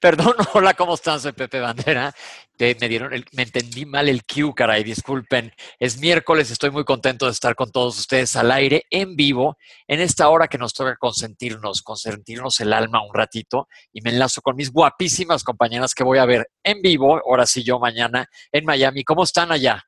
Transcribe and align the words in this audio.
Perdón, 0.00 0.34
hola, 0.54 0.74
¿cómo 0.74 0.94
están? 0.94 1.18
Soy 1.18 1.32
Pepe 1.32 1.58
Bandera. 1.58 2.14
me 2.60 2.88
dieron, 2.88 3.10
me 3.32 3.42
entendí 3.42 3.84
mal 3.84 4.08
el 4.08 4.22
cue, 4.24 4.54
caray, 4.54 4.84
disculpen. 4.84 5.52
Es 5.80 5.98
miércoles, 5.98 6.52
estoy 6.52 6.70
muy 6.70 6.84
contento 6.84 7.26
de 7.26 7.32
estar 7.32 7.56
con 7.56 7.72
todos 7.72 7.98
ustedes 7.98 8.36
al 8.36 8.52
aire, 8.52 8.84
en 8.90 9.16
vivo, 9.16 9.56
en 9.88 10.00
esta 10.00 10.28
hora 10.28 10.46
que 10.46 10.56
nos 10.56 10.72
toca 10.72 10.94
consentirnos, 10.96 11.82
consentirnos 11.82 12.60
el 12.60 12.72
alma 12.72 13.04
un 13.04 13.12
ratito. 13.12 13.66
Y 13.92 14.00
me 14.02 14.10
enlazo 14.10 14.40
con 14.40 14.54
mis 14.54 14.70
guapísimas 14.70 15.42
compañeras 15.42 15.94
que 15.94 16.04
voy 16.04 16.18
a 16.18 16.26
ver 16.26 16.48
en 16.62 16.80
vivo, 16.80 17.20
ahora 17.26 17.44
sí 17.44 17.64
yo 17.64 17.80
mañana, 17.80 18.26
en 18.52 18.64
Miami. 18.64 19.02
¿Cómo 19.02 19.24
están 19.24 19.50
allá? 19.50 19.87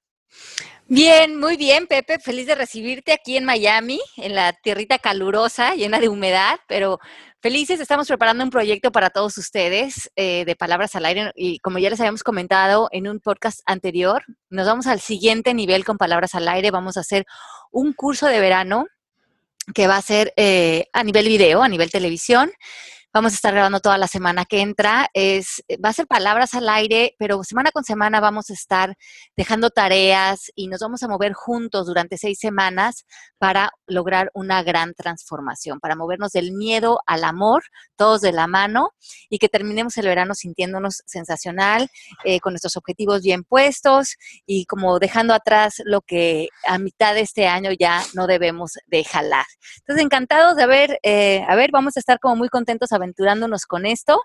Bien, 0.86 1.38
muy 1.38 1.56
bien, 1.56 1.86
Pepe. 1.86 2.18
Feliz 2.18 2.46
de 2.46 2.56
recibirte 2.56 3.12
aquí 3.12 3.36
en 3.36 3.44
Miami, 3.44 4.00
en 4.16 4.34
la 4.34 4.52
tierrita 4.52 4.98
calurosa, 4.98 5.74
llena 5.76 6.00
de 6.00 6.08
humedad, 6.08 6.58
pero 6.66 6.98
felices. 7.40 7.78
Estamos 7.78 8.08
preparando 8.08 8.42
un 8.42 8.50
proyecto 8.50 8.90
para 8.90 9.10
todos 9.10 9.38
ustedes 9.38 10.10
eh, 10.16 10.44
de 10.44 10.56
Palabras 10.56 10.96
al 10.96 11.06
Aire 11.06 11.30
y 11.36 11.60
como 11.60 11.78
ya 11.78 11.90
les 11.90 12.00
habíamos 12.00 12.24
comentado 12.24 12.88
en 12.90 13.06
un 13.06 13.20
podcast 13.20 13.60
anterior, 13.66 14.24
nos 14.48 14.66
vamos 14.66 14.88
al 14.88 15.00
siguiente 15.00 15.54
nivel 15.54 15.84
con 15.84 15.96
Palabras 15.96 16.34
al 16.34 16.48
Aire. 16.48 16.72
Vamos 16.72 16.96
a 16.96 17.00
hacer 17.00 17.24
un 17.70 17.92
curso 17.92 18.26
de 18.26 18.40
verano 18.40 18.86
que 19.74 19.86
va 19.86 19.96
a 19.96 20.02
ser 20.02 20.32
eh, 20.36 20.86
a 20.92 21.04
nivel 21.04 21.28
video, 21.28 21.62
a 21.62 21.68
nivel 21.68 21.90
televisión. 21.90 22.50
Vamos 23.12 23.32
a 23.32 23.34
estar 23.34 23.52
grabando 23.52 23.80
toda 23.80 23.98
la 23.98 24.06
semana 24.06 24.44
que 24.44 24.60
entra. 24.60 25.08
Es, 25.14 25.64
va 25.84 25.88
a 25.88 25.92
ser 25.92 26.06
palabras 26.06 26.54
al 26.54 26.68
aire, 26.68 27.16
pero 27.18 27.42
semana 27.42 27.72
con 27.72 27.82
semana 27.82 28.20
vamos 28.20 28.50
a 28.50 28.52
estar 28.52 28.94
dejando 29.36 29.70
tareas 29.70 30.52
y 30.54 30.68
nos 30.68 30.78
vamos 30.78 31.02
a 31.02 31.08
mover 31.08 31.32
juntos 31.32 31.88
durante 31.88 32.18
seis 32.18 32.38
semanas 32.38 33.04
para 33.38 33.72
lograr 33.88 34.30
una 34.32 34.62
gran 34.62 34.94
transformación, 34.94 35.80
para 35.80 35.96
movernos 35.96 36.30
del 36.30 36.52
miedo 36.52 37.00
al 37.04 37.24
amor, 37.24 37.64
todos 37.96 38.20
de 38.20 38.30
la 38.30 38.46
mano, 38.46 38.90
y 39.28 39.38
que 39.38 39.48
terminemos 39.48 39.96
el 39.96 40.06
verano 40.06 40.34
sintiéndonos 40.34 41.02
sensacional, 41.04 41.88
eh, 42.22 42.38
con 42.38 42.52
nuestros 42.52 42.76
objetivos 42.76 43.22
bien 43.22 43.42
puestos 43.42 44.14
y 44.46 44.66
como 44.66 45.00
dejando 45.00 45.34
atrás 45.34 45.82
lo 45.84 46.00
que 46.02 46.48
a 46.64 46.78
mitad 46.78 47.14
de 47.14 47.22
este 47.22 47.48
año 47.48 47.70
ya 47.76 48.04
no 48.14 48.28
debemos 48.28 48.74
de 48.86 49.02
jalar. 49.02 49.46
Entonces, 49.78 50.04
encantados 50.04 50.56
de 50.56 50.66
ver, 50.66 51.00
eh, 51.02 51.44
a 51.48 51.56
ver, 51.56 51.72
vamos 51.72 51.96
a 51.96 52.00
estar 52.00 52.20
como 52.20 52.36
muy 52.36 52.48
contentos 52.48 52.92
aventurándonos 53.00 53.66
con 53.66 53.86
esto. 53.86 54.22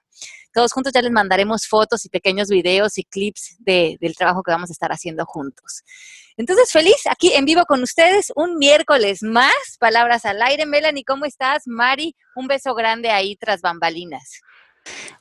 Todos 0.53 0.71
juntos 0.71 0.93
ya 0.93 1.01
les 1.01 1.11
mandaremos 1.11 1.67
fotos 1.67 2.05
y 2.05 2.09
pequeños 2.09 2.49
videos 2.49 2.97
y 2.97 3.03
clips 3.03 3.57
del 3.59 4.15
trabajo 4.17 4.43
que 4.43 4.51
vamos 4.51 4.69
a 4.69 4.73
estar 4.73 4.91
haciendo 4.91 5.25
juntos. 5.25 5.83
Entonces, 6.37 6.71
feliz 6.71 6.97
aquí 7.09 7.33
en 7.33 7.45
vivo 7.45 7.63
con 7.65 7.81
ustedes, 7.81 8.31
un 8.35 8.57
miércoles 8.57 9.23
más, 9.23 9.53
palabras 9.79 10.25
al 10.25 10.41
aire. 10.41 10.65
Melanie, 10.65 11.05
¿cómo 11.05 11.25
estás? 11.25 11.63
Mari, 11.65 12.15
un 12.35 12.47
beso 12.47 12.75
grande 12.75 13.09
ahí 13.09 13.37
tras 13.37 13.61
bambalinas. 13.61 14.41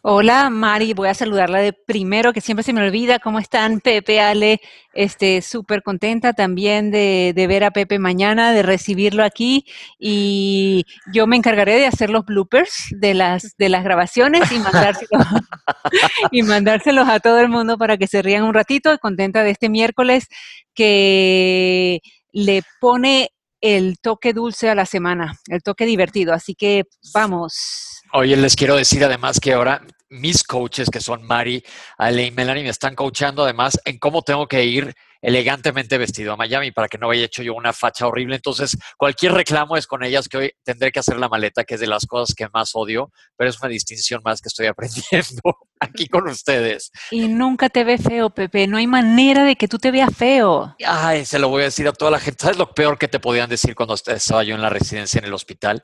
Hola 0.07 0.51
Mari, 0.51 0.93
voy 0.93 1.09
a 1.09 1.15
saludarla 1.15 1.61
de 1.61 1.73
primero, 1.73 2.35
que 2.35 2.43
siempre 2.43 2.63
se 2.63 2.75
me 2.75 2.83
olvida. 2.83 3.19
¿Cómo 3.19 3.39
están 3.39 3.81
Pepe, 3.81 4.21
Ale? 4.21 4.61
Este, 4.93 5.41
súper 5.41 5.83
contenta 5.83 6.35
también 6.35 6.91
de, 6.91 7.33
ver 7.49 7.65
a 7.65 7.71
Pepe 7.71 7.99
mañana, 7.99 8.53
de 8.53 8.63
recibirlo 8.63 9.25
aquí. 9.25 9.65
Y 9.99 10.85
yo 11.13 11.27
me 11.27 11.37
encargaré 11.37 11.79
de 11.79 11.87
hacer 11.87 12.11
los 12.11 12.27
bloopers 12.27 12.89
de 12.91 13.15
las, 13.15 13.57
de 13.57 13.71
las 13.71 13.83
grabaciones 13.83 14.53
y 14.53 14.59
mandárselos, 14.59 15.09
y 16.31 16.43
mandárselos 16.43 17.09
a 17.09 17.21
todo 17.21 17.41
el 17.41 17.49
mundo 17.49 17.79
para 17.79 17.97
que 17.97 18.07
se 18.07 18.21
rían 18.21 18.45
un 18.45 18.53
ratito. 18.53 18.99
Contenta 18.99 19.43
de 19.43 19.53
este 19.53 19.71
miércoles 19.71 20.29
que 20.75 22.01
le 22.31 22.63
pone 22.79 23.31
el 23.63 23.97
toque 24.03 24.35
dulce 24.35 24.69
a 24.69 24.75
la 24.75 24.85
semana, 24.85 25.39
el 25.49 25.63
toque 25.63 25.87
divertido. 25.87 26.35
Así 26.35 26.55
que 26.55 26.85
vamos. 27.15 27.94
Oye, 28.17 28.37
les 28.37 28.55
quiero 28.55 28.77
decir 28.77 29.03
además 29.05 29.41
que 29.41 29.55
ahora 29.55 29.85
mis 30.09 30.45
coaches, 30.45 30.89
que 30.89 31.01
son 31.01 31.25
Mari, 31.25 31.65
Ale 31.99 32.27
y 32.27 32.31
Melanie, 32.31 32.63
me 32.63 32.69
están 32.69 32.95
coachando 32.95 33.43
además 33.43 33.81
en 33.85 33.99
cómo 33.99 34.23
tengo 34.23 34.47
que 34.47 34.65
ir 34.65 34.95
elegantemente 35.21 35.99
vestido 35.99 36.33
a 36.33 36.37
Miami 36.37 36.71
para 36.71 36.87
que 36.87 36.97
no 36.97 37.11
haya 37.11 37.25
hecho 37.25 37.43
yo 37.43 37.55
una 37.55 37.73
facha 37.73 38.07
horrible. 38.07 38.37
Entonces, 38.37 38.79
cualquier 38.97 39.33
reclamo 39.33 39.77
es 39.77 39.89
con 39.89 40.05
ellas 40.05 40.29
que 40.29 40.37
hoy 40.37 40.53
tendré 40.63 40.93
que 40.93 41.01
hacer 41.01 41.19
la 41.19 41.29
maleta, 41.29 41.65
que 41.65 41.75
es 41.75 41.81
de 41.81 41.89
las 41.89 42.07
cosas 42.07 42.37
que 42.37 42.47
más 42.55 42.71
odio, 42.75 43.11
pero 43.37 43.51
es 43.51 43.61
una 43.61 43.69
distinción 43.69 44.21
más 44.25 44.41
que 44.41 44.49
estoy 44.49 44.67
aprendiendo 44.69 45.57
aquí 45.81 46.07
con 46.07 46.29
ustedes. 46.29 46.93
Y 47.11 47.27
nunca 47.27 47.69
te 47.69 47.83
ve 47.83 47.99
feo, 47.99 48.31
Pepe. 48.31 48.69
No 48.69 48.77
hay 48.77 48.87
manera 48.87 49.43
de 49.43 49.57
que 49.57 49.67
tú 49.67 49.79
te 49.79 49.91
veas 49.91 50.17
feo. 50.17 50.77
Ay, 50.87 51.25
se 51.25 51.41
lo 51.41 51.49
voy 51.49 51.63
a 51.63 51.65
decir 51.65 51.89
a 51.89 51.93
toda 51.93 52.13
la 52.13 52.21
gente. 52.21 52.43
¿Sabes 52.43 52.59
lo 52.59 52.73
peor 52.73 52.97
que 52.97 53.09
te 53.09 53.19
podían 53.19 53.51
decir 53.51 53.75
cuando 53.75 53.95
estaba 53.95 54.45
yo 54.45 54.55
en 54.55 54.63
la 54.63 54.71
residencia 54.71 55.19
en 55.19 55.25
el 55.25 55.35
hospital? 55.35 55.83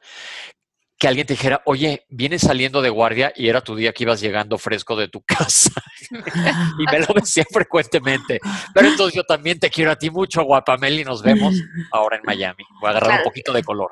Que 1.00 1.08
alguien 1.08 1.26
te 1.26 1.32
dijera, 1.32 1.62
oye, 1.64 2.04
vienes 2.10 2.42
saliendo 2.42 2.82
de 2.82 2.90
guardia 2.90 3.32
y 3.34 3.48
era 3.48 3.62
tu 3.62 3.74
día 3.74 3.90
que 3.94 4.02
ibas 4.02 4.20
llegando 4.20 4.58
fresco 4.58 4.96
de 4.96 5.08
tu 5.08 5.22
casa. 5.26 5.72
y 6.78 6.84
me 6.84 6.98
lo 7.00 7.14
decía 7.14 7.44
frecuentemente. 7.50 8.38
Pero 8.74 8.88
entonces 8.88 9.14
yo 9.14 9.24
también 9.24 9.58
te 9.58 9.70
quiero 9.70 9.92
a 9.92 9.96
ti 9.96 10.10
mucho, 10.10 10.42
guapamel, 10.42 11.00
y 11.00 11.04
nos 11.04 11.22
vemos 11.22 11.54
ahora 11.90 12.18
en 12.18 12.22
Miami. 12.24 12.64
Voy 12.80 12.88
a 12.88 12.90
agarrar 12.90 13.20
un 13.20 13.24
poquito 13.24 13.50
de 13.50 13.64
color. 13.64 13.90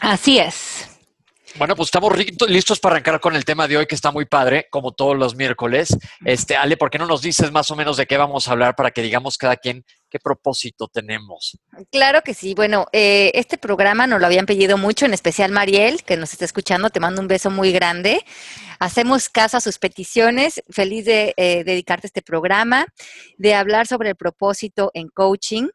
Así 0.00 0.40
es. 0.40 0.91
Bueno, 1.56 1.76
pues 1.76 1.88
estamos 1.88 2.12
listos 2.48 2.80
para 2.80 2.94
arrancar 2.94 3.20
con 3.20 3.36
el 3.36 3.44
tema 3.44 3.68
de 3.68 3.76
hoy, 3.76 3.86
que 3.86 3.94
está 3.94 4.10
muy 4.10 4.24
padre, 4.24 4.66
como 4.70 4.92
todos 4.92 5.16
los 5.16 5.36
miércoles. 5.36 5.96
Este, 6.24 6.56
Ale, 6.56 6.76
¿por 6.76 6.90
qué 6.90 6.98
no 6.98 7.06
nos 7.06 7.20
dices 7.22 7.52
más 7.52 7.70
o 7.70 7.76
menos 7.76 7.96
de 7.96 8.06
qué 8.06 8.16
vamos 8.16 8.48
a 8.48 8.52
hablar 8.52 8.74
para 8.74 8.90
que 8.90 9.02
digamos 9.02 9.36
cada 9.36 9.56
quien 9.56 9.84
qué 10.12 10.20
propósito 10.20 10.88
tenemos. 10.88 11.58
Claro 11.90 12.20
que 12.20 12.34
sí. 12.34 12.54
Bueno, 12.54 12.86
eh, 12.92 13.30
este 13.34 13.56
programa 13.56 14.06
nos 14.06 14.20
lo 14.20 14.26
habían 14.26 14.44
pedido 14.44 14.76
mucho, 14.76 15.06
en 15.06 15.14
especial 15.14 15.50
Mariel, 15.50 16.02
que 16.04 16.18
nos 16.18 16.34
está 16.34 16.44
escuchando. 16.44 16.90
Te 16.90 17.00
mando 17.00 17.22
un 17.22 17.28
beso 17.28 17.50
muy 17.50 17.72
grande. 17.72 18.22
Hacemos 18.78 19.30
caso 19.30 19.56
a 19.56 19.62
sus 19.62 19.78
peticiones. 19.78 20.62
Feliz 20.68 21.06
de 21.06 21.32
eh, 21.38 21.64
dedicarte 21.64 22.06
a 22.06 22.08
este 22.08 22.20
programa, 22.20 22.86
de 23.38 23.54
hablar 23.54 23.86
sobre 23.86 24.10
el 24.10 24.16
propósito 24.16 24.90
en 24.92 25.08
coaching. 25.08 25.68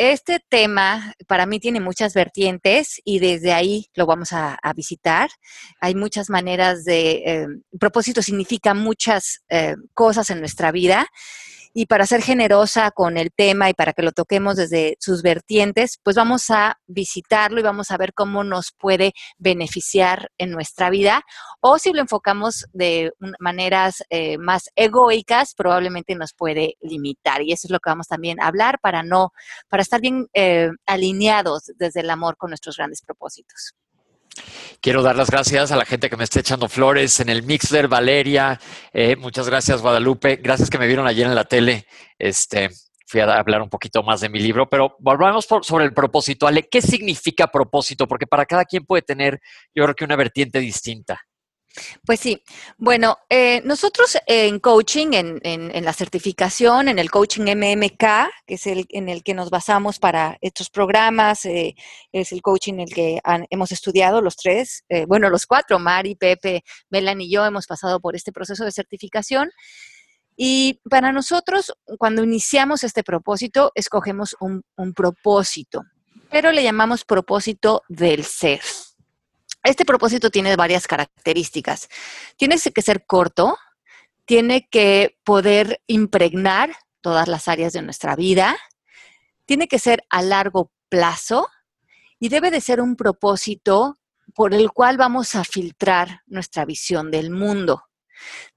Este 0.00 0.38
tema 0.48 1.12
para 1.26 1.44
mí 1.44 1.58
tiene 1.58 1.80
muchas 1.80 2.14
vertientes 2.14 3.00
y 3.04 3.18
desde 3.18 3.52
ahí 3.52 3.86
lo 3.94 4.06
vamos 4.06 4.32
a, 4.32 4.56
visitar. 4.76 5.28
Hay 5.80 5.96
muchas 5.96 6.30
maneras 6.30 6.84
de... 6.84 7.10
Eh, 7.26 7.46
propósito 7.80 8.22
significa 8.22 8.74
muchas 8.74 9.42
cosas 9.94 10.30
en 10.30 10.38
nuestra 10.38 10.70
vida 10.70 11.08
y 11.74 11.86
para 11.86 12.06
ser 12.06 12.22
generosa 12.22 12.90
con 12.90 13.16
el 13.16 13.30
tema 13.32 13.70
y 13.70 13.74
para 13.74 13.92
que 13.92 14.02
lo 14.02 14.12
toquemos 14.12 14.56
desde 14.56 14.96
sus 15.00 15.22
vertientes, 15.22 15.98
pues 16.02 16.16
vamos 16.16 16.50
a 16.50 16.78
visitarlo 16.86 17.60
y 17.60 17.62
vamos 17.62 17.90
a 17.90 17.96
ver 17.96 18.12
cómo 18.14 18.44
nos 18.44 18.72
puede 18.72 19.12
beneficiar 19.38 20.30
en 20.38 20.50
nuestra 20.50 20.90
vida. 20.90 21.22
O 21.60 21.78
si 21.78 21.92
lo 21.92 22.00
enfocamos 22.00 22.66
de 22.72 23.12
maneras 23.38 24.02
eh, 24.10 24.38
más 24.38 24.70
egoicas, 24.76 25.54
probablemente 25.54 26.14
nos 26.14 26.32
puede 26.32 26.76
limitar. 26.80 27.42
Y 27.42 27.52
eso 27.52 27.66
es 27.66 27.70
lo 27.70 27.80
que 27.80 27.90
vamos 27.90 28.08
también 28.08 28.40
a 28.40 28.46
hablar 28.46 28.78
para 28.80 29.02
no, 29.02 29.32
para 29.68 29.82
estar 29.82 30.00
bien 30.00 30.26
eh, 30.34 30.70
alineados 30.86 31.64
desde 31.76 32.00
el 32.00 32.10
amor 32.10 32.36
con 32.36 32.50
nuestros 32.50 32.76
grandes 32.76 33.02
propósitos. 33.02 33.74
Quiero 34.80 35.02
dar 35.02 35.16
las 35.16 35.30
gracias 35.30 35.72
a 35.72 35.76
la 35.76 35.84
gente 35.84 36.08
que 36.08 36.16
me 36.16 36.24
está 36.24 36.40
echando 36.40 36.68
flores 36.68 37.18
en 37.20 37.28
el 37.28 37.42
Mixler, 37.42 37.88
Valeria. 37.88 38.60
Eh, 38.92 39.16
muchas 39.16 39.48
gracias, 39.48 39.82
Guadalupe. 39.82 40.36
Gracias 40.36 40.70
que 40.70 40.78
me 40.78 40.86
vieron 40.86 41.06
ayer 41.06 41.26
en 41.26 41.34
la 41.34 41.44
tele. 41.44 41.86
Este, 42.18 42.70
fui 43.06 43.20
a 43.20 43.38
hablar 43.38 43.62
un 43.62 43.70
poquito 43.70 44.02
más 44.02 44.20
de 44.20 44.28
mi 44.28 44.38
libro, 44.38 44.68
pero 44.68 44.94
volvamos 45.00 45.48
sobre 45.62 45.84
el 45.84 45.94
propósito. 45.94 46.46
Ale, 46.46 46.68
¿qué 46.68 46.80
significa 46.80 47.48
propósito? 47.48 48.06
Porque 48.06 48.26
para 48.26 48.46
cada 48.46 48.64
quien 48.64 48.84
puede 48.84 49.02
tener, 49.02 49.40
yo 49.74 49.84
creo 49.84 49.94
que 49.94 50.04
una 50.04 50.16
vertiente 50.16 50.60
distinta. 50.60 51.20
Pues 52.04 52.20
sí, 52.20 52.42
bueno, 52.76 53.18
eh, 53.28 53.62
nosotros 53.64 54.16
en 54.26 54.58
coaching, 54.60 55.08
en, 55.12 55.84
la 55.84 55.92
certificación, 55.92 56.88
en 56.88 56.98
el 56.98 57.10
coaching 57.10 57.42
MMK, 57.42 58.04
que 58.46 58.54
es 58.54 58.66
el 58.66 58.86
en 58.90 59.08
el 59.08 59.22
que 59.22 59.34
nos 59.34 59.50
basamos 59.50 59.98
para 59.98 60.38
estos 60.40 60.70
programas, 60.70 61.44
eh, 61.44 61.74
es 62.12 62.32
el 62.32 62.42
coaching 62.42 62.74
en 62.74 62.80
el 62.80 62.94
que 62.94 63.20
hemos 63.50 63.72
estudiado 63.72 64.20
los 64.20 64.36
tres, 64.36 64.84
eh, 64.88 65.06
bueno, 65.06 65.30
los 65.30 65.46
cuatro, 65.46 65.78
Mari, 65.78 66.14
Pepe, 66.14 66.64
Melan 66.90 67.20
y 67.20 67.30
yo 67.30 67.44
hemos 67.44 67.66
pasado 67.66 68.00
por 68.00 68.16
este 68.16 68.32
proceso 68.32 68.64
de 68.64 68.72
certificación. 68.72 69.50
Y 70.36 70.80
para 70.88 71.10
nosotros, 71.10 71.72
cuando 71.98 72.22
iniciamos 72.22 72.84
este 72.84 73.02
propósito, 73.02 73.72
escogemos 73.74 74.36
un 74.38 74.62
propósito, 74.94 75.82
pero 76.30 76.52
le 76.52 76.62
llamamos 76.62 77.04
propósito 77.04 77.82
del 77.88 78.24
ser. 78.24 78.60
Este 79.62 79.84
propósito 79.84 80.30
tiene 80.30 80.56
varias 80.56 80.86
características. 80.86 81.88
Tiene 82.36 82.56
que 82.58 82.82
ser 82.82 83.04
corto, 83.06 83.56
tiene 84.24 84.68
que 84.68 85.18
poder 85.24 85.82
impregnar 85.86 86.76
todas 87.00 87.28
las 87.28 87.48
áreas 87.48 87.72
de 87.72 87.82
nuestra 87.82 88.16
vida, 88.16 88.56
tiene 89.46 89.68
que 89.68 89.78
ser 89.78 90.04
a 90.10 90.22
largo 90.22 90.70
plazo 90.88 91.48
y 92.18 92.28
debe 92.28 92.50
de 92.50 92.60
ser 92.60 92.80
un 92.80 92.96
propósito 92.96 93.98
por 94.34 94.54
el 94.54 94.70
cual 94.70 94.96
vamos 94.96 95.34
a 95.34 95.44
filtrar 95.44 96.22
nuestra 96.26 96.64
visión 96.64 97.10
del 97.10 97.30
mundo. 97.30 97.84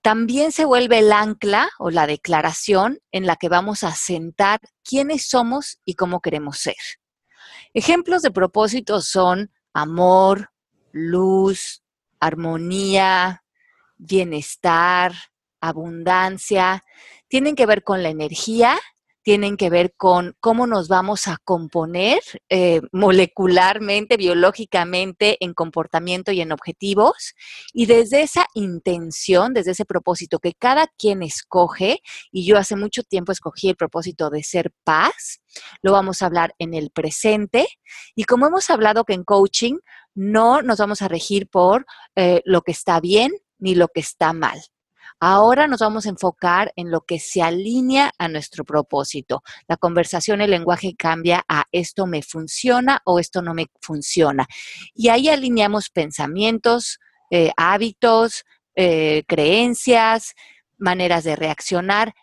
también 0.02 0.52
se 0.52 0.66
vuelve 0.66 1.00
el 1.00 1.12
ancla 1.12 1.70
o 1.78 1.92
la 1.92 2.08
declaración 2.08 3.00
en 3.12 3.28
la 3.28 3.36
que 3.36 3.48
vamos 3.48 3.84
a 3.84 3.94
sentar 3.94 4.60
quiénes 4.84 5.30
somos 5.30 5.80
y 5.86 5.94
cómo 5.94 6.20
queremos 6.20 6.58
ser. 6.58 6.76
Ejemplos 7.74 8.22
de 8.24 8.32
propósitos 8.32 9.08
son 9.08 9.52
amor, 9.74 10.51
luz, 10.92 11.84
armonía, 12.20 13.44
bienestar, 13.98 15.14
abundancia. 15.60 16.84
Tienen 17.28 17.56
que 17.56 17.66
ver 17.66 17.84
con 17.84 18.04
la 18.04 18.10
energía 18.10 18.80
tienen 19.24 19.58
que 19.58 19.70
ver 19.70 19.94
con 19.96 20.36
cómo 20.40 20.68
nos 20.68 20.88
vamos 20.88 21.28
a 21.28 21.38
componer 21.44 22.20
eh, 22.50 22.82
molecularmente, 22.92 24.18
biológicamente, 24.18 25.38
en 25.40 25.54
comportamiento 25.54 26.32
y 26.32 26.42
en 26.42 26.52
objetivos. 26.52 27.36
Y 27.74 27.86
desde 27.86 28.22
esa 28.22 28.48
intención, 28.54 29.54
desde 29.54 29.72
ese 29.72 29.86
propósito 29.86 30.40
que 30.40 30.54
cada 30.54 30.88
quien 30.98 31.24
escoge, 31.24 32.02
y 32.32 32.46
yo 32.46 32.58
hace 32.58 32.76
mucho 32.76 33.04
tiempo 33.04 33.32
escogí 33.32 33.70
el 33.70 33.76
propósito 33.76 34.30
de 34.30 34.44
ser 34.44 34.72
paz, 34.84 35.42
lo 35.82 35.92
vamos 35.92 36.22
a 36.22 36.26
hablar 36.26 36.56
en 36.58 36.74
el 36.74 36.90
presente. 36.90 37.68
Y 38.16 38.24
como 38.24 38.48
hemos 38.48 38.70
hablado 38.70 39.04
que 39.04 39.14
en 39.14 39.24
coaching 39.24 39.78
no 40.16 40.62
nos 40.62 40.80
vamos 40.80 41.02
a 41.02 41.08
regir 41.08 41.48
por 41.48 41.86
eh, 42.16 42.42
lo 42.46 42.62
que 42.62 42.72
está 42.72 43.00
bien 43.00 43.32
ni 43.60 43.76
lo 43.76 43.88
que 43.88 44.02
está 44.02 44.34
mal. 44.34 44.60
Ahora 45.24 45.68
nos 45.68 45.82
vamos 45.82 46.08
a 46.08 46.10
enfocar 46.10 46.74
en 46.76 46.90
lo 46.90 47.02
que 47.02 47.20
se 47.20 47.44
alinea 47.44 48.12
a 48.18 48.28
nuestro 48.28 48.66
propósito. 48.66 49.44
La 49.68 49.78
conversación, 49.78 50.42
el 50.42 50.50
lenguaje 50.50 50.96
cambia 50.98 51.46
a 51.48 51.66
esto 51.72 52.08
me 52.08 52.24
funciona 52.24 53.04
o 53.06 53.20
esto 53.20 53.44
no 53.44 53.54
me 53.54 53.68
funciona. 53.82 54.48
Y 54.96 55.10
ahí 55.10 55.30
alineamos 55.30 55.92
pensamientos, 55.92 57.00
eh, 57.30 57.52
hábitos, 57.56 58.46
eh, 58.76 59.24
creencias, 59.28 60.34
maneras 60.80 61.24
de 61.24 61.36
reaccionar, 61.36 62.16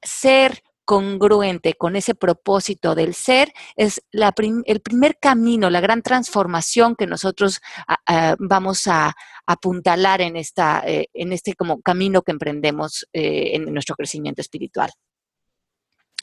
ser 0.00 0.62
congruente 0.86 1.74
con 1.74 1.96
ese 1.96 2.14
propósito 2.14 2.94
del 2.94 3.14
ser 3.14 3.52
es 3.74 4.02
el 4.12 4.80
primer 4.80 5.18
camino, 5.18 5.68
la 5.68 5.80
gran 5.80 6.00
transformación 6.00 6.96
que 6.96 7.06
nosotros 7.06 7.60
ah, 7.86 7.98
ah, 8.06 8.36
vamos 8.38 8.86
a 8.86 9.14
apuntalar 9.46 10.22
en, 10.22 10.36
esta, 10.36 10.82
eh, 10.86 11.08
en 11.12 11.32
este 11.32 11.54
como 11.54 11.82
camino 11.82 12.22
que 12.22 12.32
emprendemos 12.32 13.06
eh, 13.12 13.50
en 13.54 13.74
nuestro 13.74 13.96
crecimiento 13.96 14.40
espiritual. 14.40 14.90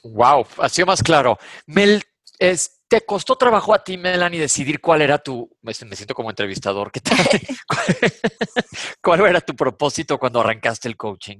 Wow, 0.02 0.46
ha 0.58 0.68
sido 0.68 0.86
más 0.86 1.02
claro. 1.02 1.38
Mel, 1.66 2.02
¿te 2.38 3.00
costó 3.02 3.36
trabajo 3.36 3.74
a 3.74 3.82
ti, 3.82 3.96
Melanie, 3.96 4.40
decidir 4.40 4.80
cuál 4.80 5.02
era 5.02 5.18
tu, 5.18 5.50
me 5.62 5.74
siento 5.74 6.14
como 6.14 6.30
entrevistador, 6.30 6.92
¿qué 6.92 7.00
tal? 7.00 7.16
¿Cuál 9.02 9.26
era 9.26 9.40
tu 9.40 9.54
propósito 9.54 10.18
cuando 10.18 10.40
arrancaste 10.40 10.88
el 10.88 10.96
coaching? 10.96 11.38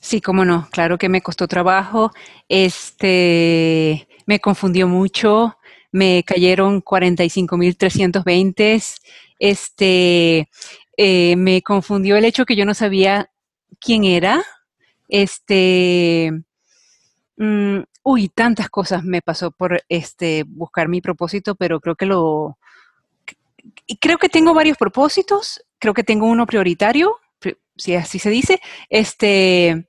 Sí, 0.00 0.20
cómo 0.20 0.44
no, 0.44 0.68
claro 0.70 0.98
que 0.98 1.08
me 1.08 1.22
costó 1.22 1.46
trabajo, 1.46 2.12
este, 2.48 4.08
me 4.26 4.40
confundió 4.40 4.88
mucho, 4.88 5.56
me 5.92 6.24
cayeron 6.24 6.82
45.320, 6.82 9.00
este, 9.38 10.48
eh, 10.96 11.36
me 11.36 11.62
confundió 11.62 12.16
el 12.16 12.24
hecho 12.24 12.46
que 12.46 12.56
yo 12.56 12.64
no 12.64 12.74
sabía 12.74 13.30
quién 13.80 14.04
era, 14.04 14.42
este, 15.08 16.32
mm, 17.36 17.80
uy, 18.02 18.28
tantas 18.28 18.68
cosas 18.68 19.04
me 19.04 19.22
pasó 19.22 19.50
por 19.50 19.82
este 19.88 20.44
buscar 20.46 20.88
mi 20.88 21.00
propósito, 21.00 21.54
pero 21.54 21.80
creo 21.80 21.96
que 21.96 22.06
lo 22.06 22.58
creo 24.00 24.18
que 24.18 24.28
tengo 24.28 24.54
varios 24.54 24.76
propósitos, 24.76 25.62
creo 25.78 25.94
que 25.94 26.04
tengo 26.04 26.26
uno 26.26 26.46
prioritario, 26.46 27.16
si 27.76 27.94
así 27.94 28.18
se 28.18 28.30
dice, 28.30 28.60
este 28.88 29.88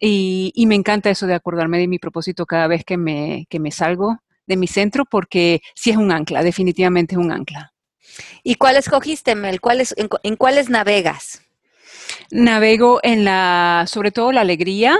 y, 0.00 0.64
me 0.66 0.74
encanta 0.74 1.10
eso 1.10 1.26
de 1.26 1.34
acordarme 1.34 1.78
de 1.78 1.86
mi 1.86 1.98
propósito 1.98 2.46
cada 2.46 2.66
vez 2.66 2.84
que 2.84 2.96
me, 2.96 3.46
que 3.50 3.60
me 3.60 3.70
salgo 3.70 4.18
de 4.46 4.56
mi 4.56 4.66
centro, 4.66 5.04
porque 5.04 5.60
sí 5.74 5.90
es 5.90 5.98
un 5.98 6.10
ancla, 6.10 6.42
definitivamente 6.42 7.14
es 7.14 7.18
un 7.18 7.30
ancla. 7.30 7.74
¿Y 8.42 8.54
cuál 8.54 8.76
escogiste, 8.76 9.34
Mel? 9.34 9.60
¿Cuáles, 9.60 9.94
en, 9.96 10.36
cuáles 10.36 10.70
navegas? 10.70 11.42
Navego 12.30 13.00
en 13.02 13.24
la, 13.24 13.84
sobre 13.86 14.10
todo 14.10 14.32
la 14.32 14.40
alegría, 14.40 14.98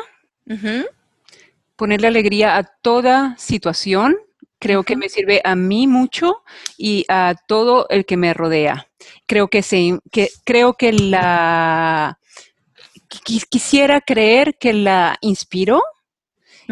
ponerle 1.81 2.09
alegría 2.09 2.59
a 2.59 2.65
toda 2.65 3.35
situación, 3.38 4.15
creo 4.59 4.82
que 4.82 4.97
me 4.97 5.09
sirve 5.09 5.41
a 5.44 5.56
mí 5.56 5.87
mucho 5.87 6.43
y 6.77 7.06
a 7.09 7.35
todo 7.49 7.87
el 7.88 8.05
que 8.05 8.19
me 8.19 8.35
rodea. 8.35 8.87
Creo 9.27 9.49
que, 9.49 9.62
se, 9.62 9.99
que, 10.12 10.29
creo 10.44 10.75
que 10.75 10.93
la 10.93 12.19
quisiera 13.25 14.03
creer 14.03 14.59
que 14.61 14.75
la 14.75 15.17
inspiro. 15.23 15.82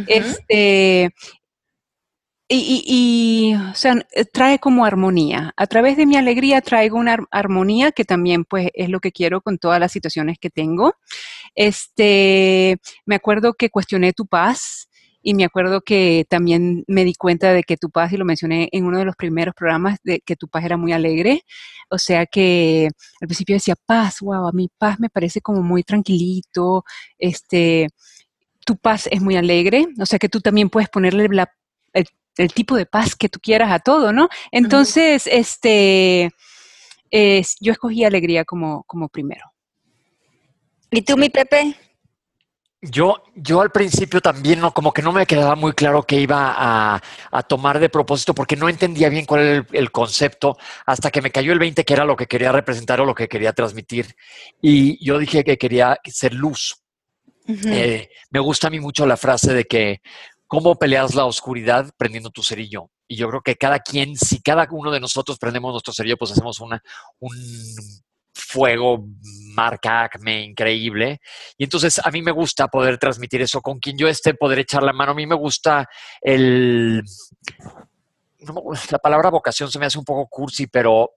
Este 0.06 1.11
y, 2.50 2.84
y, 2.87 3.54
o 3.54 3.75
sea, 3.75 3.94
trae 4.32 4.58
como 4.58 4.84
armonía. 4.84 5.52
A 5.56 5.66
través 5.66 5.96
de 5.96 6.06
mi 6.06 6.16
alegría 6.16 6.61
traigo 6.61 6.99
una 6.99 7.19
armonía 7.31 7.93
que 7.93 8.04
también 8.04 8.44
pues 8.44 8.69
es 8.75 8.90
lo 8.90 9.00
que 9.00 9.12
quiero 9.12 9.40
con 9.40 9.56
todas 9.58 9.81
las 9.81 9.93
situaciones 9.93 10.38
que 10.38 10.50
tengo. 10.50 10.94
Este, 11.54 12.78
me 13.06 13.14
acuerdo 13.16 13.54
que 13.54 13.70
cuestioné 13.70 14.12
tu 14.12 14.26
paz 14.26 14.88
y 15.23 15.35
me 15.35 15.44
acuerdo 15.44 15.81
que 15.81 16.25
también 16.29 16.85
me 16.87 17.05
di 17.05 17.15
cuenta 17.15 17.53
de 17.53 17.62
que 17.62 17.76
tu 17.76 17.91
paz, 17.91 18.12
y 18.12 18.17
lo 18.17 18.25
mencioné 18.25 18.69
en 18.73 18.85
uno 18.85 18.99
de 18.99 19.05
los 19.05 19.17
primeros 19.17 19.55
programas, 19.55 19.99
de 20.05 20.20
que 20.20 20.37
tu 20.37 20.49
paz 20.49 20.65
era 20.65 20.76
muy 20.76 20.93
alegre. 20.93 21.43
O 21.91 21.99
sea 21.99 22.26
que 22.26 22.88
al 23.20 23.29
principio 23.29 23.56
decía 23.56 23.75
paz, 23.87 24.20
wow, 24.20 24.47
a 24.47 24.53
mi 24.53 24.69
paz 24.79 25.00
me 25.00 25.09
parece 25.09 25.41
como 25.41 25.62
muy 25.62 25.82
tranquilito. 25.82 26.85
Este, 27.19 27.88
tu 28.65 28.76
paz 28.76 29.09
es 29.11 29.20
muy 29.20 29.37
alegre. 29.37 29.87
O 30.00 30.06
sea 30.06 30.19
que 30.19 30.29
tú 30.29 30.41
también 30.41 30.70
puedes 30.70 30.88
ponerle 30.88 31.29
el, 31.93 32.53
tipo 32.55 32.76
de 32.76 32.87
paz 32.87 33.17
que 33.17 33.29
tú 33.29 33.41
quieras 33.41 33.73
a 33.73 33.81
todo, 33.81 34.12
¿no? 34.12 34.29
Entonces, 34.53 35.26
este, 35.26 36.31
yo 37.61 37.73
escogí 37.73 38.05
alegría 38.05 38.44
como, 38.44 38.85
como 38.85 39.09
primero. 39.09 39.44
¿Y 40.91 41.03
tú, 41.03 41.17
mi 41.17 41.29
Pepe? 41.29 41.76
Yo, 42.80 43.25
yo 43.34 43.60
al 43.60 43.72
principio 43.72 44.20
también 44.20 44.60
no, 44.60 44.72
como 44.72 44.92
que 44.92 45.02
no 45.02 45.10
me 45.10 45.26
quedaba 45.26 45.56
muy 45.56 45.72
claro 45.72 46.04
que 46.04 46.20
iba 46.20 46.54
a, 46.56 47.42
tomar 47.48 47.80
de 47.80 47.88
propósito 47.88 48.34
porque 48.34 48.54
no 48.54 48.69
entendía 48.69 49.08
bien 49.08 49.25
cuál 49.25 49.40
era 49.40 49.66
el, 49.72 49.90
concepto 49.90 50.56
hasta 50.86 51.10
que 51.10 51.20
me 51.20 51.32
cayó 51.32 51.52
el 51.52 51.58
20 51.58 51.84
que 51.84 51.92
era 51.92 52.04
lo 52.04 52.14
que 52.14 52.26
quería 52.26 52.52
representar 52.52 53.00
o 53.00 53.04
lo 53.04 53.16
que 53.16 53.26
quería 53.26 53.52
transmitir. 53.52 54.14
Y 54.62 55.04
yo 55.04 55.19
dije 55.19 55.42
que 55.42 55.58
quería 55.58 55.98
ser 56.04 56.34
luz. 56.34 56.80
Eh, 57.48 58.10
me 58.30 58.40
gusta 58.40 58.68
a 58.68 58.70
mí 58.70 58.78
mucho 58.78 59.06
la 59.06 59.16
frase 59.16 59.54
de 59.54 59.64
que 59.64 60.00
cómo 60.47 60.76
peleas 60.76 61.16
la 61.16 61.25
oscuridad 61.25 61.90
prendiendo 61.97 62.30
tu 62.30 62.44
cerillo. 62.44 62.90
Y 63.08 63.16
yo 63.16 63.28
creo 63.28 63.40
que 63.40 63.56
cada 63.56 63.80
quien, 63.80 64.16
si 64.16 64.40
cada 64.40 64.68
uno 64.70 64.92
de 64.92 65.00
nosotros 65.00 65.38
prendemos 65.38 65.73
nuestro 65.73 65.92
cerillo, 65.92 66.16
pues 66.16 66.30
hacemos 66.30 66.61
una, 66.61 66.80
un 67.18 67.35
fuego, 68.38 69.04
marca 69.54 70.04
Acme 70.04 70.42
increíble. 70.42 71.21
Y 71.57 71.64
entonces 71.64 72.00
a 72.02 72.11
mí 72.11 72.23
me 72.23 72.33
gusta 72.33 72.68
poder 72.68 72.99
transmitir 72.99 73.42
eso 73.42 73.61
con 73.61 73.78
quien 73.78 73.99
yo 73.99 74.09
esté, 74.09 74.35
poder 74.35 74.61
echar 74.61 74.83
la 74.83 74.92
mano. 74.92 75.12
A 75.12 75.14
mí 75.14 75.26
me 75.26 75.35
gusta 75.35 75.88
el... 76.21 77.02
la 78.90 78.99
palabra 78.99 79.30
vocación 79.30 79.71
se 79.71 79.78
me 79.78 79.87
hace 79.87 79.99
un 79.99 80.04
poco 80.04 80.28
cursi, 80.28 80.66
pero 80.66 81.11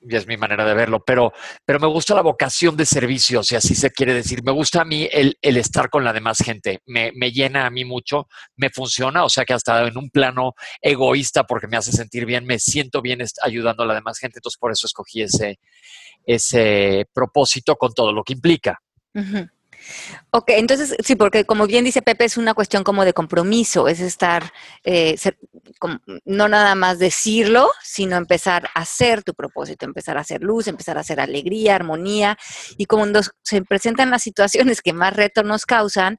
y 0.00 0.14
es 0.14 0.26
mi 0.26 0.36
manera 0.36 0.64
de 0.64 0.74
verlo, 0.74 1.02
pero, 1.04 1.32
pero 1.64 1.80
me 1.80 1.86
gusta 1.86 2.14
la 2.14 2.22
vocación 2.22 2.76
de 2.76 2.86
servicio, 2.86 3.42
si 3.42 3.56
así 3.56 3.74
se 3.74 3.90
quiere 3.90 4.14
decir. 4.14 4.42
Me 4.44 4.52
gusta 4.52 4.82
a 4.82 4.84
mí 4.84 5.08
el, 5.10 5.36
estar 5.42 5.90
con 5.90 6.04
la 6.04 6.12
demás 6.12 6.38
gente, 6.38 6.80
me, 6.86 7.10
llena 7.32 7.66
a 7.66 7.70
mí 7.70 7.84
mucho, 7.84 8.28
me 8.56 8.70
funciona, 8.70 9.24
o 9.24 9.28
sea 9.28 9.44
que 9.44 9.54
hasta 9.54 9.86
en 9.86 9.98
un 9.98 10.10
plano 10.10 10.54
egoísta, 10.80 11.44
porque 11.44 11.66
me 11.66 11.76
hace 11.76 11.92
sentir 11.92 12.26
bien, 12.26 12.44
me 12.44 12.58
siento 12.58 13.02
bien 13.02 13.20
ayudando 13.42 13.82
a 13.82 13.86
la 13.86 13.94
demás 13.94 14.18
gente, 14.18 14.38
entonces 14.38 14.58
por 14.58 14.70
eso 14.70 14.86
escogí 14.86 15.22
ese, 15.22 15.58
ese 16.24 17.06
propósito 17.12 17.76
con 17.76 17.92
todo 17.92 18.12
lo 18.12 18.22
que 18.22 18.34
implica. 18.34 18.80
Ok, 20.30 20.50
entonces 20.50 20.94
sí, 21.04 21.16
porque 21.16 21.44
como 21.44 21.66
bien 21.66 21.84
dice 21.84 22.02
Pepe, 22.02 22.24
es 22.24 22.36
una 22.36 22.54
cuestión 22.54 22.84
como 22.84 23.04
de 23.04 23.12
compromiso, 23.12 23.88
es 23.88 24.00
estar, 24.00 24.52
eh, 24.84 25.16
no 26.24 26.48
nada 26.48 26.74
más 26.74 26.98
decirlo, 26.98 27.70
sino 27.82 28.16
empezar 28.16 28.68
a 28.74 28.80
hacer 28.80 29.22
tu 29.22 29.34
propósito, 29.34 29.86
empezar 29.86 30.18
a 30.18 30.22
hacer 30.22 30.42
luz, 30.42 30.66
empezar 30.66 30.98
a 30.98 31.00
hacer 31.00 31.20
alegría, 31.20 31.76
armonía, 31.76 32.36
y 32.76 32.86
cuando 32.86 33.20
se 33.42 33.62
presentan 33.62 34.10
las 34.10 34.22
situaciones 34.22 34.82
que 34.82 34.92
más 34.92 35.14
retos 35.14 35.44
nos 35.44 35.64
causan, 35.64 36.18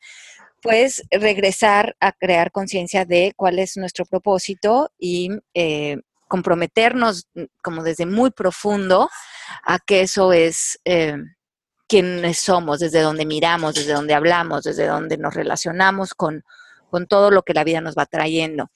pues 0.61 1.03
regresar 1.11 1.95
a 1.99 2.11
crear 2.11 2.51
conciencia 2.51 3.05
de 3.05 3.33
cuál 3.35 3.59
es 3.59 3.77
nuestro 3.77 4.05
propósito 4.05 4.91
y 4.97 5.29
eh, 5.53 5.97
comprometernos 6.27 7.27
mm, 7.33 7.43
como 7.61 7.83
desde 7.83 8.05
muy 8.05 8.31
profundo 8.31 9.09
a 9.65 9.79
que 9.79 10.01
eso 10.01 10.33
es... 10.33 10.79
Eh, 10.85 11.17
quiénes 11.89 12.37
somos, 12.37 12.79
desde 12.79 13.01
donde 13.01 13.25
miramos, 13.25 13.73
desde 13.73 13.93
donde 13.93 14.13
hablamos, 14.13 14.63
desde 14.63 14.85
donde 14.85 15.17
nos 15.17 15.33
relacionamos 15.33 16.13
con, 16.13 16.45
con 16.89 17.07
todo 17.07 17.31
lo 17.31 17.41
que 17.43 17.53
la 17.53 17.65
vida 17.65 17.81
nos 17.81 17.95
va 17.95 18.05
trayendo. 18.05 18.69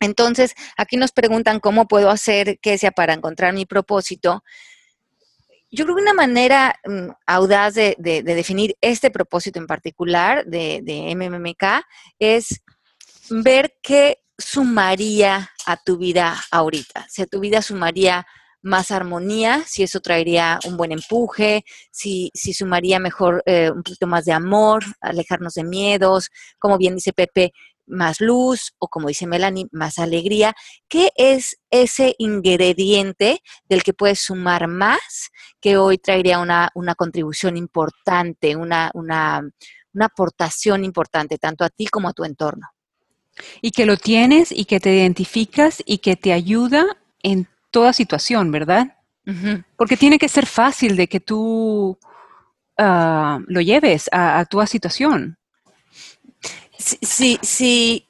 Entonces, 0.00 0.54
aquí 0.76 0.96
nos 0.96 1.12
preguntan 1.12 1.60
cómo 1.60 1.86
puedo 1.86 2.10
hacer 2.10 2.58
que 2.60 2.76
sea 2.76 2.90
para 2.90 3.14
encontrar 3.14 3.54
mi 3.54 3.64
propósito. 3.64 4.42
yo 5.70 5.84
creo 5.84 5.96
que 5.96 6.02
una 6.02 6.12
manera 6.12 6.78
mm, 6.84 7.10
audaz 7.26 7.74
de, 7.74 7.96
definir 7.98 8.76
este 8.80 9.10
propósito 9.10 9.58
en 9.58 9.66
particular 9.66 10.44
de, 10.44 10.80
de 10.82 11.14
MMK 11.14 11.86
es 12.18 12.60
ver 13.30 13.76
qué 13.82 14.18
sumaría 14.36 15.50
a 15.66 15.76
tu 15.76 15.96
vida 15.96 16.36
ahorita. 16.50 17.06
Si 17.08 17.22
a 17.22 17.26
tu 17.26 17.40
vida 17.40 17.62
sumaría 17.62 18.26
más 18.64 18.90
armonía, 18.90 19.62
si 19.66 19.82
eso 19.82 20.00
traería 20.00 20.58
un 20.64 20.78
buen 20.78 20.90
empuje, 20.90 21.64
si, 21.90 22.30
si 22.34 22.54
sumaría 22.54 22.98
mejor 22.98 23.42
eh, 23.44 23.70
un 23.70 23.82
poquito 23.82 24.06
más 24.06 24.24
de 24.24 24.32
amor, 24.32 24.82
alejarnos 25.02 25.54
de 25.54 25.64
miedos, 25.64 26.30
como 26.58 26.78
bien 26.78 26.94
dice 26.94 27.12
Pepe, 27.12 27.52
más 27.86 28.22
luz 28.22 28.72
o 28.78 28.88
como 28.88 29.08
dice 29.08 29.26
Melanie, 29.26 29.66
más 29.70 29.98
alegría. 29.98 30.54
¿Qué 30.88 31.10
es 31.14 31.58
ese 31.70 32.14
ingrediente 32.16 33.42
del 33.68 33.82
que 33.82 33.92
puedes 33.92 34.20
sumar 34.20 34.66
más 34.66 35.30
que 35.60 35.76
hoy 35.76 35.98
traería 35.98 36.38
una, 36.38 36.70
contribución 36.96 37.58
importante, 37.58 38.56
una, 38.56 38.90
una, 38.94 39.42
una 39.92 40.06
aportación 40.06 40.86
importante 40.86 41.36
tanto 41.36 41.64
a 41.64 41.68
ti 41.68 41.86
como 41.86 42.08
a 42.08 42.14
tu 42.14 42.24
entorno? 42.24 42.68
Y 43.60 43.72
que 43.72 43.84
lo 43.84 43.98
tienes 43.98 44.52
y 44.52 44.64
que 44.64 44.80
te 44.80 44.94
identificas 44.94 45.82
y 45.84 45.98
que 45.98 46.16
te 46.16 46.32
ayuda 46.32 46.96
en 47.22 47.46
toda 47.74 47.92
situación, 47.92 48.52
¿verdad? 48.52 48.98
Porque 49.76 49.96
tiene 49.96 50.16
que 50.16 50.28
ser 50.28 50.46
fácil 50.46 50.96
de 50.96 51.08
que 51.08 51.18
tú 51.18 51.98
ah, 52.78 53.40
lo 53.48 53.60
lleves 53.60 54.08
a, 54.12 54.38
a 54.38 54.44
toda 54.44 54.68
situación. 54.68 55.36
Sí, 56.78 57.40
sí, 57.42 58.08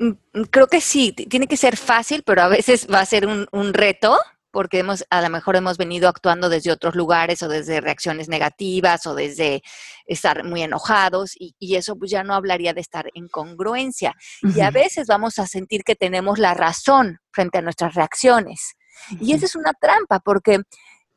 mm, 0.00 0.42
creo 0.50 0.66
que 0.66 0.80
sí, 0.80 1.12
tiene 1.12 1.46
que 1.46 1.56
ser 1.56 1.76
fácil, 1.76 2.24
pero 2.26 2.42
a 2.42 2.48
veces 2.48 2.88
va 2.92 2.98
a 2.98 3.06
ser 3.06 3.28
un, 3.28 3.72
reto 3.72 4.18
porque 4.50 4.80
hemos, 4.80 5.04
a 5.10 5.22
lo 5.22 5.30
mejor 5.30 5.54
hemos 5.54 5.78
venido 5.78 6.08
actuando 6.08 6.48
desde 6.48 6.72
otros 6.72 6.96
lugares 6.96 7.40
o 7.42 7.48
desde 7.48 7.80
reacciones 7.80 8.28
negativas 8.28 9.06
o 9.06 9.14
desde 9.14 9.62
estar 10.06 10.42
muy 10.42 10.62
enojados 10.62 11.34
y, 11.38 11.54
eso 11.76 11.94
pues 11.96 12.10
ya 12.10 12.24
no 12.24 12.34
hablaría 12.34 12.72
de 12.72 12.80
estar 12.80 13.06
en 13.14 13.28
congruencia. 13.28 14.14
Y 14.42 14.60
a 14.60 14.72
veces 14.72 15.06
vamos 15.06 15.38
a 15.38 15.46
sentir 15.46 15.84
que 15.84 15.94
tenemos 15.94 16.40
la 16.40 16.54
razón 16.54 17.18
frente 17.30 17.58
a 17.58 17.62
nuestras 17.62 17.94
reacciones. 17.94 18.74
Y 19.20 19.32
esa 19.32 19.46
es 19.46 19.56
una 19.56 19.72
trampa 19.72 20.20
porque 20.20 20.60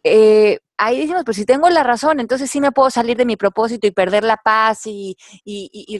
eh, 0.04 0.60
ahí 0.78 1.00
decimos, 1.00 1.24
pues 1.26 1.38
si 1.38 1.46
tengo 1.46 1.70
la 1.70 1.84
razón, 1.84 2.20
entonces 2.20 2.50
sí 2.50 2.62
me 2.62 2.72
puedo 2.72 2.90
salir 2.90 3.18
de 3.18 3.26
mi 3.26 3.36
propósito 3.36 3.88
y 3.88 3.92
perder 3.92 4.24
la 4.24 4.38
paz 4.38 4.82
y, 4.86 5.18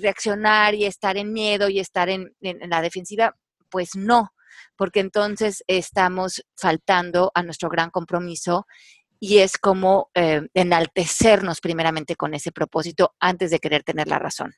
reaccionar 0.02 0.76
y 0.76 0.86
estar 0.86 1.18
en 1.18 1.34
miedo 1.34 1.70
y 1.70 1.80
estar 1.80 2.10
en, 2.10 2.34
la 2.42 2.82
defensiva. 2.82 3.36
Pues 3.70 3.96
no, 3.96 4.34
porque 4.78 5.02
entonces 5.02 5.64
estamos 5.68 6.46
faltando 6.56 7.32
a 7.34 7.44
nuestro 7.44 7.70
gran 7.70 7.90
compromiso 7.90 8.66
y 9.20 9.40
es 9.40 9.58
como 9.58 10.10
eh, 10.14 10.48
enaltecernos 10.54 11.60
primeramente 11.60 12.16
con 12.16 12.34
ese 12.34 12.52
propósito 12.52 13.16
antes 13.20 13.52
de 13.52 13.60
querer 13.60 13.84
tener 13.84 14.08
la 14.08 14.20
razón. 14.20 14.54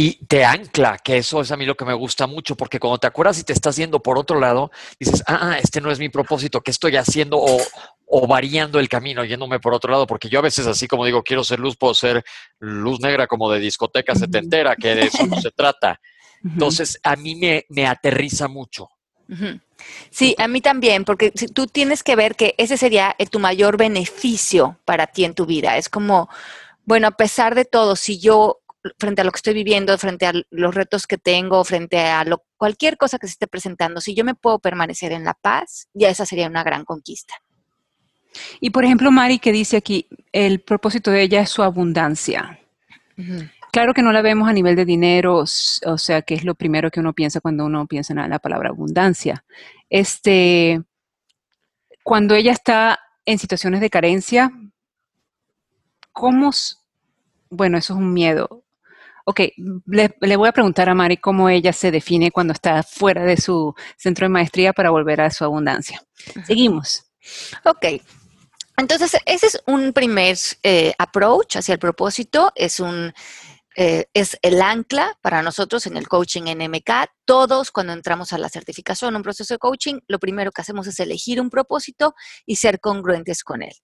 Y 0.00 0.24
te 0.26 0.44
ancla, 0.44 0.96
que 0.96 1.16
eso 1.16 1.40
es 1.40 1.50
a 1.50 1.56
mí 1.56 1.66
lo 1.66 1.76
que 1.76 1.84
me 1.84 1.92
gusta 1.92 2.28
mucho, 2.28 2.54
porque 2.54 2.78
cuando 2.78 2.98
te 2.98 3.08
acuerdas 3.08 3.40
y 3.40 3.42
te 3.42 3.52
estás 3.52 3.74
yendo 3.74 4.00
por 4.00 4.16
otro 4.16 4.38
lado, 4.38 4.70
dices, 5.00 5.24
ah, 5.26 5.40
ah 5.40 5.58
este 5.58 5.80
no 5.80 5.90
es 5.90 5.98
mi 5.98 6.08
propósito, 6.08 6.60
¿qué 6.60 6.70
estoy 6.70 6.94
haciendo? 6.94 7.36
O, 7.36 7.60
o 8.06 8.26
variando 8.28 8.78
el 8.78 8.88
camino, 8.88 9.24
yéndome 9.24 9.58
por 9.58 9.74
otro 9.74 9.90
lado, 9.90 10.06
porque 10.06 10.28
yo 10.28 10.38
a 10.38 10.42
veces 10.42 10.68
así 10.68 10.86
como 10.86 11.04
digo, 11.04 11.24
quiero 11.24 11.42
ser 11.42 11.58
luz, 11.58 11.76
puedo 11.76 11.94
ser 11.94 12.22
luz 12.60 13.00
negra 13.00 13.26
como 13.26 13.50
de 13.50 13.58
discoteca 13.58 14.14
setentera, 14.14 14.76
que 14.76 14.94
de 14.94 15.06
eso 15.06 15.26
no 15.26 15.40
se 15.40 15.50
trata. 15.50 16.00
Entonces, 16.44 17.00
a 17.02 17.16
mí 17.16 17.34
me, 17.34 17.66
me 17.68 17.84
aterriza 17.84 18.46
mucho. 18.46 18.90
Sí, 20.10 20.36
a 20.38 20.46
mí 20.46 20.60
también, 20.60 21.04
porque 21.04 21.32
tú 21.32 21.66
tienes 21.66 22.04
que 22.04 22.14
ver 22.14 22.36
que 22.36 22.54
ese 22.56 22.76
sería 22.76 23.16
eh, 23.18 23.26
tu 23.26 23.40
mayor 23.40 23.76
beneficio 23.76 24.78
para 24.84 25.08
ti 25.08 25.24
en 25.24 25.34
tu 25.34 25.44
vida. 25.44 25.76
Es 25.76 25.88
como, 25.88 26.28
bueno, 26.84 27.08
a 27.08 27.16
pesar 27.16 27.56
de 27.56 27.64
todo, 27.64 27.96
si 27.96 28.20
yo 28.20 28.60
frente 28.98 29.22
a 29.22 29.24
lo 29.24 29.30
que 29.30 29.38
estoy 29.38 29.54
viviendo, 29.54 29.96
frente 29.98 30.26
a 30.26 30.32
los 30.50 30.74
retos 30.74 31.06
que 31.06 31.18
tengo, 31.18 31.64
frente 31.64 31.98
a 32.00 32.24
lo, 32.24 32.44
cualquier 32.56 32.96
cosa 32.96 33.18
que 33.18 33.26
se 33.26 33.32
esté 33.32 33.46
presentando, 33.46 34.00
si 34.00 34.14
yo 34.14 34.24
me 34.24 34.34
puedo 34.34 34.58
permanecer 34.58 35.12
en 35.12 35.24
la 35.24 35.34
paz, 35.34 35.88
ya 35.94 36.08
esa 36.08 36.26
sería 36.26 36.46
una 36.46 36.64
gran 36.64 36.84
conquista. 36.84 37.34
Y 38.60 38.70
por 38.70 38.84
ejemplo, 38.84 39.10
Mari 39.10 39.38
que 39.38 39.52
dice 39.52 39.76
aquí, 39.76 40.06
el 40.32 40.60
propósito 40.60 41.10
de 41.10 41.22
ella 41.22 41.40
es 41.40 41.50
su 41.50 41.62
abundancia. 41.62 42.60
Claro 43.72 43.94
que 43.94 44.02
no 44.02 44.12
la 44.12 44.22
vemos 44.22 44.48
a 44.48 44.52
nivel 44.52 44.76
de 44.76 44.84
dinero, 44.84 45.36
o 45.38 45.46
sea, 45.98 46.22
que 46.22 46.34
es 46.34 46.44
lo 46.44 46.54
primero 46.54 46.90
que 46.90 47.00
uno 47.00 47.12
piensa 47.12 47.40
cuando 47.40 47.64
uno 47.64 47.86
piensa 47.86 48.12
en 48.12 48.30
la 48.30 48.38
palabra 48.38 48.70
abundancia. 48.70 49.44
Este, 49.90 50.82
cuando 52.02 52.34
ella 52.34 52.52
está 52.52 52.98
en 53.24 53.38
situaciones 53.38 53.80
de 53.80 53.90
carencia, 53.90 54.52
¿cómo? 56.12 56.50
Bueno, 57.50 57.78
eso 57.78 57.94
es 57.94 57.98
un 57.98 58.12
miedo. 58.12 58.64
Ok, 59.30 59.40
le, 59.84 60.16
le, 60.22 60.36
voy 60.36 60.48
a 60.48 60.52
preguntar 60.52 60.88
a 60.88 60.94
Mari 60.94 61.18
cómo 61.18 61.50
ella 61.50 61.74
se 61.74 61.90
define 61.90 62.30
cuando 62.30 62.54
está 62.54 62.82
fuera 62.82 63.24
de 63.24 63.36
su 63.36 63.74
centro 63.98 64.24
de 64.24 64.30
maestría 64.30 64.72
para 64.72 64.88
volver 64.88 65.20
a 65.20 65.30
su 65.30 65.44
abundancia. 65.44 66.02
Seguimos. 66.46 67.04
Ok, 67.66 67.84
entonces, 68.78 69.16
ese 69.26 69.48
es 69.48 69.60
un 69.66 69.92
primer 69.92 70.36
eh, 70.62 70.94
approach 70.98 71.56
hacia 71.56 71.72
el 71.72 71.80
propósito, 71.80 72.52
es 72.54 72.78
un 72.78 73.12
eh, 73.76 74.06
es 74.12 74.36
el 74.42 74.60
ancla 74.60 75.16
para 75.22 75.42
nosotros 75.42 75.86
en 75.86 75.96
el 75.96 76.08
coaching 76.08 76.42
NMK. 76.42 77.10
Todos 77.24 77.70
cuando 77.70 77.92
entramos 77.92 78.32
a 78.32 78.38
la 78.38 78.48
certificación, 78.48 79.14
un 79.14 79.22
proceso 79.22 79.54
de 79.54 79.58
coaching, 79.58 80.00
lo 80.08 80.18
primero 80.18 80.50
que 80.50 80.62
hacemos 80.62 80.86
es 80.86 80.98
elegir 81.00 81.40
un 81.40 81.50
propósito 81.50 82.14
y 82.46 82.56
ser 82.56 82.80
congruentes 82.80 83.44
con 83.44 83.62
él. 83.62 83.74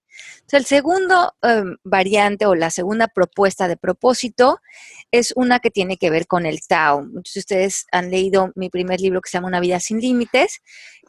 Entonces, 0.41 0.61
el 0.61 0.65
segundo 0.65 1.35
em, 1.43 1.77
variante 1.85 2.47
o 2.47 2.55
la 2.55 2.71
segunda 2.71 3.09
propuesta 3.09 3.69
de 3.69 3.77
propósito 3.77 4.59
es 5.11 5.33
una 5.37 5.61
que 5.61 5.71
tiene 5.71 5.97
que 5.97 6.11
ver 6.11 6.27
con 6.27 6.47
el 6.47 6.61
Tao. 6.67 7.03
Muchos 7.03 7.35
de 7.35 7.41
ustedes 7.41 7.87
han 7.93 8.11
leído 8.11 8.53
mi 8.55 8.71
primer 8.71 9.01
libro 9.01 9.21
que 9.21 9.31
se 9.31 9.37
llama 9.37 9.49
Una 9.49 9.61
vida 9.61 9.81
sin 9.81 10.01
límites. 10.01 10.61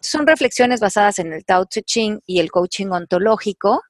Son 0.02 0.28
reflexiones 0.28 0.80
basadas 0.80 1.20
en 1.20 1.34
el 1.34 1.46
Tao 1.46 1.66
Te 1.66 1.82
Ching 1.82 2.20
y 2.26 2.40
el 2.40 2.52
coaching 2.52 2.88
ontológico. 2.88 3.82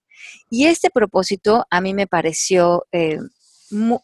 Y 0.50 0.68
este 0.68 0.90
propósito 0.90 1.66
a 1.70 1.82
mí 1.82 1.94
me 1.94 2.08
pareció 2.08 2.88
eh, 2.92 3.20
muy 3.70 4.00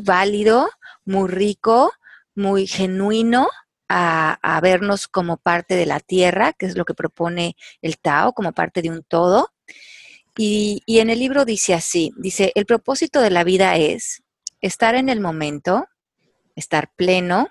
válido, 0.00 0.70
muy 1.04 1.28
rico, 1.28 1.92
muy 2.34 2.66
genuino 2.66 3.48
a, 3.88 4.58
vernos 4.62 5.06
como 5.06 5.36
parte 5.36 5.76
de 5.76 5.86
la 5.86 6.00
tierra, 6.00 6.54
que 6.54 6.66
es 6.66 6.76
lo 6.76 6.84
que 6.84 6.94
propone 6.94 7.56
el 7.82 7.98
Tao, 7.98 8.32
como 8.32 8.52
parte 8.52 8.80
de 8.80 8.90
un 8.90 9.04
todo. 9.04 9.52
Y, 10.36 10.82
y, 10.86 11.00
en 11.00 11.10
el 11.10 11.18
libro 11.18 11.44
dice 11.44 11.74
así, 11.74 12.12
dice, 12.16 12.52
el 12.54 12.66
propósito 12.66 13.20
de 13.20 13.30
la 13.30 13.44
vida 13.44 13.76
es 13.76 14.22
estar 14.60 14.94
en 14.94 15.08
el 15.08 15.20
momento, 15.20 15.86
estar 16.56 16.90
pleno, 16.96 17.48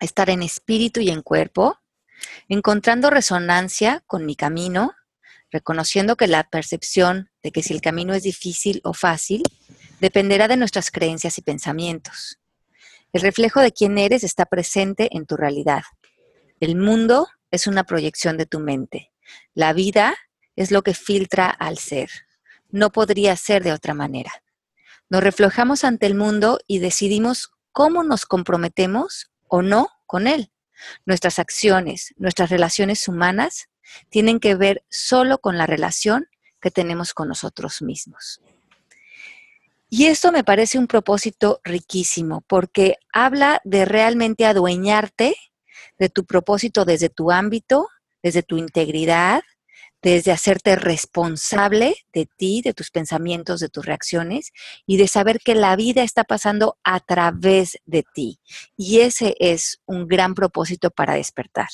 estar 0.00 0.30
en 0.30 0.42
espíritu 0.42 1.00
y 1.00 1.10
en 1.10 1.22
cuerpo, 1.22 1.78
encontrando 2.48 3.10
resonancia 3.10 4.02
con 4.06 4.24
mi 4.24 4.36
camino, 4.36 4.92
reconociendo 5.50 6.16
que 6.16 6.28
la 6.28 6.44
percepción 6.44 7.30
de 7.42 7.52
que 7.52 7.62
si 7.62 7.74
el 7.74 7.80
camino 7.80 8.14
es 8.14 8.22
difícil 8.22 8.80
o 8.84 8.92
fácil 8.92 9.42
dependerá 10.00 10.48
de 10.48 10.56
nuestras 10.56 10.90
creencias 10.90 11.38
y 11.38 11.42
pensamientos. 11.42 12.38
El 13.12 13.22
reflejo 13.22 13.60
de 13.60 13.72
quién 13.72 13.96
eres 13.98 14.24
está 14.24 14.46
presente 14.46 15.08
en 15.16 15.26
tu 15.26 15.36
realidad. 15.36 15.82
El 16.60 16.76
mundo 16.76 17.28
es 17.50 17.66
una 17.66 17.84
proyección 17.84 18.36
de 18.36 18.46
tu 18.46 18.60
mente. 18.60 19.12
La 19.54 19.72
vida 19.72 20.16
es 20.56 20.70
lo 20.70 20.82
que 20.82 20.94
filtra 20.94 21.48
al 21.48 21.78
ser. 21.78 22.10
No 22.70 22.90
podría 22.90 23.36
ser 23.36 23.62
de 23.62 23.72
otra 23.72 23.94
manera. 23.94 24.32
Nos 25.08 25.22
reflejamos 25.22 25.84
ante 25.84 26.06
el 26.06 26.14
mundo 26.14 26.58
y 26.66 26.78
decidimos 26.78 27.52
cómo 27.72 28.02
nos 28.02 28.26
comprometemos 28.26 29.30
o 29.48 29.62
no 29.62 29.88
con 30.06 30.26
él. 30.26 30.50
Nuestras 31.06 31.38
acciones, 31.38 32.14
nuestras 32.16 32.50
relaciones 32.50 33.06
humanas 33.06 33.68
tienen 34.08 34.40
que 34.40 34.54
ver 34.54 34.84
solo 34.90 35.38
con 35.38 35.56
la 35.56 35.66
relación 35.66 36.26
que 36.60 36.70
tenemos 36.70 37.14
con 37.14 37.28
nosotros 37.28 37.82
mismos. 37.82 38.40
Y 39.96 40.06
esto 40.06 40.32
me 40.32 40.42
parece 40.42 40.76
un 40.76 40.88
propósito 40.88 41.60
riquísimo 41.62 42.42
porque 42.48 42.96
habla 43.12 43.60
de 43.62 43.84
realmente 43.84 44.44
adueñarte 44.44 45.36
de 46.00 46.08
tu 46.08 46.24
propósito 46.24 46.84
desde 46.84 47.10
tu 47.10 47.30
ámbito, 47.30 47.86
desde 48.20 48.42
tu 48.42 48.56
integridad, 48.56 49.42
desde 50.02 50.32
hacerte 50.32 50.74
responsable 50.74 51.94
de 52.12 52.26
ti, 52.26 52.60
de 52.60 52.74
tus 52.74 52.90
pensamientos, 52.90 53.60
de 53.60 53.68
tus 53.68 53.86
reacciones 53.86 54.50
y 54.84 54.96
de 54.96 55.06
saber 55.06 55.38
que 55.38 55.54
la 55.54 55.76
vida 55.76 56.02
está 56.02 56.24
pasando 56.24 56.76
a 56.82 56.98
través 56.98 57.78
de 57.86 58.02
ti. 58.12 58.40
Y 58.76 58.98
ese 58.98 59.36
es 59.38 59.80
un 59.86 60.08
gran 60.08 60.34
propósito 60.34 60.90
para 60.90 61.14
despertar. 61.14 61.68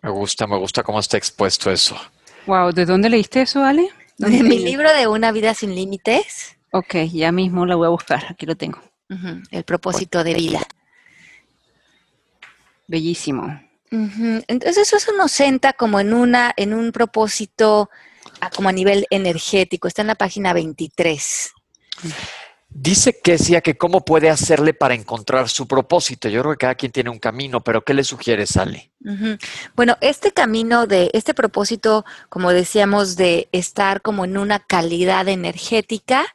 Me 0.00 0.08
gusta, 0.08 0.46
me 0.46 0.56
gusta 0.56 0.82
cómo 0.82 1.00
está 1.00 1.18
expuesto 1.18 1.70
eso. 1.70 1.94
Wow, 2.46 2.72
¿de 2.72 2.86
dónde 2.86 3.10
leíste 3.10 3.42
eso, 3.42 3.62
Ale? 3.62 3.90
De 4.16 4.42
mi 4.42 4.60
libro 4.60 4.90
de 4.94 5.08
Una 5.08 5.30
vida 5.30 5.52
sin 5.52 5.74
límites. 5.74 6.55
Ok, 6.70 6.94
ya 7.12 7.32
mismo 7.32 7.64
la 7.66 7.74
voy 7.74 7.86
a 7.86 7.90
buscar, 7.90 8.24
aquí 8.28 8.46
lo 8.46 8.56
tengo. 8.56 8.80
El 9.50 9.64
propósito 9.64 10.24
de 10.24 10.34
vida. 10.34 10.60
Bellísimo. 12.88 13.60
Entonces 13.90 14.92
eso 14.92 15.12
nos 15.12 15.32
senta 15.32 15.72
como 15.72 16.00
en 16.00 16.12
una, 16.12 16.52
en 16.56 16.74
un 16.74 16.92
propósito 16.92 17.88
como 18.54 18.68
a 18.68 18.72
nivel 18.72 19.06
energético. 19.10 19.88
Está 19.88 20.02
en 20.02 20.08
la 20.08 20.14
página 20.16 20.52
23. 20.52 21.52
Dice 22.68 23.20
Kesia 23.20 23.62
que 23.62 23.78
cómo 23.78 24.04
puede 24.04 24.28
hacerle 24.28 24.74
para 24.74 24.94
encontrar 24.94 25.48
su 25.48 25.66
propósito. 25.66 26.28
Yo 26.28 26.42
creo 26.42 26.52
que 26.52 26.58
cada 26.58 26.74
quien 26.74 26.92
tiene 26.92 27.08
un 27.08 27.18
camino, 27.18 27.64
pero 27.64 27.82
¿qué 27.82 27.94
le 27.94 28.04
sugiere 28.04 28.46
Sally? 28.46 28.90
Bueno, 29.74 29.96
este 30.00 30.32
camino 30.32 30.86
de 30.86 31.10
este 31.14 31.32
propósito, 31.32 32.04
como 32.28 32.52
decíamos, 32.52 33.16
de 33.16 33.48
estar 33.52 34.02
como 34.02 34.24
en 34.24 34.36
una 34.36 34.58
calidad 34.58 35.28
energética, 35.28 36.26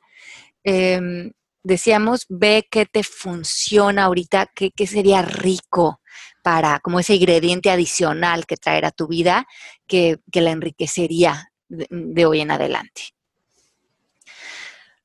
em, 0.64 1.32
decíamos, 1.64 2.26
ve 2.30 2.68
qué 2.70 2.86
te 2.86 3.04
funciona 3.04 4.06
ahorita, 4.06 4.48
qué, 4.56 4.72
sería 4.88 5.22
rico 5.22 6.02
para, 6.44 6.80
como 6.80 7.00
ese 7.00 7.16
ingrediente 7.16 7.70
adicional 7.70 8.46
que 8.46 8.58
traerá 8.58 8.92
tu 8.92 9.08
vida, 9.08 9.46
que, 9.88 10.20
la 10.34 10.52
enriquecería 10.52 11.52
de 11.68 12.26
hoy 12.26 12.42
en 12.42 12.52
adelante. 12.52 13.14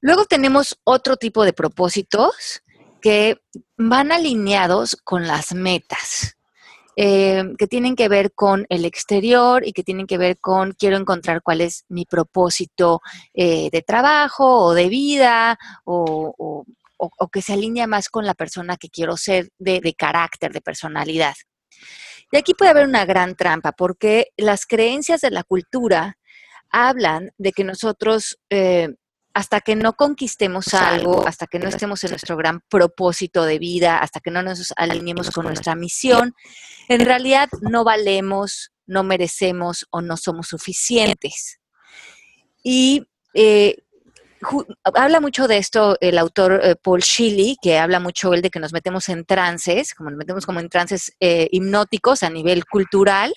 Luego 0.01 0.25
tenemos 0.25 0.79
otro 0.85 1.17
tipo 1.17 1.45
de 1.45 1.53
propósitos 1.53 2.63
que 3.01 3.39
van 3.77 4.13
alineados 4.13 4.97
con 4.97 5.27
las 5.27 5.55
metas, 5.55 6.36
eh, 6.99 7.45
que 7.59 7.67
tienen 7.67 7.95
que 7.95 8.09
ver 8.09 8.33
con 8.33 8.65
el 8.71 8.87
exterior 8.87 9.67
y 9.67 9.75
que 9.75 9.83
tienen 9.83 10.07
que 10.07 10.17
ver 10.17 10.39
con 10.39 10.73
quiero 10.73 10.97
encontrar 10.97 11.43
cuál 11.43 11.61
es 11.61 11.85
mi 11.91 12.07
propósito 12.07 13.03
eh, 13.35 13.69
de 13.71 13.83
trabajo 13.83 14.65
o 14.65 14.73
de 14.73 14.89
vida 14.89 15.59
o, 15.85 16.65
que 17.31 17.43
se 17.43 17.53
alinea 17.53 17.87
más 17.87 18.09
con 18.09 18.25
la 18.25 18.33
persona 18.33 18.79
que 18.79 18.89
quiero 18.89 19.19
ser 19.19 19.51
de, 19.59 19.95
carácter, 19.95 20.55
de 20.55 20.63
personalidad. 20.63 21.35
Y 22.33 22.39
aquí 22.39 22.55
puede 22.55 22.71
haber 22.71 22.87
una 22.87 23.05
gran 23.05 23.37
trampa 23.37 23.73
porque 23.73 24.29
las 24.39 24.65
creencias 24.65 25.21
de 25.21 25.31
la 25.31 25.45
cultura 25.45 26.17
hablan 26.71 27.31
de 27.37 27.53
que 27.53 27.65
nosotros 27.65 28.39
eh, 28.49 28.89
hasta 29.37 29.61
que 29.61 29.77
no 29.77 29.93
conquistemos 29.93 30.73
algo, 30.73 31.29
hasta 31.29 31.47
que 31.47 31.59
no 31.59 31.69
estemos 31.69 32.03
en 32.03 32.13
nuestro 32.13 32.39
gran 32.39 32.63
propósito 32.71 33.45
de 33.45 33.59
vida, 33.59 33.99
hasta 33.99 34.19
que 34.19 34.31
no 34.31 34.43
nos 34.43 34.73
alineemos 34.79 35.31
con 35.31 35.45
nuestra 35.45 35.75
misión, 35.75 36.33
en 36.89 37.05
realidad 37.05 37.51
no 37.61 37.85
valemos, 37.85 38.73
no 38.87 39.05
merecemos 39.05 39.87
o 39.91 40.01
no 40.01 40.17
somos 40.17 40.47
suficientes. 40.49 41.61
Y 42.63 43.03
eh, 43.35 43.77
habla 44.95 45.21
mucho 45.21 45.47
de 45.49 45.59
esto 45.59 45.99
el 46.01 46.17
autor 46.17 46.59
eh, 46.63 46.75
Paul 46.75 47.03
Shilley, 47.03 47.59
que 47.61 47.77
habla 47.77 48.01
mucho 48.01 48.33
él 48.33 48.41
de 48.41 48.49
que 48.49 48.59
nos 48.59 48.73
metemos 48.73 49.11
en 49.11 49.27
trances, 49.27 49.93
como 49.93 50.09
nos 50.09 50.17
metemos 50.17 50.47
como 50.47 50.61
en 50.61 50.71
trances 50.71 51.13
eh, 51.21 51.47
hipnóticos 51.53 52.23
a 52.23 52.31
nivel 52.31 52.65
cultural, 52.65 53.35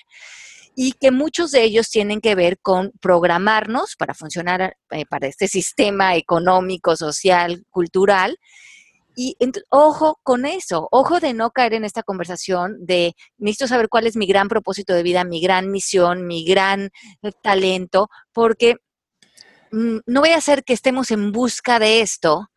y 0.81 0.93
que 0.93 1.12
muchos 1.12 1.51
de 1.51 1.63
ellos 1.63 1.89
tienen 1.89 2.21
que 2.21 2.36
ver 2.36 2.57
con 2.62 2.93
programarnos 3.01 3.98
para 3.98 4.13
funcionar 4.13 4.77
eh, 4.91 5.05
para 5.09 5.27
este 5.27 5.50
sistema 5.50 6.15
económico, 6.15 6.95
social, 6.95 7.65
cultural. 7.69 8.38
Y 9.13 9.36
ojo 9.67 10.21
con 10.24 10.45
eso, 10.45 10.88
ojo 10.89 11.19
de 11.19 11.33
no 11.33 11.51
caer 11.51 11.74
en 11.74 11.83
esta 11.83 12.01
conversación 12.01 12.77
de 12.79 13.13
necesito 13.38 13.67
saber 13.67 13.89
cuál 13.89 14.07
es 14.07 14.15
mi 14.15 14.25
gran 14.25 14.48
propósito 14.48 14.93
de 14.93 15.03
vida, 15.03 15.25
mi 15.25 15.41
gran 15.41 15.69
misión, 15.69 16.25
mi 16.25 16.45
gran 16.45 16.91
eh, 17.24 17.31
talento, 17.43 18.07
porque 18.31 18.77
mm, 19.74 19.98
no 20.05 20.21
voy 20.21 20.29
a 20.29 20.38
hacer 20.38 20.63
que 20.63 20.71
estemos 20.71 21.12
en 21.12 21.33
busca 21.33 21.77
de 21.79 22.00
esto 22.00 22.48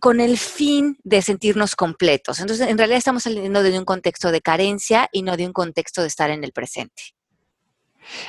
con 0.00 0.20
el 0.20 0.38
fin 0.38 0.96
de 1.04 1.20
sentirnos 1.20 1.76
completos. 1.76 2.40
Entonces, 2.40 2.68
en 2.68 2.78
realidad 2.78 2.96
estamos 2.96 3.24
saliendo 3.24 3.62
de 3.62 3.78
un 3.78 3.84
contexto 3.84 4.32
de 4.32 4.40
carencia 4.40 5.10
y 5.12 5.20
no 5.20 5.36
de 5.36 5.44
un 5.44 5.52
contexto 5.52 6.00
de 6.00 6.08
estar 6.08 6.30
en 6.30 6.42
el 6.42 6.52
presente. 6.52 7.17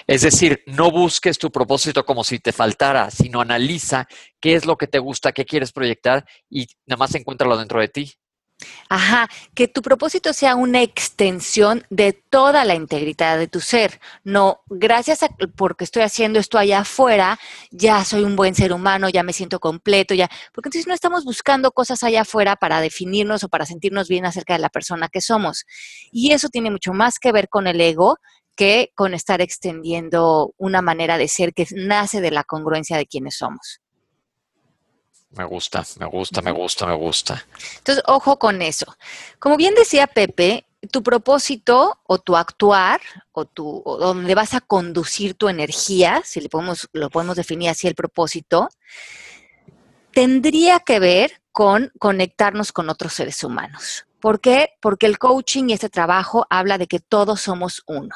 Es 0.07 0.21
decir, 0.21 0.63
no 0.65 0.91
busques 0.91 1.37
tu 1.37 1.51
propósito 1.51 2.05
como 2.05 2.23
si 2.23 2.39
te 2.39 2.51
faltara, 2.51 3.11
sino 3.11 3.41
analiza 3.41 4.07
qué 4.39 4.55
es 4.55 4.65
lo 4.65 4.77
que 4.77 4.87
te 4.87 4.99
gusta, 4.99 5.31
qué 5.31 5.45
quieres 5.45 5.71
proyectar 5.71 6.25
y 6.49 6.67
nada 6.85 6.97
más 6.97 7.15
encuéntralo 7.15 7.57
dentro 7.57 7.79
de 7.79 7.87
ti. 7.87 8.13
Ajá, 8.89 9.29
que 9.53 9.67
tu 9.67 9.81
propósito 9.81 10.33
sea 10.33 10.55
una 10.55 10.81
extensión 10.81 11.85
de 11.89 12.11
toda 12.11 12.65
la 12.65 12.75
integridad 12.75 13.37
de 13.37 13.47
tu 13.47 13.61
ser. 13.61 14.01
No, 14.23 14.61
gracias 14.67 15.23
a 15.23 15.29
porque 15.55 15.85
estoy 15.85 16.01
haciendo 16.01 16.39
esto 16.39 16.57
allá 16.57 16.79
afuera, 16.79 17.39
ya 17.71 18.03
soy 18.03 18.23
un 18.23 18.35
buen 18.35 18.55
ser 18.55 18.73
humano, 18.73 19.07
ya 19.07 19.23
me 19.23 19.31
siento 19.31 19.59
completo, 19.59 20.13
ya. 20.13 20.29
Porque 20.53 20.67
entonces 20.67 20.87
no 20.87 20.93
estamos 20.93 21.23
buscando 21.23 21.71
cosas 21.71 22.03
allá 22.03 22.21
afuera 22.21 22.55
para 22.57 22.81
definirnos 22.81 23.43
o 23.43 23.49
para 23.49 23.65
sentirnos 23.65 24.09
bien 24.09 24.25
acerca 24.25 24.53
de 24.53 24.59
la 24.59 24.69
persona 24.69 25.07
que 25.07 25.21
somos. 25.21 25.65
Y 26.11 26.31
eso 26.33 26.49
tiene 26.49 26.71
mucho 26.71 26.91
más 26.91 27.19
que 27.19 27.31
ver 27.31 27.47
con 27.47 27.67
el 27.67 27.79
ego 27.79 28.17
que 28.59 28.91
con 28.93 29.13
estar 29.13 29.39
extendiendo 29.39 30.53
una 30.57 30.81
manera 30.81 31.17
de 31.17 31.29
ser 31.29 31.53
que 31.53 31.65
nace 31.71 32.19
de 32.19 32.29
la 32.29 32.43
congruencia 32.43 32.97
de 32.97 33.07
quienes 33.07 33.37
somos. 33.37 33.79
Me 35.29 35.45
gusta, 35.45 35.85
me 35.97 36.05
gusta, 36.07 36.41
me 36.41 36.51
gusta, 36.51 36.85
me 36.85 36.93
gusta. 36.93 37.45
Entonces, 37.77 38.03
ojo 38.05 38.37
con 38.37 38.61
eso. 38.61 38.97
Como 39.39 39.55
bien 39.55 39.75
decía 39.75 40.07
Pepe, 40.07 40.65
tu 40.91 41.01
propósito 41.01 42.01
o 42.05 42.19
tu 42.19 42.35
actuar 42.35 42.99
o, 43.31 43.45
tu, 43.45 43.81
donde 43.97 44.35
vas 44.35 44.53
a 44.53 44.59
conducir 44.59 45.35
tu 45.35 45.47
energía, 45.47 46.21
si 46.25 46.41
le 46.41 46.49
podemos, 46.49 46.89
lo 46.91 47.09
podemos 47.09 47.37
definir 47.37 47.69
así 47.69 47.87
el 47.87 47.95
propósito, 47.95 48.67
tendría 50.11 50.81
que 50.81 50.99
ver 50.99 51.41
con 51.53 51.93
conectarnos 51.97 52.73
con 52.73 52.89
otros 52.89 53.13
seres 53.13 53.41
humanos. 53.41 54.05
¿Por 54.19 54.41
qué? 54.41 54.71
Porque 54.81 55.05
el 55.05 55.17
coaching 55.17 55.69
y 55.69 55.73
este 55.73 55.87
trabajo 55.87 56.45
habla 56.49 56.77
de 56.77 56.87
que 56.87 56.99
todos 56.99 57.39
somos 57.39 57.83
uno. 57.87 58.13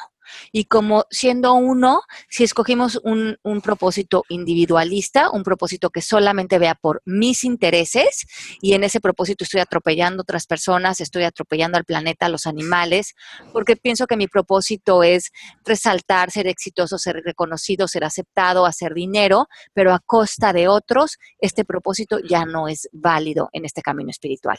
Y 0.52 0.64
como 0.64 1.04
siendo 1.10 1.54
uno, 1.54 2.02
si 2.28 2.44
escogimos 2.44 3.00
un, 3.02 3.36
propósito 3.62 4.24
individualista, 4.28 5.30
un 5.30 5.42
propósito 5.42 5.90
que 5.90 6.02
solamente 6.02 6.58
vea 6.58 6.74
por 6.74 7.02
mis 7.04 7.44
intereses, 7.44 8.26
y 8.60 8.74
en 8.74 8.84
ese 8.84 9.00
propósito 9.00 9.44
estoy 9.44 9.60
atropellando 9.60 10.22
otras 10.22 10.46
personas, 10.46 11.00
estoy 11.00 11.24
atropellando 11.24 11.78
al 11.78 11.84
planeta, 11.84 12.26
a 12.26 12.28
los 12.28 12.46
animales, 12.46 13.14
porque 13.52 13.76
pienso 13.76 14.06
que 14.06 14.16
mi 14.16 14.26
propósito 14.28 15.02
es 15.02 15.30
resaltar, 15.64 16.30
ser 16.30 16.46
exitoso, 16.46 16.98
ser 16.98 17.22
reconocido, 17.24 17.88
ser 17.88 18.04
aceptado, 18.04 18.66
hacer 18.66 18.94
dinero, 18.94 19.46
pero 19.72 19.92
a 19.92 20.00
costa 20.00 20.52
de 20.52 20.68
otros, 20.68 21.18
este 21.38 21.64
propósito 21.64 22.18
ya 22.18 22.44
no 22.44 22.68
es 22.68 22.88
válido 22.92 23.48
en 23.52 23.64
este 23.64 23.82
camino 23.82 24.10
espiritual. 24.10 24.58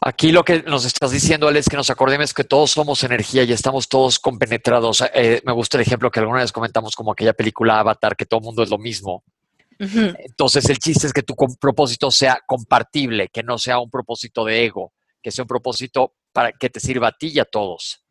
Aquí 0.00 0.30
lo 0.30 0.44
que 0.44 0.62
nos 0.62 0.84
estás 0.84 1.10
diciendo, 1.10 1.48
Alex, 1.48 1.66
es 1.66 1.70
que 1.70 1.76
nos 1.76 1.90
acordemos 1.90 2.34
que 2.34 2.44
todos 2.44 2.70
somos 2.70 3.02
energía 3.02 3.44
y 3.44 3.52
estamos 3.52 3.88
todos 3.88 4.18
compenetrados. 4.18 5.02
Eh, 5.14 5.40
me 5.44 5.52
gusta 5.52 5.78
el 5.78 5.82
ejemplo 5.82 6.10
que 6.10 6.20
alguna 6.20 6.40
vez 6.40 6.52
comentamos 6.52 6.94
como 6.94 7.12
aquella 7.12 7.32
película 7.32 7.80
Avatar, 7.80 8.16
que 8.16 8.26
todo 8.26 8.40
el 8.40 8.44
mundo 8.44 8.62
es 8.62 8.70
lo 8.70 8.78
mismo. 8.78 9.24
Entonces 9.78 10.68
el 10.70 10.78
chiste 10.78 11.06
es 11.06 11.12
que 11.12 11.22
tu 11.22 11.34
propósito 11.60 12.10
sea 12.10 12.40
compartible, 12.46 13.28
que 13.28 13.42
no 13.42 13.58
sea 13.58 13.78
un 13.78 13.90
propósito 13.90 14.44
de 14.44 14.64
ego, 14.64 14.92
que 15.22 15.30
sea 15.30 15.44
un 15.44 15.48
propósito 15.48 16.14
para 16.32 16.52
que 16.52 16.70
te 16.70 16.80
sirva 16.80 17.08
a 17.08 17.12
ti 17.12 17.28
y 17.28 17.40
a 17.40 17.44
todos. 17.44 18.05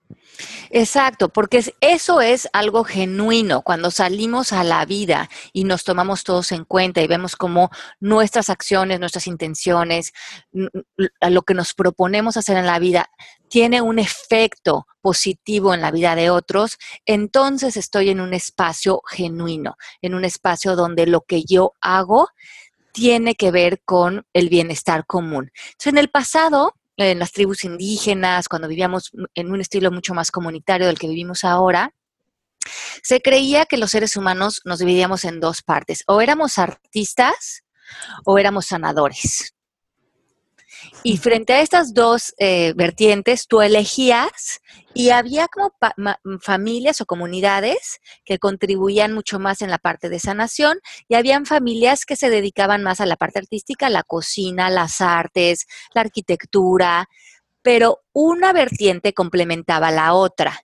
Exacto, 0.69 1.29
porque 1.29 1.63
eso 1.79 2.21
es 2.21 2.49
algo 2.51 2.83
genuino. 2.83 3.61
Cuando 3.61 3.91
salimos 3.91 4.51
a 4.51 4.63
la 4.63 4.85
vida 4.85 5.29
y 5.53 5.63
nos 5.63 5.83
tomamos 5.83 6.23
todos 6.23 6.51
en 6.51 6.65
cuenta 6.65 7.01
y 7.01 7.07
vemos 7.07 7.35
cómo 7.35 7.69
nuestras 7.99 8.49
acciones, 8.49 8.99
nuestras 8.99 9.27
intenciones, 9.27 10.11
lo 10.51 11.41
que 11.43 11.53
nos 11.53 11.73
proponemos 11.73 12.37
hacer 12.37 12.57
en 12.57 12.65
la 12.65 12.79
vida 12.79 13.09
tiene 13.47 13.81
un 13.81 13.99
efecto 13.99 14.87
positivo 15.01 15.73
en 15.73 15.81
la 15.81 15.91
vida 15.91 16.15
de 16.15 16.29
otros, 16.29 16.77
entonces 17.05 17.77
estoy 17.77 18.09
en 18.09 18.19
un 18.19 18.33
espacio 18.33 19.01
genuino, 19.07 19.77
en 20.01 20.15
un 20.15 20.25
espacio 20.25 20.75
donde 20.75 21.05
lo 21.05 21.21
que 21.21 21.43
yo 21.43 21.73
hago 21.79 22.29
tiene 22.91 23.35
que 23.35 23.51
ver 23.51 23.81
con 23.85 24.25
el 24.33 24.49
bienestar 24.49 25.05
común. 25.05 25.51
En 25.85 25.97
el 25.97 26.09
pasado, 26.09 26.73
en 26.97 27.19
las 27.19 27.31
tribus 27.31 27.63
indígenas, 27.63 28.47
cuando 28.47 28.67
vivíamos 28.67 29.11
en 29.33 29.51
un 29.51 29.61
estilo 29.61 29.91
mucho 29.91 30.13
más 30.13 30.31
comunitario 30.31 30.87
del 30.87 30.99
que 30.99 31.07
vivimos 31.07 31.43
ahora, 31.43 31.93
se 33.03 33.21
creía 33.21 33.65
que 33.65 33.77
los 33.77 33.91
seres 33.91 34.15
humanos 34.15 34.61
nos 34.65 34.79
dividíamos 34.79 35.25
en 35.25 35.39
dos 35.39 35.61
partes, 35.61 36.03
o 36.07 36.21
éramos 36.21 36.57
artistas 36.57 37.63
o 38.25 38.37
éramos 38.37 38.65
sanadores. 38.67 39.54
Y 41.03 41.17
frente 41.17 41.53
a 41.53 41.61
estas 41.61 41.93
dos 41.93 42.33
eh, 42.37 42.73
vertientes, 42.75 43.47
tú 43.47 43.61
elegías 43.61 44.61
y 44.93 45.09
había 45.09 45.47
como 45.47 45.71
familias 46.41 47.01
o 47.01 47.05
comunidades 47.05 47.99
que 48.23 48.39
contribuían 48.39 49.13
mucho 49.13 49.39
más 49.39 49.61
en 49.61 49.69
la 49.69 49.77
parte 49.77 50.09
de 50.09 50.19
sanación 50.19 50.79
y 51.07 51.15
habían 51.15 51.45
familias 51.45 52.05
que 52.05 52.15
se 52.15 52.29
dedicaban 52.29 52.81
más 52.81 53.01
a 53.01 53.05
la 53.05 53.17
parte 53.17 53.39
artística, 53.39 53.89
la 53.89 54.03
cocina, 54.03 54.69
las 54.69 55.01
artes, 55.01 55.67
la 55.93 56.01
arquitectura, 56.01 57.07
pero 57.61 58.01
una 58.13 58.53
vertiente 58.53 59.13
complementaba 59.13 59.91
la 59.91 60.13
otra. 60.13 60.59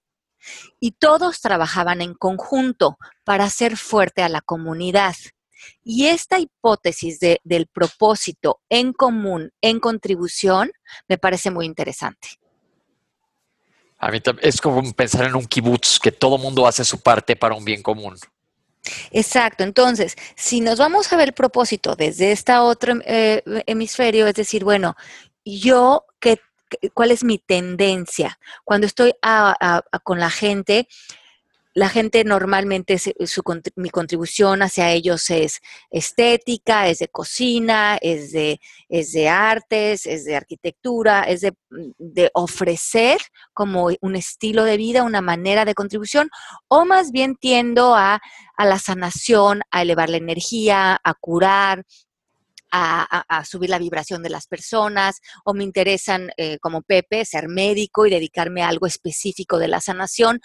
Y 0.80 0.94
todos 0.94 1.42
trabajaban 1.42 2.02
en 2.02 2.14
conjunto 2.14 2.98
para 3.24 3.46
hacer 3.46 3.78
fuerte 3.78 4.24
a 4.24 4.30
la 4.30 4.42
comunidad. 4.42 5.16
Y 5.84 6.08
esta 6.08 6.40
hipótesis 6.40 7.20
del 7.20 7.68
propósito 7.68 8.62
en 8.70 8.94
común, 8.94 9.52
en 9.62 9.80
contribución, 9.80 10.72
me 11.08 11.18
parece 11.18 11.52
muy 11.52 11.66
interesante. 11.66 12.30
A 13.98 14.10
mí 14.10 14.20
es 14.42 14.60
como 14.60 14.82
pensar 14.94 15.26
en 15.26 15.36
un 15.36 15.46
kibutz, 15.46 16.00
que 16.00 16.12
todo 16.12 16.38
mundo 16.40 16.66
hace 16.66 16.84
su 16.84 17.00
parte 17.00 17.36
para 17.36 17.54
un 17.54 17.64
bien 17.64 17.84
común. 17.84 18.18
Exacto, 19.12 19.64
entonces, 19.64 20.16
si 20.36 20.60
nos 20.60 20.80
vamos 20.80 21.14
a 21.14 21.18
ver 21.18 21.30
el 21.30 21.34
propósito 21.34 21.96
desde 21.96 22.32
este 22.32 22.56
otro 22.58 22.96
eh, 23.06 23.44
hemisferio, 23.68 24.26
es 24.26 24.34
decir, 24.34 24.64
bueno, 24.64 24.96
yo, 25.46 26.06
¿qué, 26.20 26.40
¿cuál 26.94 27.12
es 27.12 27.24
mi 27.24 27.38
tendencia? 27.38 28.40
Cuando 28.64 28.88
estoy 28.88 29.14
con 30.04 30.20
la 30.20 30.30
gente, 30.32 30.88
la 31.74 31.90
gente 31.90 32.24
normalmente, 32.26 32.98
mi 33.76 33.90
contribución 33.90 34.62
hacia 34.62 34.92
ellos 34.92 35.30
es 35.30 35.62
estética, 35.90 36.88
es 36.88 37.00
de 37.00 37.08
cocina, 37.08 37.98
es 38.02 38.32
de, 38.34 38.60
es 38.90 39.14
de 39.14 39.30
artes, 39.30 40.06
es 40.06 40.26
de 40.26 40.36
arquitectura, 40.36 41.24
es 41.24 41.42
de, 41.42 41.54
de, 41.98 42.30
ofrecer 42.34 43.20
como 43.54 43.90
un 44.02 44.16
estilo 44.16 44.66
de 44.66 44.78
vida, 44.78 45.04
una 45.04 45.22
manera 45.22 45.64
de 45.64 45.74
contribución, 45.74 46.30
o 46.68 46.84
más 46.84 47.12
bien 47.12 47.36
tiendo 47.36 47.96
a, 47.96 48.20
a 48.58 48.66
la 48.66 48.78
sanación, 48.78 49.62
a 49.72 49.82
elevar 49.82 50.10
la 50.10 50.18
energía, 50.18 51.00
a 51.02 51.14
curar, 51.14 51.86
a, 52.72 53.44
subir 53.46 53.70
la 53.70 53.80
vibración 53.80 54.24
de 54.24 54.30
las 54.30 54.48
personas 54.48 55.20
o 55.44 55.54
me 55.54 55.64
interesan, 55.64 56.32
eh, 56.38 56.58
como 56.60 56.82
Pepe, 56.82 57.26
ser 57.26 57.48
médico 57.48 58.06
y 58.06 58.10
dedicarme 58.10 58.64
a 58.64 58.70
algo 58.70 58.88
específico 58.88 59.58
de 59.58 59.68
la 59.68 59.82
sanación. 59.82 60.40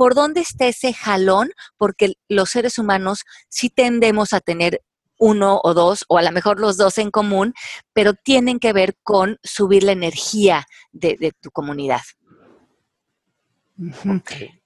¿Por 0.00 0.14
dónde 0.14 0.40
está 0.40 0.64
ese 0.64 0.94
jalón? 0.94 1.50
Porque 1.76 2.14
los 2.26 2.48
seres 2.48 2.78
humanos 2.78 3.24
sí 3.50 3.68
tendemos 3.68 4.32
a 4.32 4.40
tener 4.40 4.80
uno 5.18 5.60
o 5.62 5.74
dos, 5.74 6.06
o 6.08 6.16
a 6.16 6.22
lo 6.22 6.32
mejor 6.32 6.58
los 6.58 6.78
dos 6.78 6.96
en 6.96 7.10
común, 7.10 7.52
pero 7.92 8.14
tienen 8.14 8.60
que 8.60 8.72
ver 8.72 8.96
con 9.02 9.36
subir 9.42 9.82
la 9.82 9.92
energía 9.92 10.66
de, 10.92 11.34
tu 11.42 11.50
comunidad. 11.50 12.00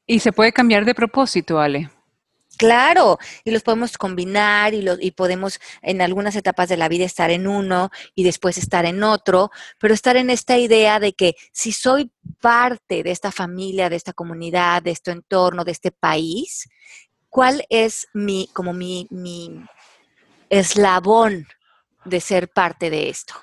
Y 0.07 0.21
se 0.21 0.31
puede 0.31 0.53
cambiar 0.53 0.85
de 0.85 0.95
propósito, 0.95 1.59
Ale. 1.59 1.91
Claro, 2.57 3.19
y 3.45 3.51
los 3.51 3.63
podemos 3.63 3.99
combinar 3.99 4.75
y, 4.75 4.83
lo, 4.83 4.97
y 5.01 5.11
podemos 5.11 5.61
en 5.83 6.01
algunas 6.01 6.37
etapas 6.37 6.69
de 6.69 6.77
la 6.77 6.89
vida 6.89 7.05
estar 7.05 7.31
en 7.31 7.47
uno 7.47 7.91
y 8.15 8.25
después 8.25 8.59
estar 8.59 8.85
en 8.85 9.03
otro, 9.03 9.51
pero 9.79 9.95
estar 9.95 10.17
en 10.17 10.31
esta 10.31 10.57
idea 10.59 11.01
de 11.01 11.13
que 11.15 11.35
si 11.53 11.73
soy 11.73 12.13
parte 12.41 13.03
de 13.03 13.11
esta 13.11 13.33
familia, 13.33 13.89
de 13.89 13.97
esta 13.97 14.13
comunidad, 14.13 14.83
de 14.83 14.93
este 14.93 15.11
entorno, 15.11 15.65
de 15.65 15.73
este 15.73 15.91
país, 15.91 16.69
¿cuál 17.29 17.65
es 17.69 18.07
mi, 18.15 18.49
como 18.53 18.73
mi, 18.73 19.07
mi 19.11 19.65
eslabón 20.49 21.47
de 22.05 22.21
ser 22.21 22.49
parte 22.49 22.91
de 22.91 23.09
esto? 23.09 23.35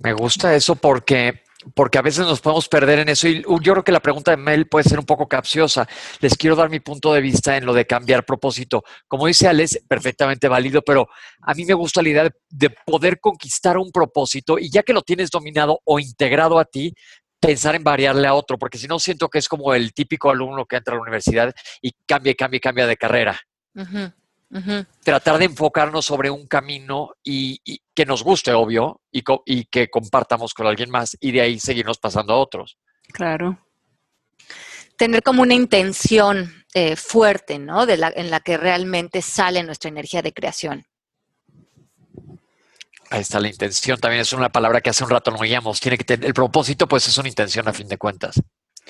Me 0.00 0.12
gusta 0.12 0.54
eso 0.54 0.74
porque 0.74 1.43
porque 1.74 1.98
a 1.98 2.02
veces 2.02 2.26
nos 2.26 2.40
podemos 2.40 2.68
perder 2.68 3.00
en 3.00 3.08
eso. 3.08 3.28
Y 3.28 3.42
yo 3.42 3.72
creo 3.72 3.84
que 3.84 3.92
la 3.92 4.00
pregunta 4.00 4.30
de 4.30 4.36
Mel 4.36 4.66
puede 4.66 4.88
ser 4.88 4.98
un 4.98 5.06
poco 5.06 5.28
capciosa. 5.28 5.88
Les 6.20 6.36
quiero 6.36 6.56
dar 6.56 6.70
mi 6.70 6.80
punto 6.80 7.12
de 7.12 7.20
vista 7.20 7.56
en 7.56 7.64
lo 7.64 7.72
de 7.72 7.86
cambiar 7.86 8.24
propósito. 8.24 8.82
Como 9.08 9.26
dice 9.26 9.48
Alex, 9.48 9.80
perfectamente 9.88 10.48
válido, 10.48 10.82
pero 10.82 11.08
a 11.42 11.54
mí 11.54 11.64
me 11.64 11.74
gusta 11.74 12.02
la 12.02 12.08
idea 12.08 12.30
de, 12.50 12.70
poder 12.84 13.20
conquistar 13.20 13.78
un 13.78 13.90
propósito 13.90 14.58
y 14.58 14.70
ya 14.70 14.82
que 14.82 14.92
lo 14.92 15.02
tienes 15.02 15.30
dominado 15.30 15.80
o 15.84 15.98
integrado 15.98 16.58
a 16.58 16.64
ti, 16.64 16.94
pensar 17.40 17.74
en 17.74 17.84
variarle 17.84 18.26
a 18.26 18.34
otro, 18.34 18.58
porque 18.58 18.78
si 18.78 18.86
no 18.86 18.98
siento 18.98 19.28
que 19.28 19.38
es 19.38 19.48
como 19.48 19.74
el 19.74 19.92
típico 19.92 20.30
alumno 20.30 20.66
que 20.66 20.76
entra 20.76 20.94
a 20.94 20.96
la 20.96 21.02
universidad 21.02 21.54
y 21.80 21.92
cambia, 22.06 22.34
cambia, 22.34 22.60
cambia 22.60 22.86
de 22.86 22.96
carrera. 22.96 23.40
Tratar 25.02 25.38
de 25.38 25.46
enfocarnos 25.46 26.04
sobre 26.04 26.30
un 26.30 26.46
camino 26.46 27.10
y, 27.24 27.60
que 27.92 28.06
nos 28.06 28.22
guste, 28.22 28.52
obvio, 28.52 29.00
y, 29.10 29.64
que 29.64 29.90
compartamos 29.90 30.54
con 30.54 30.66
alguien 30.66 30.90
más 30.90 31.16
y 31.20 31.32
de 31.32 31.40
ahí 31.40 31.58
seguirnos 31.58 31.98
pasando 31.98 32.34
a 32.34 32.38
otros. 32.38 32.78
Claro. 33.12 33.58
Tener 34.96 35.22
como 35.24 35.42
una 35.42 35.54
intención 35.54 36.64
eh, 36.72 36.94
fuerte, 36.94 37.58
¿no? 37.58 37.84
en 37.88 38.30
la 38.30 38.40
que 38.40 38.56
realmente 38.56 39.22
sale 39.22 39.62
nuestra 39.64 39.88
energía 39.90 40.22
de 40.22 40.32
creación. 40.32 40.86
Ahí 43.10 43.20
está 43.20 43.40
la 43.40 43.48
intención. 43.48 43.98
También 43.98 44.22
es 44.22 44.32
una 44.32 44.50
palabra 44.50 44.80
que 44.80 44.90
hace 44.90 45.04
un 45.04 45.10
rato 45.10 45.30
no 45.30 45.38
oíamos. 45.38 45.80
Tiene 45.80 45.98
que 45.98 46.04
tener 46.04 46.26
el 46.26 46.34
propósito, 46.34 46.86
pues 46.86 47.06
es 47.08 47.18
una 47.18 47.28
intención 47.28 47.66
a 47.68 47.72
fin 47.72 47.88
de 47.88 47.98
cuentas. 47.98 48.40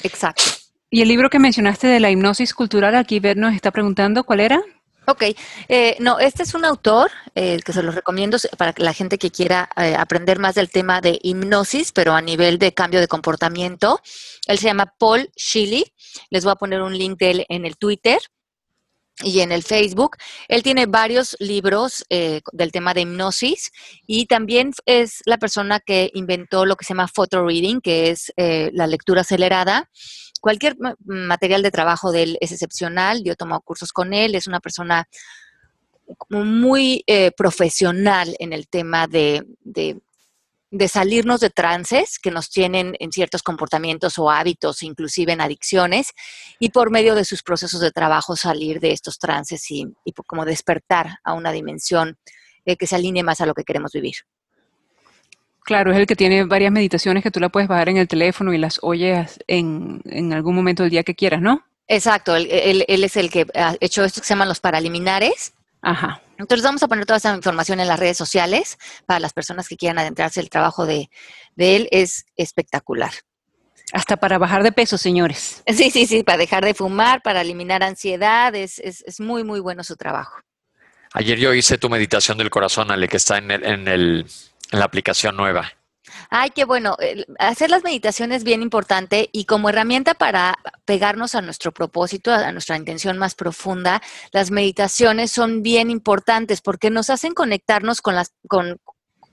Exacto. 0.03 0.45
Y 0.91 1.03
el 1.03 1.09
libro 1.09 1.29
que 1.31 1.39
mencionaste 1.39 1.87
de 1.87 2.01
la 2.01 2.11
hipnosis 2.11 2.55
cultural, 2.55 2.95
aquí 2.95 3.19
Bert 3.19 3.39
nos 3.39 3.55
está 3.55 3.71
preguntando, 3.71 4.25
¿cuál 4.25 4.41
era? 4.41 4.63
Ok, 5.07 5.23
eh, 5.69 5.97
no, 6.01 6.19
este 6.19 6.45
es 6.45 6.55
un 6.55 6.65
autor 6.65 7.11
eh, 7.35 7.61
que 7.63 7.75
se 7.75 7.83
los 7.83 7.95
recomiendo 7.95 8.39
para 8.57 8.73
la 8.79 8.95
gente 8.95 9.19
que 9.19 9.31
quiera 9.31 9.69
eh, 9.77 9.95
aprender 9.95 10.39
más 10.39 10.55
del 10.55 10.71
tema 10.71 11.03
de 11.03 11.19
hipnosis, 11.23 11.93
pero 11.93 12.15
a 12.15 12.23
nivel 12.23 12.59
de 12.59 12.73
cambio 12.73 13.01
de 13.01 13.09
comportamiento. 13.09 14.01
Él 14.47 14.59
se 14.59 14.67
llama 14.67 14.95
Paul 14.99 15.31
Shilly. 15.37 15.85
Les 16.31 16.45
voy 16.45 16.53
a 16.53 16.57
poner 16.57 16.81
un 16.81 16.97
link 16.97 17.19
de 17.19 17.31
él 17.31 17.47
en 17.49 17.67
el 17.67 17.77
Twitter 17.77 18.19
y 19.23 19.41
en 19.41 19.53
el 19.53 19.63
Facebook. 19.63 20.17
Él 20.49 20.63
tiene 20.63 20.87
varios 20.87 21.37
libros 21.39 22.05
del 22.09 22.73
tema 22.73 22.95
de 22.95 23.03
hipnosis 23.03 23.71
y 24.07 24.27
también 24.27 24.73
es 24.87 25.23
la 25.25 25.39
persona 25.39 25.79
que 25.81 26.11
inventó 26.15 26.67
lo 26.67 26.77
que 26.77 26.85
se 26.85 26.95
llama 26.95 27.09
photo 27.09 27.47
reading, 27.47 27.81
que 27.81 28.11
es 28.11 28.33
la 28.37 28.87
lectura 28.87 29.21
acelerada 29.21 29.89
cualquier 30.45 30.77
material 31.07 31.63
de 31.63 31.71
trabajo 31.71 32.13
de 32.13 32.23
él 32.23 32.39
es 32.39 32.53
excepcional. 32.53 33.25
Yo 33.25 33.33
he 33.33 33.37
tomado 33.37 33.63
cursos 33.63 33.95
con 33.95 34.13
él, 34.13 34.35
es 34.35 34.47
una 34.47 34.61
persona 34.61 35.09
muy 36.29 37.03
eh, 37.07 37.31
profesional 37.33 38.37
en 38.39 38.53
el 38.53 38.69
tema 38.69 39.07
de, 39.07 39.43
salirnos 40.89 41.41
de 41.41 41.51
trances 41.51 42.19
que 42.19 42.31
nos 42.31 42.51
tienen 42.51 42.95
en 42.99 43.13
ciertos 43.13 43.43
comportamientos 43.43 44.19
o 44.19 44.31
hábitos, 44.31 44.83
inclusive 44.83 45.33
en 45.33 45.41
adicciones, 45.41 46.13
y 46.59 46.71
por 46.71 46.91
medio 46.91 47.15
de 47.15 47.25
sus 47.25 47.43
procesos 47.43 47.81
de 47.81 47.91
trabajo 47.91 48.37
salir 48.37 48.81
de 48.81 48.93
estos 48.93 49.19
trances 49.19 49.71
y, 49.71 49.87
como 50.27 50.45
despertar 50.45 51.19
a 51.25 51.33
una 51.33 51.53
dimensión 51.53 52.17
eh, 52.65 52.77
que 52.77 52.87
se 52.87 52.97
alinee 52.97 53.23
más 53.23 53.41
a 53.41 53.47
lo 53.47 53.55
que 53.55 53.65
queremos 53.65 53.93
vivir. 53.93 54.15
Claro, 55.65 55.93
es 55.93 55.99
el 55.99 56.07
que 56.07 56.17
tiene 56.17 56.45
varias 56.45 56.73
meditaciones 56.73 57.23
que 57.23 57.31
tú 57.31 57.41
la 57.41 57.49
puedes 57.49 57.69
bajar 57.69 57.89
en 57.89 57.97
el 57.97 58.07
teléfono 58.07 58.53
y 58.53 58.59
las 58.59 58.79
oyes 58.83 59.39
en, 59.47 60.03
en 60.05 60.33
algún 60.35 60.55
momento 60.55 60.83
del 60.83 60.91
día 60.91 61.05
que 61.05 61.15
quieras, 61.15 61.41
¿no? 61.41 61.65
Exacto, 61.87 62.35
él, 62.35 62.85
es 62.89 63.17
el 63.17 63.31
que 63.31 63.47
ha 63.55 63.77
hecho 63.81 64.05
esto 64.05 64.21
que 64.21 64.27
se 64.27 64.35
llaman 64.35 64.49
los 64.49 64.61
paraliminares. 64.61 65.53
Ajá. 65.83 66.23
Entonces 66.39 66.65
vamos 66.65 66.83
a 66.83 66.89
poner 66.89 67.07
toda 67.07 67.19
esa 67.19 67.35
información 67.35 67.81
en 67.81 67.89
las 67.89 67.99
redes 67.99 68.17
sociales 68.17 68.79
para 69.07 69.21
las 69.21 69.33
personas 69.33 69.69
que 69.69 69.77
quieran 69.77 69.99
adentrarse. 69.99 70.41
El 70.41 70.51
trabajo 70.51 70.87
de, 70.87 71.11
él 71.57 71.89
es 71.91 72.27
espectacular. 72.37 73.13
Hasta 73.93 74.17
para 74.17 74.39
bajar 74.39 74.63
de 74.63 74.73
peso, 74.73 74.99
señores. 74.99 75.63
Sí, 75.69 75.91
sí, 75.91 76.07
sí, 76.07 76.23
para 76.23 76.39
dejar 76.39 76.65
de 76.65 76.75
fumar, 76.75 77.23
para 77.23 77.43
eliminar 77.43 77.83
ansiedad, 77.83 78.55
es, 78.55 78.79
es, 78.79 79.21
muy, 79.21 79.45
muy 79.45 79.61
bueno 79.61 79.85
su 79.85 79.97
trabajo. 79.97 80.41
Ayer 81.13 81.39
yo 81.39 81.55
hice 81.55 81.79
tu 81.79 81.89
meditación 81.89 82.39
del 82.39 82.51
corazón, 82.51 82.91
Ale, 82.91 83.07
que 83.07 83.19
está 83.19 83.39
en 83.39 83.51
el, 83.51 83.65
en 83.65 83.89
el 83.89 84.27
en 84.75 84.81
la 84.81 84.85
aplicación 84.85 85.37
nueva. 85.37 85.73
Ay, 86.31 86.51
qué 86.51 86.65
bueno. 86.65 86.97
Hacer 87.39 87.71
las 87.71 87.85
meditaciones 87.85 88.39
es 88.39 88.45
bien 88.45 88.63
importante 88.63 89.29
y 89.33 89.45
como 89.45 89.69
herramienta 89.69 90.15
para 90.15 90.57
pegarnos 90.85 91.35
a 91.35 91.43
nuestro 91.43 91.73
propósito, 91.73 92.33
a 92.33 92.53
nuestra 92.53 92.77
intención 92.77 93.19
más 93.19 93.35
profunda, 93.35 94.03
las 94.33 94.51
meditaciones 94.51 95.31
son 95.31 95.63
bien 95.63 95.91
importantes 95.91 96.61
porque 96.61 96.91
nos 96.91 97.11
hacen 97.11 97.35
conectarnos 97.35 98.01
con 98.01 98.15
las, 98.15 98.33
con, 98.49 98.79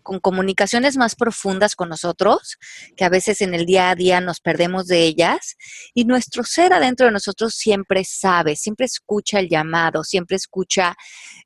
con 0.01 0.19
comunicaciones 0.19 0.97
más 0.97 1.15
profundas 1.15 1.75
con 1.75 1.89
nosotros, 1.89 2.57
que 2.95 3.05
a 3.05 3.09
veces 3.09 3.41
en 3.41 3.53
el 3.53 3.65
día 3.65 3.89
a 3.89 3.95
día 3.95 4.21
nos 4.21 4.39
perdemos 4.39 4.87
de 4.87 5.03
ellas, 5.03 5.55
y 5.93 6.05
nuestro 6.05 6.43
ser 6.43 6.73
adentro 6.73 7.05
de 7.05 7.11
nosotros 7.11 7.53
siempre 7.55 8.03
sabe, 8.03 8.55
siempre 8.55 8.85
escucha 8.85 9.39
el 9.39 9.49
llamado, 9.49 10.03
siempre 10.03 10.37
escucha 10.37 10.95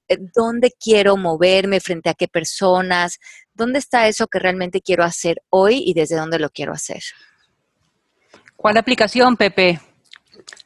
eh, 0.08 0.18
dónde 0.34 0.72
quiero 0.80 1.18
moverme, 1.18 1.80
frente 1.80 2.10
a 2.10 2.14
qué 2.14 2.28
personas, 2.28 3.20
dónde 3.54 3.80
está 3.80 4.08
eso 4.08 4.28
que 4.28 4.40
realmente 4.40 4.82
quiero 4.82 5.04
hacer 5.04 5.42
hoy 5.50 5.84
y 5.86 5.94
desde 5.94 6.16
dónde 6.16 6.40
lo 6.40 6.50
quiero 6.50 6.74
hacer. 6.74 7.02
¿Cuál 8.56 8.78
aplicación, 8.78 9.38
Pepe? 9.38 9.80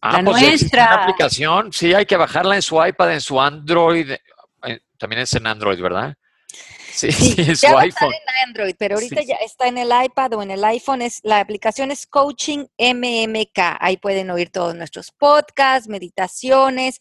Ah, 0.01 0.21
la 0.21 0.31
pues 0.31 0.41
nuestra. 0.41 0.85
Una 0.85 1.03
aplicación, 1.03 1.73
sí, 1.73 1.93
hay 1.93 2.05
que 2.05 2.17
bajarla 2.17 2.55
en 2.55 2.61
su 2.61 2.83
iPad, 2.83 3.13
en 3.13 3.21
su 3.21 3.39
Android. 3.39 4.11
Eh, 4.11 4.79
también 4.97 5.21
es 5.21 5.33
en 5.33 5.47
Android, 5.47 5.81
¿verdad? 5.81 6.15
Sí, 6.99 7.11
sí, 7.11 7.35
es 7.51 7.61
ya 7.61 7.71
su 7.71 7.77
iPhone. 7.77 8.13
en 8.13 8.47
Android, 8.47 8.75
pero 8.77 8.95
ahorita 8.95 9.21
ya 9.21 9.35
está 9.35 9.67
en 9.67 9.77
el 9.77 9.89
iPad 10.03 10.33
o 10.33 10.43
en 10.43 10.51
el 10.51 10.63
iPhone. 10.63 11.01
Es, 11.01 11.19
la 11.23 11.39
aplicación 11.39 11.91
es 11.91 12.05
Coaching 12.05 12.65
MMK. 12.77 13.77
Ahí 13.79 13.97
pueden 13.97 14.29
oír 14.31 14.49
todos 14.49 14.75
nuestros 14.75 15.11
podcasts, 15.11 15.87
meditaciones, 15.87 16.99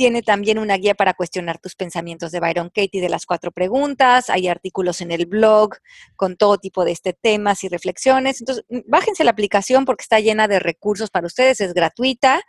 tiene 0.00 0.22
también 0.22 0.58
una 0.58 0.78
guía 0.78 0.94
para 0.94 1.12
cuestionar 1.12 1.58
tus 1.58 1.74
pensamientos 1.74 2.32
de 2.32 2.40
Byron 2.40 2.70
Katie 2.70 3.02
de 3.02 3.10
las 3.10 3.26
cuatro 3.26 3.52
preguntas. 3.52 4.30
Hay 4.30 4.48
artículos 4.48 5.02
en 5.02 5.10
el 5.10 5.26
blog 5.26 5.74
con 6.16 6.36
todo 6.36 6.56
tipo 6.56 6.86
de 6.86 6.92
este 6.92 7.12
temas 7.12 7.64
y 7.64 7.68
reflexiones. 7.68 8.40
Entonces, 8.40 8.64
mm, 8.70 8.78
bájense 8.86 9.24
la 9.24 9.32
aplicación 9.32 9.84
porque 9.84 10.02
está 10.02 10.18
llena 10.18 10.48
de 10.48 10.58
recursos 10.58 11.10
para 11.10 11.26
ustedes, 11.26 11.60
es 11.60 11.74
gratuita 11.74 12.40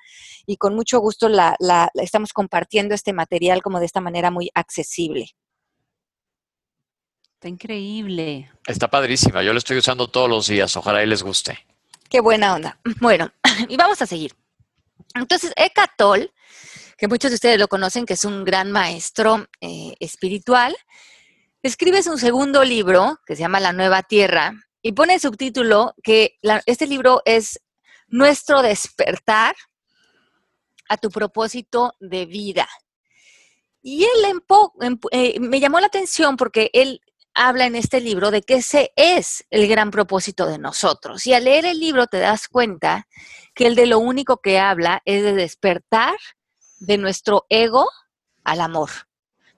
y 0.46 0.56
con 0.56 0.76
mucho 0.76 1.00
gusto 1.02 1.28
la, 1.28 1.58
estamos 1.96 2.32
compartiendo 2.32 2.96
este 2.96 3.12
material 3.12 3.62
como 3.62 3.82
de 3.82 3.86
esta 3.86 4.00
manera 4.00 4.32
muy 4.32 4.50
accesible. 4.54 5.32
Está 7.41 7.49
increíble. 7.49 8.51
Está 8.67 8.88
padrísima. 8.88 9.41
Yo 9.41 9.51
lo 9.51 9.58
estoy 9.58 9.80
usando 9.80 10.08
todos 10.08 10.30
los 10.30 10.45
días. 10.45 10.77
Ojalá 10.77 11.01
y 11.01 11.08
les 11.08 11.23
guste. 11.23 11.58
Qué 12.08 12.19
buena 12.21 12.54
onda. 12.54 12.80
Bueno, 13.01 13.32
y 13.67 13.77
vamos 13.77 13.99
a 14.04 14.06
seguir. 14.06 14.36
Entonces, 15.15 15.51
Ecatol 15.56 16.32
que 16.99 17.08
muchos 17.08 17.32
de 17.32 17.36
ustedes 17.36 17.58
lo 17.58 17.67
conocen, 17.67 18.06
que 18.06 18.13
es 18.13 18.25
un 18.25 18.43
gran 18.43 18.71
maestro 18.71 19.47
eh, 19.60 19.95
espiritual, 19.99 20.77
escribe 21.63 21.99
un 22.08 22.19
segundo 22.19 22.63
libro 22.63 23.19
que 23.25 23.36
se 23.36 23.39
llama 23.39 23.60
La 23.60 23.73
Nueva 23.73 24.04
Tierra 24.04 24.54
y 24.84 24.91
pone 24.91 25.15
el 25.15 25.19
subtítulo 25.19 25.95
que 26.04 26.38
este 26.67 26.86
libro 26.86 27.23
es 27.25 27.60
Nuestro 28.08 28.62
despertar 28.62 29.56
a 30.89 30.97
tu 30.97 31.10
propósito 31.10 31.95
de 31.99 32.27
vida. 32.27 32.69
Y 33.82 34.04
él 34.04 34.39
eh, 35.12 35.39
me 35.39 35.60
llamó 35.60 35.80
la 35.80 35.88
atención 35.88 36.38
porque 36.38 36.69
él 36.73 37.01
habla 37.34 37.65
en 37.65 37.76
este 37.76 38.02
libro 38.02 38.32
de 38.32 38.41
que 38.41 38.56
ese 38.56 38.91
es 38.96 39.46
el 39.50 39.67
gran 39.67 39.91
propósito 39.91 40.46
de 40.46 40.58
nosotros. 40.58 41.26
Y 41.28 41.34
al 41.34 41.46
leer 41.46 41.65
el 41.65 41.80
libro 41.80 42.08
te 42.08 42.20
das 42.20 42.48
cuenta 42.48 43.08
que 43.54 43.67
el 43.67 43.76
de 43.76 43.86
lo 43.86 44.00
único 44.00 44.38
que 44.38 44.60
habla 44.60 45.02
es 45.06 45.24
de 45.24 45.34
despertar 45.34 46.15
de 46.80 46.98
nuestro 46.98 47.46
ego 47.50 47.88
al 48.44 48.62
amor, 48.62 48.89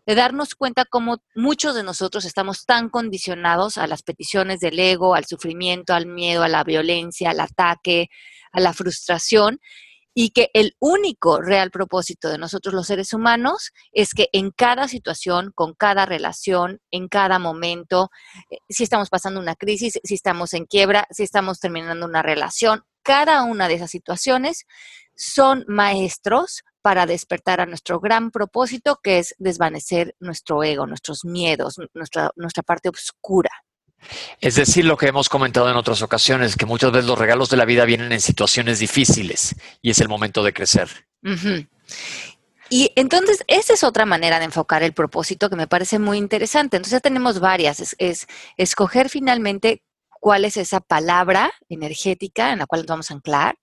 de 0.05 0.15
darnos 0.15 0.55
cuenta 0.55 0.85
cómo 0.85 1.23
muchos 1.35 1.75
de 1.75 1.83
nosotros 1.83 2.25
estamos 2.25 2.65
tan 2.65 2.89
condicionados 2.89 3.77
a 3.77 3.87
las 3.87 4.03
peticiones 4.03 4.59
del 4.59 4.77
ego, 4.77 5.15
al 5.15 5.25
sufrimiento, 5.25 5.93
al 5.93 6.05
miedo, 6.05 6.43
a 6.43 6.49
la 6.49 6.63
violencia, 6.63 7.31
al 7.31 7.39
ataque, 7.39 8.09
a 8.51 8.59
la 8.59 8.73
frustración, 8.73 9.59
y 10.13 10.29
que 10.29 10.49
el 10.53 10.75
único 10.79 11.41
real 11.41 11.71
propósito 11.71 12.29
de 12.29 12.37
nosotros 12.37 12.73
los 12.73 12.87
seres 12.87 13.13
humanos 13.13 13.71
es 13.91 14.13
que 14.13 14.29
en 14.31 14.51
cada 14.51 14.87
situación, 14.87 15.51
con 15.55 15.73
cada 15.73 16.05
relación, 16.05 16.79
en 16.91 17.07
cada 17.07 17.39
momento, 17.39 18.09
eh, 18.49 18.57
si 18.69 18.83
estamos 18.83 19.09
pasando 19.09 19.39
una 19.39 19.55
crisis, 19.55 19.99
si 20.03 20.13
estamos 20.13 20.53
en 20.53 20.65
quiebra, 20.65 21.07
si 21.11 21.23
estamos 21.23 21.59
terminando 21.59 22.05
una 22.05 22.21
relación, 22.21 22.83
cada 23.03 23.43
una 23.43 23.67
de 23.67 23.75
esas 23.75 23.91
situaciones 23.91 24.65
son 25.15 25.65
maestros 25.67 26.63
para 26.81 27.05
despertar 27.05 27.61
a 27.61 27.65
nuestro 27.65 27.99
gran 27.99 28.31
propósito, 28.31 28.99
que 29.01 29.19
es 29.19 29.35
desvanecer 29.37 30.15
nuestro 30.19 30.63
ego, 30.63 30.85
nuestros 30.85 31.23
miedos, 31.23 31.75
nuestra, 31.93 32.31
nuestra 32.35 32.63
parte 32.63 32.89
oscura. 32.89 33.51
Es 34.41 34.55
decir, 34.55 34.85
lo 34.85 34.97
que 34.97 35.07
hemos 35.07 35.29
comentado 35.29 35.69
en 35.69 35.75
otras 35.75 36.01
ocasiones, 36.01 36.55
que 36.55 36.65
muchas 36.65 36.91
veces 36.91 37.07
los 37.07 37.17
regalos 37.17 37.49
de 37.49 37.57
la 37.57 37.65
vida 37.65 37.85
vienen 37.85 38.11
en 38.11 38.21
situaciones 38.21 38.79
difíciles 38.79 39.55
y 39.81 39.91
es 39.91 39.99
el 39.99 40.09
momento 40.09 40.43
de 40.43 40.53
crecer. 40.53 40.89
Y 42.69 42.91
entonces, 42.95 43.43
esa 43.47 43.73
es 43.73 43.83
otra 43.83 44.05
manera 44.05 44.39
de 44.39 44.45
enfocar 44.45 44.83
el 44.83 44.93
propósito 44.93 45.49
que 45.49 45.55
me 45.55 45.67
parece 45.67 45.99
muy 45.99 46.17
interesante. 46.17 46.77
Entonces, 46.77 46.97
ya 46.97 47.01
tenemos 47.01 47.39
varias. 47.39 47.79
Es, 47.79 47.95
es 47.99 48.27
escoger 48.57 49.09
finalmente 49.09 49.83
cuál 50.19 50.45
es 50.45 50.57
esa 50.57 50.79
palabra 50.79 51.51
energética 51.69 52.51
en 52.51 52.59
la 52.59 52.65
cual 52.65 52.81
nos 52.81 52.87
vamos 52.87 53.11
a 53.11 53.13
anclar. 53.13 53.59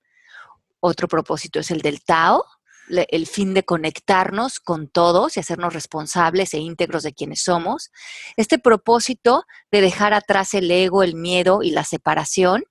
Otro 0.79 1.09
propósito 1.09 1.59
es 1.59 1.71
el 1.71 1.81
del 1.81 2.03
Tao, 2.03 2.45
el 2.91 3.27
fin 3.27 3.55
de 3.55 3.65
conectarnos 3.65 4.61
con 4.61 4.89
todos 4.89 5.37
y 5.37 5.41
hacernos 5.41 5.73
responsables 5.73 6.55
e 6.55 6.59
íntegros 6.59 7.03
de 7.03 7.13
quienes 7.13 7.43
somos. 7.43 7.91
Este 8.37 8.59
propósito 8.59 9.45
de 9.71 9.81
dejar 9.81 10.13
atrás 10.13 10.55
el 10.55 10.71
ego, 10.71 11.03
el 11.03 11.15
miedo 11.15 11.63
y 11.63 11.71
la 11.71 11.85
separación 11.85 12.65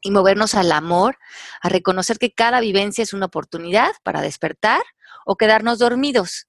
y 0.00 0.10
movernos 0.10 0.54
al 0.54 0.72
amor, 0.72 1.18
a 1.60 1.68
reconocer 1.68 2.18
que 2.18 2.32
cada 2.32 2.60
vivencia 2.60 3.02
es 3.02 3.12
una 3.12 3.26
oportunidad 3.26 3.90
para 4.04 4.20
despertar 4.20 4.82
o 5.26 5.36
quedarnos 5.36 5.78
dormidos. 5.78 6.46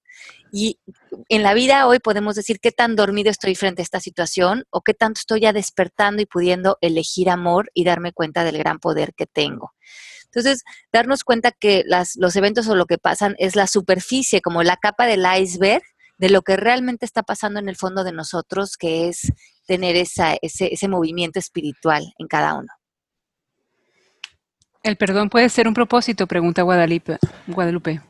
Y 0.52 0.80
en 1.30 1.44
la 1.44 1.54
vida 1.54 1.88
hoy 1.88 2.00
podemos 2.00 2.36
decir 2.36 2.60
qué 2.60 2.72
tan 2.72 2.96
dormido 2.96 3.30
estoy 3.30 3.56
frente 3.56 3.82
a 3.82 3.84
esta 3.84 4.00
situación 4.00 4.66
o 4.72 4.82
qué 4.82 4.94
tanto 4.94 5.20
estoy 5.20 5.42
ya 5.42 5.54
despertando 5.54 6.22
y 6.22 6.26
pudiendo 6.26 6.78
elegir 6.82 7.30
amor 7.30 7.70
y 7.74 7.84
darme 7.84 8.14
cuenta 8.14 8.44
del 8.44 8.58
gran 8.58 8.80
poder 8.80 9.14
que 9.14 9.28
tengo. 9.28 9.74
Entonces, 10.32 10.64
darnos 10.92 11.24
cuenta 11.24 11.52
que 11.52 11.84
los 11.88 12.36
eventos 12.36 12.68
o 12.68 12.76
lo 12.76 12.86
que 12.86 12.98
pasan 12.98 13.36
es 13.40 13.56
la 13.56 13.68
superficie, 13.68 14.42
como 14.42 14.64
la 14.64 14.78
capa 14.78 15.06
del 15.06 15.26
iceberg 15.40 15.84
de 16.18 16.30
lo 16.30 16.42
que 16.42 16.58
realmente 16.58 17.06
está 17.06 17.24
pasando 17.24 17.60
en 17.60 17.70
el 17.70 17.78
fondo 17.78 18.04
de 18.04 18.12
nosotros, 18.12 18.78
que 18.78 19.08
es 19.08 19.32
tener 19.66 19.96
ese, 19.96 20.40
ese 20.42 20.88
movimiento 20.88 21.40
espiritual 21.40 22.14
en 22.18 22.28
cada 22.28 22.56
uno. 22.56 22.68
El 24.84 24.98
perdón 24.98 25.30
puede 25.30 25.50
ser 25.50 25.68
un 25.68 25.74
propósito, 25.74 26.28
pregunta 26.28 26.62
Guadalupe. 26.62 27.18
Guadalupe. 27.48 28.02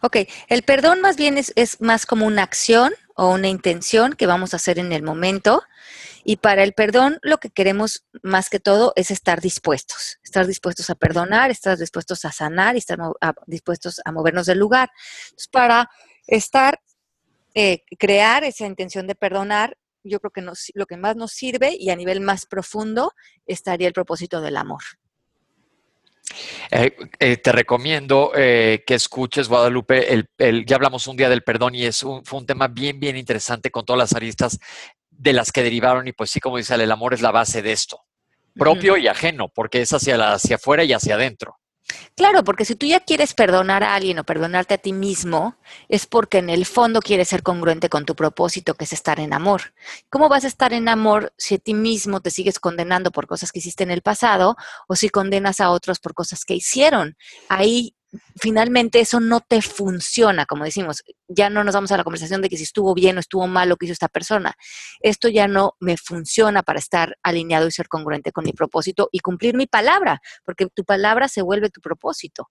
Ok, 0.00 0.16
el 0.48 0.62
perdón 0.62 1.00
más 1.00 1.16
bien 1.16 1.36
es, 1.36 1.52
es, 1.56 1.80
más 1.80 2.06
como 2.06 2.26
una 2.26 2.42
acción 2.42 2.92
o 3.16 3.30
una 3.30 3.48
intención 3.48 4.12
que 4.12 4.26
vamos 4.26 4.52
a 4.52 4.56
hacer 4.56 4.78
en 4.78 4.92
el 4.92 5.02
momento 5.02 5.62
y 6.28 6.36
para 6.38 6.64
el 6.64 6.72
perdón, 6.72 7.18
lo 7.22 7.38
que 7.38 7.50
queremos 7.50 8.04
más 8.22 8.50
que 8.50 8.58
todo 8.58 8.92
es 8.96 9.12
estar 9.12 9.40
dispuestos, 9.40 10.18
estar 10.24 10.46
dispuestos 10.46 10.90
a 10.90 10.96
perdonar, 10.96 11.52
estar 11.52 11.78
dispuestos 11.78 12.24
a 12.24 12.32
sanar 12.32 12.74
estar 12.74 12.98
dispuestos 13.46 14.00
a 14.04 14.10
movernos 14.10 14.46
del 14.46 14.58
lugar. 14.58 14.90
Para 15.52 15.88
estar, 16.26 16.80
eh, 17.54 17.84
crear 17.96 18.42
esa 18.42 18.66
intención 18.66 19.06
de 19.06 19.14
perdonar, 19.14 19.78
yo 20.02 20.18
creo 20.18 20.32
que 20.32 20.42
lo 20.74 20.86
que 20.86 20.96
más 20.96 21.14
nos 21.14 21.30
sirve 21.30 21.76
y 21.78 21.90
a 21.90 21.96
nivel 21.96 22.20
más 22.20 22.44
profundo 22.44 23.12
estaría 23.46 23.86
el 23.86 23.94
propósito 23.94 24.40
del 24.40 24.56
amor. 24.56 24.82
Eh, 26.70 26.96
eh, 27.18 27.36
te 27.36 27.52
recomiendo 27.52 28.32
que 28.34 28.84
escuches, 28.88 29.48
Guadalupe, 29.48 30.12
el, 30.38 30.66
ya 30.66 30.76
hablamos 30.76 31.06
un 31.06 31.16
día 31.16 31.28
del 31.28 31.42
perdón 31.42 31.74
y 31.74 31.84
es 31.84 32.00
fue 32.00 32.38
un 32.38 32.46
tema 32.46 32.68
bien, 32.68 33.00
bien 33.00 33.16
interesante 33.16 33.70
con 33.70 33.84
todas 33.84 33.98
las 33.98 34.14
aristas 34.14 34.58
de 35.10 35.32
las 35.32 35.52
que 35.52 35.62
derivaron 35.62 36.06
y 36.08 36.12
pues 36.12 36.30
sí, 36.30 36.40
como 36.40 36.58
dice 36.58 36.74
el 36.74 36.92
amor 36.92 37.14
es 37.14 37.22
la 37.22 37.30
base 37.30 37.62
de 37.62 37.72
esto, 37.72 38.00
propio 38.54 38.96
y 38.96 39.08
ajeno, 39.08 39.48
porque 39.48 39.80
es 39.80 39.92
hacia, 39.92 40.16
la, 40.16 40.32
hacia 40.34 40.56
afuera 40.56 40.84
y 40.84 40.92
hacia 40.92 41.14
adentro. 41.14 41.58
Claro, 42.16 42.42
porque 42.44 42.64
si 42.64 42.74
tú 42.74 42.86
ya 42.86 43.00
quieres 43.00 43.34
perdonar 43.34 43.84
a 43.84 43.94
alguien 43.94 44.18
o 44.18 44.24
perdonarte 44.24 44.74
a 44.74 44.78
ti 44.78 44.92
mismo, 44.92 45.56
es 45.88 46.06
porque 46.06 46.38
en 46.38 46.50
el 46.50 46.64
fondo 46.66 47.00
quieres 47.00 47.28
ser 47.28 47.42
congruente 47.42 47.88
con 47.88 48.04
tu 48.04 48.14
propósito, 48.16 48.74
que 48.74 48.84
es 48.84 48.92
estar 48.92 49.20
en 49.20 49.32
amor. 49.32 49.74
¿Cómo 50.10 50.28
vas 50.28 50.44
a 50.44 50.48
estar 50.48 50.72
en 50.72 50.88
amor 50.88 51.32
si 51.36 51.56
a 51.56 51.58
ti 51.58 51.74
mismo 51.74 52.20
te 52.20 52.30
sigues 52.30 52.58
condenando 52.58 53.10
por 53.12 53.26
cosas 53.26 53.52
que 53.52 53.58
hiciste 53.60 53.84
en 53.84 53.90
el 53.90 54.02
pasado 54.02 54.56
o 54.88 54.96
si 54.96 55.10
condenas 55.10 55.60
a 55.60 55.70
otros 55.70 55.98
por 56.00 56.14
cosas 56.14 56.44
que 56.44 56.54
hicieron? 56.54 57.16
Ahí 57.48 57.94
finalmente 58.36 59.00
eso 59.00 59.20
no 59.20 59.40
te 59.40 59.62
funciona, 59.62 60.46
como 60.46 60.64
decimos, 60.64 61.02
ya 61.28 61.50
no 61.50 61.64
nos 61.64 61.74
vamos 61.74 61.92
a 61.92 61.96
la 61.96 62.04
conversación 62.04 62.42
de 62.42 62.48
que 62.48 62.56
si 62.56 62.62
estuvo 62.62 62.94
bien 62.94 63.16
o 63.16 63.20
estuvo 63.20 63.46
mal 63.46 63.68
lo 63.68 63.76
que 63.76 63.86
hizo 63.86 63.92
esta 63.92 64.08
persona. 64.08 64.54
Esto 65.00 65.28
ya 65.28 65.48
no 65.48 65.74
me 65.80 65.96
funciona 65.96 66.62
para 66.62 66.78
estar 66.78 67.16
alineado 67.22 67.66
y 67.66 67.72
ser 67.72 67.88
congruente 67.88 68.32
con 68.32 68.44
mi 68.44 68.52
propósito 68.52 69.08
y 69.12 69.20
cumplir 69.20 69.56
mi 69.56 69.66
palabra, 69.66 70.20
porque 70.44 70.66
tu 70.66 70.84
palabra 70.84 71.28
se 71.28 71.42
vuelve 71.42 71.70
tu 71.70 71.80
propósito. 71.80 72.50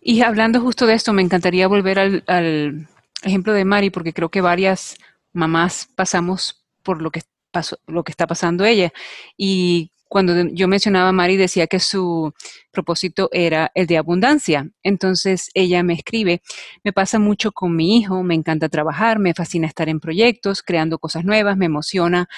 Y 0.00 0.22
hablando 0.22 0.60
justo 0.60 0.86
de 0.86 0.94
esto, 0.94 1.12
me 1.12 1.22
encantaría 1.22 1.68
volver 1.68 1.98
al, 1.98 2.88
ejemplo 3.22 3.52
de 3.52 3.64
Mari, 3.64 3.90
porque 3.90 4.12
creo 4.12 4.30
que 4.30 4.40
varias 4.40 4.96
mamás 5.32 5.88
pasamos 5.94 6.64
por 6.82 7.02
lo 7.02 7.10
que 7.10 7.22
pasó, 7.50 7.78
lo 7.86 8.04
que 8.04 8.12
está 8.12 8.26
pasando 8.26 8.64
ella. 8.64 8.92
Y 9.36 9.90
cuando 10.08 10.48
yo 10.52 10.68
mencionaba 10.68 11.08
a 11.08 11.12
Mari, 11.12 11.36
decía 11.36 11.66
que 11.66 11.80
su 11.80 12.32
propósito 12.70 13.28
era 13.32 13.70
el 13.74 13.86
de 13.86 13.98
abundancia. 13.98 14.70
Entonces 14.82 15.50
ella 15.54 15.82
me 15.82 15.94
escribe, 15.94 16.42
me 16.84 16.92
pasa 16.92 17.18
mucho 17.18 17.52
con 17.52 17.74
mi 17.74 17.98
hijo, 17.98 18.22
me 18.22 18.34
encanta 18.34 18.68
trabajar, 18.68 19.18
me 19.18 19.34
fascina 19.34 19.66
estar 19.66 19.88
en 19.88 20.00
proyectos, 20.00 20.62
creando 20.62 20.98
cosas 20.98 21.24
nuevas, 21.24 21.56
me 21.56 21.66
emociona. 21.66 22.28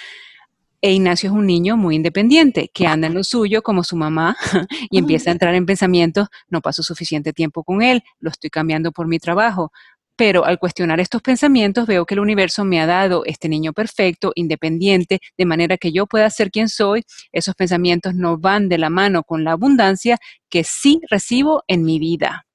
E 0.80 0.92
Ignacio 0.92 1.30
es 1.30 1.36
un 1.36 1.46
niño 1.46 1.76
muy 1.76 1.96
independiente, 1.96 2.70
que 2.72 2.86
anda 2.86 3.08
en 3.08 3.14
lo 3.14 3.24
suyo 3.24 3.62
como 3.62 3.82
su 3.82 3.96
mamá 3.96 4.36
y 4.90 4.98
empieza 4.98 5.30
a 5.30 5.32
entrar 5.32 5.54
en 5.54 5.66
pensamientos, 5.66 6.28
no 6.48 6.60
paso 6.60 6.84
suficiente 6.84 7.32
tiempo 7.32 7.64
con 7.64 7.82
él, 7.82 8.04
lo 8.20 8.30
estoy 8.30 8.48
cambiando 8.48 8.92
por 8.92 9.08
mi 9.08 9.18
trabajo, 9.18 9.72
pero 10.18 10.44
al 10.44 10.58
cuestionar 10.58 10.98
estos 10.98 11.22
pensamientos 11.22 11.86
veo 11.86 12.04
que 12.04 12.14
el 12.14 12.20
universo 12.20 12.64
me 12.64 12.80
ha 12.80 12.86
dado 12.86 13.24
este 13.24 13.48
niño 13.48 13.72
perfecto, 13.72 14.32
independiente, 14.34 15.20
de 15.38 15.44
manera 15.46 15.78
que 15.78 15.92
yo 15.92 16.08
pueda 16.08 16.28
ser 16.28 16.50
quien 16.50 16.68
soy. 16.68 17.04
Esos 17.30 17.54
pensamientos 17.54 18.16
no 18.16 18.36
van 18.36 18.68
de 18.68 18.78
la 18.78 18.90
mano 18.90 19.22
con 19.22 19.44
la 19.44 19.52
abundancia 19.52 20.18
que 20.50 20.64
sí 20.64 21.00
recibo 21.08 21.62
en 21.68 21.84
mi 21.84 22.00
vida. 22.00 22.46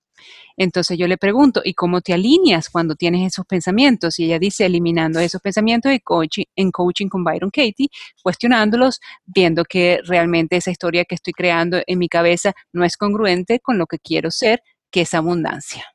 Entonces 0.58 0.98
yo 0.98 1.08
le 1.08 1.18
pregunto, 1.18 1.62
¿y 1.64 1.74
cómo 1.74 2.02
te 2.02 2.14
alineas 2.14 2.70
cuando 2.70 2.96
tienes 2.96 3.32
esos 3.32 3.46
pensamientos? 3.46 4.20
Y 4.20 4.26
ella 4.26 4.40
dice, 4.40 4.66
eliminando 4.66 5.22
esos 5.22 5.40
pensamientos 5.40 5.90
de 5.90 6.02
coaching, 6.02 6.44
en 6.58 6.70
coaching 6.70 7.08
con 7.08 7.24
Byron 7.24 7.50
Katie, 7.50 7.88
cuestionándolos, 8.22 9.00
viendo 9.26 9.64
que 9.64 10.00
realmente 10.04 10.58
esa 10.58 10.70
historia 10.70 11.06
que 11.06 11.16
estoy 11.16 11.32
creando 11.32 11.82
en 11.88 11.98
mi 11.98 12.10
cabeza 12.10 12.54
no 12.74 12.84
es 12.84 12.98
congruente 12.98 13.62
con 13.62 13.78
lo 13.78 13.88
que 13.88 14.00
quiero 14.00 14.32
ser, 14.32 14.62
que 14.92 15.02
es 15.02 15.14
abundancia 15.14 15.93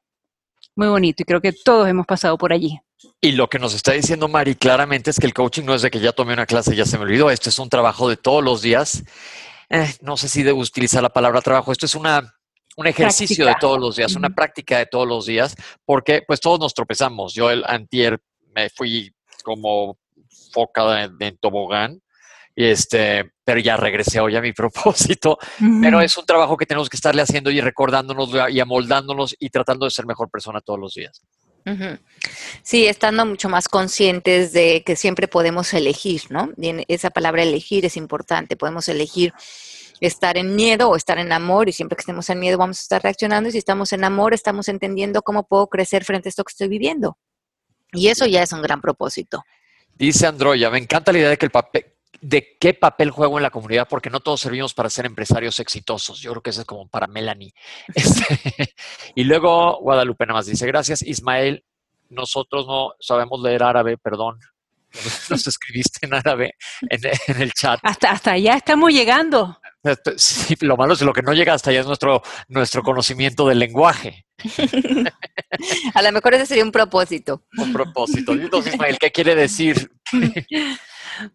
muy 0.79 0.89
bonito 0.89 1.23
y 1.23 1.27
creo 1.27 1.41
que 1.41 1.53
todos 1.53 1.89
hemos 1.89 2.07
pasado 2.07 2.39
por 2.39 2.53
allí. 2.53 2.79
Y 3.21 3.33
lo 3.33 3.49
que 3.49 3.59
nos 3.59 3.75
está 3.75 3.93
diciendo 3.93 4.29
Mari 4.29 4.55
claramente 4.55 5.11
es 5.11 5.19
que 5.19 5.27
el 5.27 5.35
coaching 5.35 5.65
no 5.65 5.75
es 5.75 5.83
de 5.83 5.91
que 5.91 5.99
ya 5.99 6.13
tomé 6.13 6.33
una 6.33 6.47
clase 6.47 6.73
y 6.73 6.77
ya 6.77 6.85
se 6.85 6.97
me 6.99 7.05
olvidó, 7.05 7.31
esto 7.31 7.49
es 7.51 7.59
un 7.59 7.69
trabajo 7.69 8.09
de 8.09 8.17
todos 8.17 8.43
los 8.43 8.63
días. 8.63 9.03
Eh, 9.71 9.93
no 10.01 10.17
sé 10.17 10.29
si 10.29 10.43
debo 10.43 10.61
utilizar 10.61 11.03
la 11.03 11.09
palabra 11.09 11.43
trabajo, 11.43 11.73
esto 11.73 11.87
es 11.87 11.95
una, 11.97 12.33
un 12.77 12.87
ejercicio 12.87 13.45
de 13.45 13.57
todos 13.61 13.81
los 13.81 13.97
días, 13.97 14.15
una 14.15 14.31
práctica 14.31 14.79
de 14.79 14.87
todos 14.87 15.07
los 15.07 15.27
días, 15.27 15.55
porque 15.85 16.23
pues 16.27 16.41
todos 16.41 16.61
nos 16.61 16.75
tropezamos. 16.75 17.35
Yo 17.35 17.51
el 17.51 17.65
antier 17.67 18.21
me 18.55 18.71
fui 18.71 19.13
como 19.43 19.99
foca 20.53 21.03
en 21.03 21.39
tobogán 21.39 22.01
Y 22.59 22.65
este, 22.65 23.35
pero 23.45 23.61
ya 23.61 23.77
regresé 23.77 24.19
hoy 24.19 24.35
a 24.35 24.41
mi 24.41 24.53
propósito. 24.53 25.39
Pero 25.81 26.01
es 26.01 26.19
un 26.19 26.27
trabajo 26.27 26.57
que 26.57 26.67
tenemos 26.67 26.89
que 26.89 26.97
estarle 26.97 27.23
haciendo 27.23 27.53
y 27.53 27.61
recordándonos 27.61 28.31
y 28.51 28.59
amoldándonos 28.59 29.37
y 29.39 29.49
tratando 29.51 29.85
de 29.85 29.93
ser 29.93 30.07
mejor 30.07 30.29
persona 30.29 30.61
todos 30.61 30.81
los 30.81 30.95
días. 30.95 31.23
Sí, 32.65 32.87
estando 32.87 33.25
mucho 33.27 33.49
más 33.49 33.69
conscientes 33.69 34.53
de 34.53 34.83
que 34.85 34.97
siempre 34.97 35.29
podemos 35.29 35.73
elegir, 35.73 36.23
¿no? 36.31 36.51
esa 36.89 37.11
palabra 37.11 37.45
elegir 37.45 37.85
es 37.85 37.97
importante. 37.97 38.57
Podemos 38.57 38.89
elegir 38.89 39.33
estar 40.01 40.37
en 40.37 40.57
miedo 40.57 40.89
o 40.89 40.97
estar 40.97 41.19
en 41.19 41.31
amor 41.31 41.69
y 41.69 41.73
siempre 41.73 41.95
que 41.95 42.01
estemos 42.01 42.29
en 42.29 42.41
miedo 42.41 42.59
vamos 42.59 42.79
a 42.79 42.83
estar 42.83 43.03
reaccionando 43.03 43.51
y 43.51 43.53
si 43.53 43.59
estamos 43.59 43.93
en 43.93 44.03
amor 44.03 44.35
estamos 44.35 44.69
entendiendo 44.69 45.23
cómo 45.23 45.47
puedo 45.47 45.69
crecer 45.69 46.05
frente 46.05 46.29
a 46.29 46.31
esto 46.31 46.43
que 46.43 46.51
estoy 46.51 46.67
viviendo. 46.67 47.19
Y 47.93 48.09
eso 48.09 48.27
ya 48.27 48.43
es 48.43 48.53
un 48.53 48.63
gran 48.63 48.81
propósito. 48.81 49.45
Dice 49.95 50.27
Androya, 50.27 50.71
me 50.71 50.79
encanta 50.79 51.13
la 51.13 51.19
idea 51.19 51.29
de 51.29 51.37
que 51.37 51.47
el 51.47 51.51
papel, 51.51 51.98
de 52.21 52.57
qué 52.59 52.75
papel 52.75 53.11
juego 53.11 53.39
en 53.39 53.43
la 53.43 53.51
comunidad, 53.51 53.87
porque 53.89 54.11
no 54.11 54.21
todos 54.21 54.41
servimos 54.41 54.75
para 54.75 54.91
ser 54.91 55.07
empresarios 55.07 55.61
exitosos. 55.61 56.21
Yo 56.21 56.31
creo 56.33 56.43
que 56.43 56.51
eso 56.51 56.61
es 56.63 56.67
como 56.67 56.89
para 56.89 57.07
Melanie. 57.07 57.53
Este, 57.95 58.75
y 59.15 59.25
luego 59.25 59.81
Guadalupe 59.81 60.27
nada 60.27 60.39
más 60.39 60.47
dice, 60.47 60.67
gracias 60.67 61.03
Ismael, 61.03 61.65
nosotros 62.09 62.67
no 62.67 62.93
sabemos 63.01 63.41
leer 63.41 63.63
árabe, 63.63 63.97
perdón. 63.99 64.39
Nos 65.31 65.47
escribiste 65.47 66.07
en 66.07 66.15
árabe 66.15 66.55
en, 66.89 67.41
el 67.43 67.53
chat. 67.53 67.79
Hasta, 67.83 68.11
hasta 68.11 68.33
allá 68.33 68.55
estamos 68.55 68.91
llegando. 68.93 69.61
Sí, 70.17 70.57
lo 70.61 70.77
malo 70.77 70.95
es 70.95 71.03
lo 71.03 71.13
que 71.13 71.23
no 71.23 71.33
llega 71.33 71.55
hasta 71.55 71.71
allá 71.71 71.81
es 71.81 71.87
nuestro, 71.87 72.23
nuestro 72.49 72.83
conocimiento 72.83 73.47
del 73.47 73.59
lenguaje. 73.59 74.27
A 75.95 76.03
lo 76.03 76.13
mejor 76.13 76.35
ese 76.35 76.47
sería 76.47 76.65
un 76.65 76.73
propósito. 76.73 77.45
Un 77.57 77.73
propósito. 77.73 78.33
Entonces, 78.33 78.75
Ismael, 78.75 78.99
¿qué 78.99 79.11
quiere 79.11 79.35
decir? 79.35 79.91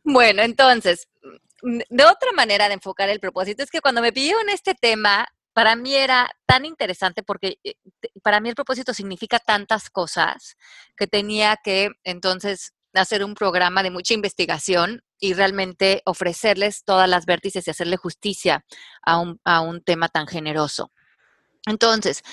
Bueno, 0.04 0.42
entonces, 0.42 1.08
de 1.62 2.06
otra 2.06 2.32
manera 2.34 2.68
de 2.68 2.76
enfocar 2.76 3.10
el 3.10 3.20
propósito 3.20 3.64
es 3.64 3.72
que 3.72 3.82
cuando 3.82 4.02
me 4.02 4.12
pidieron 4.12 4.50
este 4.50 4.76
tema, 4.76 5.28
para 5.54 5.76
mí 5.76 5.96
era 5.96 6.30
tan 6.46 6.66
interesante 6.66 7.24
porque 7.24 7.60
eh, 7.64 7.76
para 8.22 8.40
mí 8.40 8.50
el 8.50 8.56
propósito 8.56 8.94
significa 8.94 9.40
tantas 9.40 9.90
cosas 9.90 10.58
que 10.98 11.08
tenía 11.08 11.58
que 11.64 11.92
entonces 12.04 12.74
hacer 12.94 13.24
un 13.24 13.36
programa 13.36 13.82
de 13.84 13.92
mucha 13.92 14.14
investigación 14.14 15.04
y 15.20 15.34
realmente 15.34 16.02
ofrecerles 16.06 16.84
todas 16.84 17.10
las 17.10 17.26
vértices 17.26 17.66
y 17.66 17.72
hacerle 17.72 17.98
justicia 17.98 18.66
a 19.02 19.20
un, 19.20 19.40
a 19.44 19.62
un 19.62 19.82
tema 19.84 20.10
tan 20.10 20.28
generoso. 20.28 20.92
Entonces, 21.66 22.24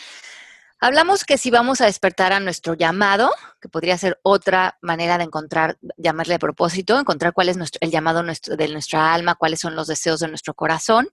hablamos 0.81 1.25
que 1.25 1.38
si 1.38 1.51
vamos 1.51 1.81
a 1.81 1.87
despertar 1.87 2.33
a 2.33 2.40
nuestro 2.40 2.75
llamado, 2.75 3.31
que 3.61 3.69
podría 3.69 3.97
ser 3.99 4.19
otra 4.23 4.79
manera 4.81 5.19
de 5.19 5.25
encontrar, 5.25 5.79
llamarle 5.97 6.35
a 6.35 6.38
propósito, 6.38 6.99
encontrar 6.99 7.33
cuál 7.33 7.49
es 7.51 7.57
nuestro, 7.57 7.79
el 7.83 7.90
llamado 7.90 8.23
nuestro, 8.23 8.57
de 8.57 8.69
nuestra 8.69 9.12
alma, 9.12 9.35
cuáles 9.35 9.61
son 9.61 9.77
los 9.77 9.87
deseos 9.87 10.21
de 10.21 10.29
nuestro 10.29 10.55
corazón, 10.55 11.09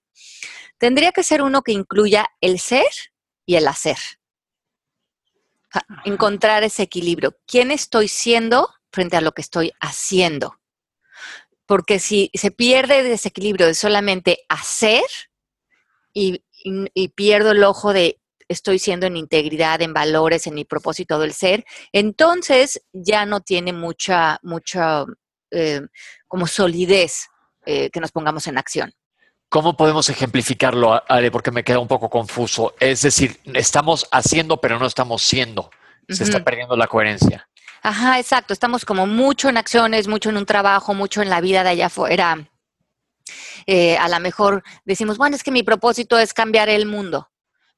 tendría 0.77 1.12
que 1.12 1.23
ser 1.23 1.41
uno 1.41 1.62
que 1.62 1.73
incluya 1.73 2.27
el 2.41 2.60
ser 2.60 2.88
y 3.45 3.56
el 3.56 3.67
hacer. 3.67 3.97
Encontrar 6.06 6.63
ese 6.63 6.84
equilibrio. 6.84 7.38
¿Quién 7.45 7.71
estoy 7.71 8.08
siendo 8.08 8.69
frente 8.91 9.17
a 9.17 9.21
lo 9.21 9.34
que 9.34 9.41
estoy 9.41 9.73
haciendo? 9.80 10.60
Porque 11.65 11.99
si 11.99 12.32
se 12.34 12.51
pierde 12.51 12.99
el 12.99 13.10
desequilibrio 13.10 13.67
de 13.67 13.75
solamente 13.75 14.39
hacer 14.47 15.03
y, 16.13 16.41
pierdo 17.15 17.51
el 17.51 17.63
ojo 17.63 17.93
de 17.93 18.19
estoy 18.47 18.79
siendo 18.79 19.05
en 19.05 19.17
integridad, 19.17 19.81
en 19.81 19.93
valores, 19.93 20.47
en 20.47 20.55
mi 20.55 20.65
propósito 20.65 21.19
del 21.19 21.33
ser, 21.33 21.65
entonces 21.91 22.81
ya 22.93 23.25
no 23.25 23.41
tiene 23.41 23.73
mucha, 23.73 24.39
mucha 24.43 25.05
eh, 25.51 25.81
como 26.27 26.47
solidez 26.47 27.27
eh, 27.65 27.89
que 27.89 27.99
nos 27.99 28.12
pongamos 28.12 28.47
en 28.47 28.57
acción. 28.57 28.93
¿Cómo 29.49 29.77
podemos 29.77 30.10
ejemplificarlo, 30.10 31.01
Ale? 31.07 31.31
Porque 31.31 31.51
me 31.51 31.63
queda 31.63 31.79
un 31.79 31.88
poco 31.88 32.10
confuso. 32.10 32.75
Es 32.81 33.01
decir, 33.01 33.39
estamos 33.53 34.07
haciendo, 34.12 34.60
pero 34.60 34.77
no 34.77 34.86
estamos 34.86 35.21
siendo. 35.21 35.69
Se 36.10 36.23
está 36.25 36.43
perdiendo 36.43 36.75
la 36.75 36.88
coherencia. 36.88 37.47
Ajá, 37.81 38.19
exacto. 38.19 38.53
Estamos 38.53 38.83
como 38.83 39.07
mucho 39.07 39.47
en 39.47 39.55
acciones, 39.55 40.10
mucho 40.10 40.29
en 40.29 40.38
un 40.38 40.45
trabajo, 40.45 40.93
mucho 40.93 41.21
en 41.21 41.29
la 41.29 41.39
vida 41.39 41.63
de 41.63 41.69
allá 41.69 41.86
afuera. 41.86 42.49
Eh, 43.65 43.97
a 43.97 44.10
lo 44.10 44.19
mejor 44.19 44.63
decimos, 44.83 45.17
bueno, 45.17 45.36
es 45.36 45.43
que 45.43 45.51
mi 45.51 45.63
propósito 45.63 46.19
es 46.19 46.33
cambiar 46.33 46.67
el 46.67 46.86
mundo. 46.86 47.29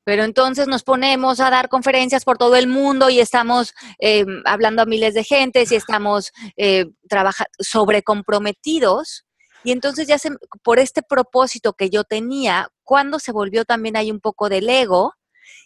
Pero 0.10 0.24
entonces 0.24 0.68
nos 0.68 0.82
ponemos 0.82 1.40
a 1.40 1.52
dar 1.52 1.70
conferencias 1.70 2.26
por 2.26 2.40
todo 2.40 2.56
el 2.56 2.66
mundo 2.66 3.12
y 3.12 3.20
estamos 3.20 3.76
eh, 4.00 4.26
hablando 4.46 4.82
a 4.82 4.88
miles 4.88 5.14
de 5.14 5.24
gentes 5.24 5.72
y 5.72 5.76
estamos 5.76 6.32
eh, 6.58 6.88
sobre 7.60 8.02
comprometidos. 8.02 9.28
Y 9.64 9.72
entonces 9.72 10.08
ya 10.08 10.18
se, 10.18 10.32
por 10.64 10.80
este 10.80 11.04
propósito 11.04 11.74
que 11.74 11.92
yo 11.92 12.06
tenía, 12.06 12.70
cuando 12.84 13.20
se 13.20 13.32
volvió 13.32 13.66
también 13.66 13.98
ahí 13.98 14.10
un 14.10 14.20
poco 14.20 14.50
del 14.50 14.68
ego, 14.68 15.14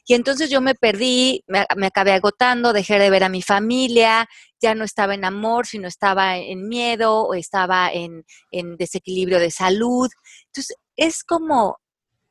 y 0.05 0.13
entonces 0.13 0.49
yo 0.49 0.59
me 0.59 0.75
perdí, 0.75 1.45
me, 1.47 1.87
acabé 1.87 2.11
agotando, 2.11 2.73
dejé 2.73 2.99
de 2.99 3.09
ver 3.09 3.23
a 3.23 3.29
mi 3.29 3.41
familia, 3.41 4.27
ya 4.61 4.75
no 4.75 4.83
estaba 4.83 5.13
en 5.13 5.23
amor, 5.23 5.67
sino 5.67 5.87
estaba 5.87 6.35
en 6.35 6.67
miedo 6.67 7.21
o 7.21 7.33
estaba 7.33 7.93
en, 7.93 8.25
desequilibrio 8.51 9.39
de 9.39 9.51
salud. 9.51 10.09
Entonces, 10.47 10.75
es 10.97 11.23
como, 11.23 11.77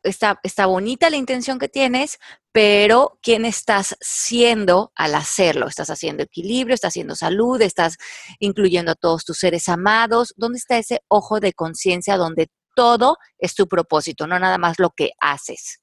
está, 0.03 0.41
está 0.43 0.67
bonita 0.67 1.11
la 1.11 1.17
intención 1.17 1.59
que 1.59 1.69
tienes, 1.69 2.19
pero 2.53 3.19
¿quién 3.23 3.45
estás 3.45 3.97
siendo 4.01 4.93
al 4.95 5.15
hacerlo? 5.15 5.69
¿Estás 5.69 5.91
haciendo 5.91 6.23
equilibrio? 6.23 6.75
¿Estás 6.75 6.91
haciendo 6.91 7.15
salud? 7.15 7.61
¿Estás 7.61 7.97
incluyendo 8.39 8.93
a 8.93 8.95
todos 8.95 9.25
tus 9.25 9.39
seres 9.39 9.69
amados? 9.69 10.35
¿Dónde 10.37 10.59
está 10.59 10.79
ese 10.79 11.03
ojo 11.09 11.41
de 11.41 11.53
conciencia 11.53 12.17
donde 12.17 12.51
todo 12.75 13.17
es 13.39 13.55
tu 13.55 13.69
propósito, 13.69 14.27
no 14.27 14.39
nada 14.39 14.59
más 14.59 14.79
lo 14.79 14.91
que 14.91 15.11
haces? 15.21 15.81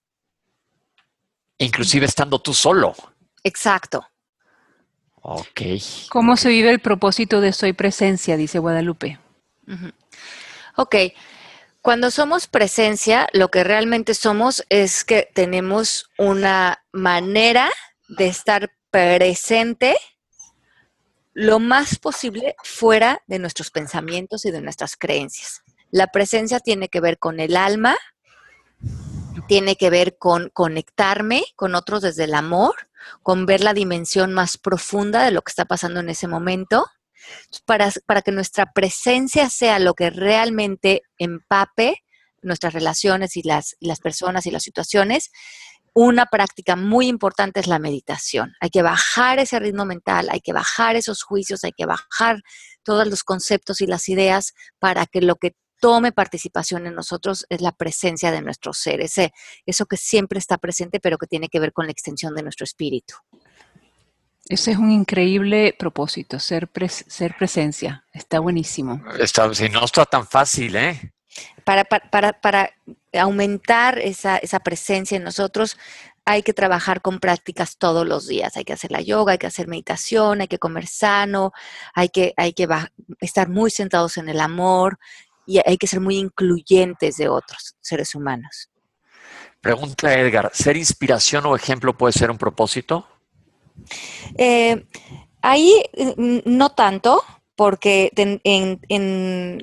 Inclusive 1.58 2.06
estando 2.06 2.40
tú 2.40 2.54
solo. 2.54 2.94
Exacto. 3.44 4.06
Ok. 5.22 5.62
¿Cómo 6.10 6.38
se 6.38 6.50
vive 6.50 6.70
el 6.70 6.80
propósito 6.80 7.42
de 7.42 7.52
soy 7.52 7.74
presencia? 7.74 8.38
Dice 8.38 8.60
Guadalupe. 8.60 9.20
Ok. 10.78 10.96
Cuando 11.90 12.12
somos 12.12 12.46
presencia, 12.46 13.28
lo 13.34 13.50
que 13.50 13.64
realmente 13.64 14.14
somos 14.14 14.64
es 14.70 15.04
que 15.04 15.28
tenemos 15.34 16.12
una 16.20 16.86
manera 16.92 17.68
de 18.08 18.28
estar 18.28 18.72
presente 18.92 19.98
lo 21.34 21.58
más 21.58 21.98
posible 21.98 22.56
fuera 22.64 23.24
de 23.26 23.40
nuestros 23.40 23.72
pensamientos 23.72 24.46
y 24.46 24.52
de 24.52 24.62
nuestras 24.62 24.98
creencias. 24.98 25.64
La 25.90 26.06
presencia 26.06 26.60
tiene 26.60 26.90
que 26.90 27.02
ver 27.02 27.18
con 27.18 27.40
el 27.40 27.58
alma, 27.58 27.98
tiene 29.48 29.76
que 29.76 29.90
ver 29.90 30.16
con 30.20 30.50
conectarme 30.50 31.44
con 31.56 31.74
otros 31.74 32.04
desde 32.04 32.26
el 32.26 32.36
amor, 32.36 32.76
con 33.24 33.48
ver 33.48 33.62
la 33.62 33.74
dimensión 33.74 34.32
más 34.32 34.60
profunda 34.60 35.24
de 35.24 35.32
lo 35.32 35.42
que 35.42 35.50
está 35.50 35.66
pasando 35.66 36.02
en 36.02 36.10
ese 36.10 36.28
momento, 36.28 36.86
para, 37.66 37.92
para 38.06 38.22
que 38.22 38.32
nuestra 38.32 38.72
presencia 38.72 39.50
sea 39.50 39.80
lo 39.80 39.94
que 39.94 40.10
realmente 40.10 41.04
empape 41.18 42.04
nuestras 42.42 42.74
relaciones 42.74 43.36
y 43.38 43.44
las, 43.44 43.76
las 43.80 44.00
personas 44.00 44.46
y 44.46 44.52
las 44.52 44.64
situaciones. 44.64 45.32
Una 45.94 46.28
práctica 46.28 46.76
muy 46.76 47.08
importante 47.08 47.60
es 47.60 47.68
la 47.68 47.80
meditación. 47.80 48.54
Hay 48.62 48.70
que 48.70 48.84
bajar 48.84 49.40
ese 49.40 49.60
ritmo 49.60 49.86
mental, 49.86 50.30
hay 50.32 50.40
que 50.40 50.54
bajar 50.54 50.96
esos 50.96 51.24
juicios, 51.24 51.64
hay 51.64 51.72
que 51.72 51.86
bajar 51.86 52.42
todos 52.84 53.08
los 53.08 53.24
conceptos 53.24 53.82
y 53.82 53.88
las 53.88 54.08
ideas 54.08 54.54
para 54.80 55.06
que 55.08 55.22
lo 55.22 55.36
que 55.36 55.56
tome 55.80 56.12
participación 56.12 56.88
en 56.88 56.96
nosotros 56.96 57.46
es 57.50 57.62
la 57.62 57.72
presencia 57.72 58.32
de 58.32 58.42
nuestro 58.42 58.74
ser, 58.74 59.02
ese, 59.02 59.32
eso 59.66 59.86
que 59.86 59.98
siempre 59.98 60.40
está 60.40 60.58
presente, 60.58 61.00
pero 61.00 61.18
que 61.18 61.28
tiene 61.28 61.48
que 61.48 61.60
ver 61.60 61.74
con 61.74 61.86
la 61.86 61.92
extensión 61.92 62.36
de 62.36 62.44
nuestro 62.44 62.66
espíritu. 62.66 63.16
Ese 64.50 64.72
es 64.72 64.78
un 64.78 64.92
increíble 64.92 65.76
propósito, 65.78 66.40
ser, 66.40 66.70
ser 67.08 67.36
presencia. 67.38 68.04
Está 68.12 68.40
buenísimo. 68.40 69.02
Está, 69.20 69.54
si 69.54 69.70
no 69.70 69.86
está 69.86 70.06
tan 70.06 70.28
fácil, 70.28 70.76
¿eh? 70.76 71.14
Para, 71.64 71.86
para, 71.86 72.34
para, 72.34 72.72
aumentar 73.14 74.00
esa, 74.00 74.38
esa 74.38 74.60
presencia 74.60 75.16
en 75.16 75.24
nosotros, 75.24 75.78
hay 76.26 76.42
que 76.42 76.54
trabajar 76.54 77.02
con 77.02 77.20
prácticas 77.20 77.78
todos 77.78 78.08
los 78.08 78.28
días. 78.28 78.58
Hay 78.58 78.66
que 78.66 78.74
hacer 78.74 78.92
la 78.92 79.02
yoga, 79.02 79.34
hay 79.34 79.38
que 79.38 79.48
hacer 79.48 79.68
meditación, 79.68 80.42
hay 80.42 80.48
que 80.48 80.60
comer 80.60 80.88
sano, 80.88 81.54
hay 81.94 82.10
que, 82.10 82.34
hay 82.36 82.54
que 82.54 82.68
estar 83.22 83.50
muy 83.50 83.70
sentados 83.70 84.18
en 84.18 84.30
el 84.30 84.42
amor, 84.42 84.98
y 85.50 85.60
hay 85.66 85.78
que 85.78 85.88
ser 85.88 86.00
muy 86.00 86.18
incluyentes 86.18 87.18
de 87.18 87.28
otros 87.28 87.76
seres 87.82 88.14
humanos. 88.14 88.70
Pregunta 89.60 90.14
Edgar, 90.14 90.52
¿ser 90.54 90.78
inspiración 90.78 91.48
o 91.48 91.56
ejemplo 91.56 91.98
puede 91.98 92.14
ser 92.14 92.30
un 92.30 92.38
propósito? 92.38 93.08
Eh, 94.38 94.86
ahí 95.42 95.84
mm, 96.18 96.40
no 96.46 96.70
tanto, 96.70 97.24
porque 97.56 98.12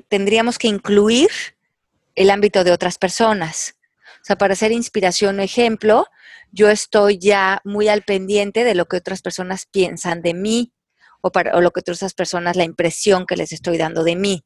tendríamos 0.07 0.59
que 0.59 0.67
incluir 0.67 1.29
el 2.15 2.29
ámbito 2.29 2.63
de 2.63 2.71
otras 2.71 2.97
personas. 2.97 3.75
O 4.21 4.25
sea, 4.27 4.37
para 4.37 4.55
ser 4.55 4.71
inspiración 4.71 5.39
o 5.39 5.41
ejemplo, 5.41 6.05
yo 6.51 6.69
estoy 6.69 7.17
ya 7.17 7.61
muy 7.63 7.87
al 7.87 8.03
pendiente 8.03 8.63
de 8.63 8.75
lo 8.75 8.85
que 8.85 8.97
otras 8.97 9.21
personas 9.21 9.65
piensan 9.65 10.21
de 10.21 10.33
mí 10.33 10.73
o, 11.21 11.31
para, 11.31 11.59
lo 11.59 11.71
que 11.71 11.79
otras 11.79 12.13
personas, 12.13 12.55
la 12.55 12.63
impresión 12.63 13.25
que 13.25 13.35
les 13.35 13.51
estoy 13.51 13.77
dando 13.77 14.03
de 14.03 14.15
mí. 14.15 14.45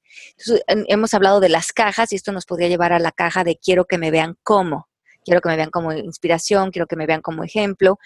Hemos 0.67 1.13
hablado 1.13 1.39
de 1.39 1.49
las 1.49 1.73
cajas 1.73 2.11
y 2.11 2.15
esto 2.15 2.31
nos 2.31 2.45
podría 2.45 2.69
llevar 2.69 2.93
a 2.93 2.99
la 2.99 3.11
caja 3.11 3.43
de 3.43 3.57
quiero 3.57 3.85
que 3.85 3.97
me 3.97 4.11
vean 4.11 4.37
como, 4.43 4.87
quiero 5.23 5.41
que 5.41 5.49
me 5.49 5.57
vean 5.57 5.71
como 5.71 5.91
inspiración, 5.93 6.71
quiero 6.71 6.87
que 6.87 6.95
me 6.95 7.05
vean 7.05 7.21
como 7.21 7.43
ejemplo. 7.43 7.99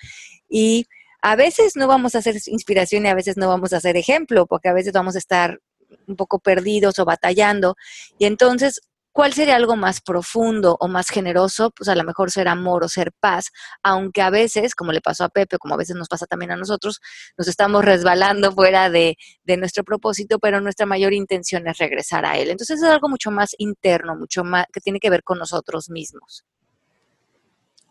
Y 0.49 0.87
a 1.25 1.35
veces 1.35 1.75
no 1.75 1.87
vamos 1.87 2.13
a 2.13 2.19
hacer 2.19 2.35
inspiración 2.45 3.05
y 3.05 3.09
a 3.09 3.15
veces 3.15 3.35
no 3.35 3.47
vamos 3.47 3.73
a 3.73 3.77
hacer 3.77 3.97
ejemplo, 3.97 4.45
porque 4.45 4.69
a 4.69 4.73
veces 4.73 4.93
vamos 4.93 5.15
a 5.15 5.17
estar 5.17 5.59
un 6.07 6.15
poco 6.15 6.37
perdidos 6.37 6.99
o 6.99 7.05
batallando. 7.05 7.75
Y 8.19 8.25
entonces 8.25 8.81
¿Cuál 9.11 9.31
sería 9.31 9.55
algo 9.55 9.77
más 9.77 10.01
profundo 10.01 10.75
o 10.77 10.89
más 10.89 11.07
generoso? 11.07 11.71
Pues 11.71 11.87
a 11.87 11.95
lo 11.95 12.03
mejor 12.03 12.31
ser 12.31 12.49
amor 12.49 12.83
o 12.83 12.89
ser 12.89 13.13
paz, 13.17 13.45
aunque 13.81 14.21
a 14.21 14.29
veces, 14.29 14.75
como 14.75 14.91
le 14.91 14.99
pasó 14.99 15.23
a 15.23 15.29
Pepe, 15.29 15.57
como 15.57 15.73
a 15.73 15.77
veces 15.77 15.95
nos 15.95 16.09
pasa 16.09 16.25
también 16.25 16.51
a 16.51 16.57
nosotros, 16.57 16.99
nos 17.37 17.47
estamos 17.47 17.85
resbalando 17.85 18.51
fuera 18.51 18.89
de, 18.89 19.15
nuestro 19.57 19.85
propósito, 19.85 20.37
pero 20.37 20.59
nuestra 20.59 20.85
mayor 20.85 21.13
intención 21.13 21.65
es 21.69 21.77
regresar 21.77 22.25
a 22.25 22.37
él. 22.37 22.49
Entonces 22.49 22.81
es 22.81 22.89
algo 22.89 23.07
mucho 23.07 23.31
más 23.31 23.55
interno, 23.57 24.17
mucho 24.17 24.43
más 24.43 24.65
que 24.73 24.81
tiene 24.81 24.99
que 24.99 25.09
ver 25.09 25.23
con 25.23 25.39
nosotros 25.39 25.89
mismos. 25.89 26.43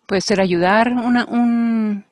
Puede 0.07 0.21
ser 0.21 0.43
ayudar, 0.43 0.93
un, 0.93 2.05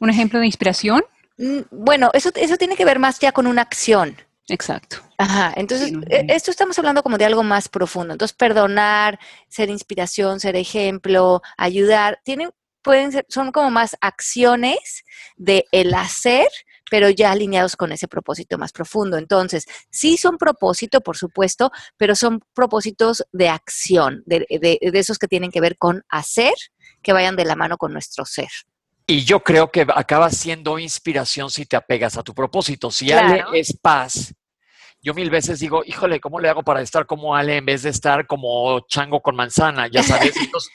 un 0.00 0.10
ejemplo 0.10 0.40
de 0.40 0.46
inspiración. 0.46 1.02
Mm, 1.38 1.60
bueno, 1.70 2.10
eso, 2.12 2.30
eso 2.34 2.56
tiene 2.56 2.76
que 2.76 2.84
ver 2.84 2.98
más 2.98 3.18
ya 3.20 3.32
con 3.32 3.46
una 3.46 3.62
acción. 3.62 4.16
Exacto. 4.48 4.96
Ajá, 5.16 5.52
entonces 5.56 5.92
e, 6.08 6.26
esto 6.28 6.50
estamos 6.50 6.78
hablando 6.78 7.02
como 7.02 7.18
de 7.18 7.24
algo 7.24 7.42
más 7.42 7.68
profundo. 7.68 8.14
Entonces, 8.14 8.36
perdonar, 8.36 9.18
ser 9.48 9.70
inspiración, 9.70 10.40
ser 10.40 10.56
ejemplo, 10.56 11.40
ayudar, 11.56 12.20
tienen, 12.24 12.50
pueden 12.82 13.12
ser, 13.12 13.26
son 13.28 13.52
como 13.52 13.70
más 13.70 13.96
acciones 14.00 15.04
de 15.36 15.66
el 15.70 15.94
hacer, 15.94 16.48
pero 16.90 17.10
ya 17.10 17.30
alineados 17.30 17.76
con 17.76 17.92
ese 17.92 18.08
propósito 18.08 18.58
más 18.58 18.72
profundo. 18.72 19.18
Entonces, 19.18 19.66
sí 19.90 20.16
son 20.16 20.36
propósito, 20.36 21.00
por 21.00 21.16
supuesto, 21.16 21.70
pero 21.96 22.16
son 22.16 22.40
propósitos 22.52 23.24
de 23.32 23.48
acción, 23.48 24.24
de, 24.26 24.46
de 24.50 24.98
esos 24.98 25.18
que 25.18 25.28
tienen 25.28 25.52
que 25.52 25.60
ver 25.60 25.76
con 25.78 26.02
hacer, 26.08 26.54
que 27.02 27.12
vayan 27.12 27.36
de 27.36 27.44
la 27.44 27.54
mano 27.54 27.76
con 27.76 27.92
nuestro 27.92 28.24
ser. 28.24 28.50
Y 29.10 29.24
yo 29.24 29.40
creo 29.40 29.72
que 29.72 29.84
acaba 29.92 30.30
siendo 30.30 30.78
inspiración 30.78 31.50
si 31.50 31.66
te 31.66 31.74
apegas 31.74 32.16
a 32.16 32.22
tu 32.22 32.32
propósito. 32.32 32.92
Si 32.92 33.10
Ale 33.10 33.42
es 33.54 33.76
paz, 33.76 34.32
yo 35.02 35.14
mil 35.14 35.30
veces 35.30 35.58
digo, 35.58 35.82
híjole, 35.84 36.20
¿cómo 36.20 36.38
le 36.38 36.48
hago 36.48 36.62
para 36.62 36.80
estar 36.80 37.06
como 37.06 37.34
Ale 37.34 37.56
en 37.56 37.66
vez 37.66 37.82
de 37.82 37.90
estar 37.90 38.24
como 38.28 38.86
chango 38.86 39.20
con 39.20 39.34
manzana? 39.34 39.88
Ya 39.88 40.04
sabes, 40.04 40.32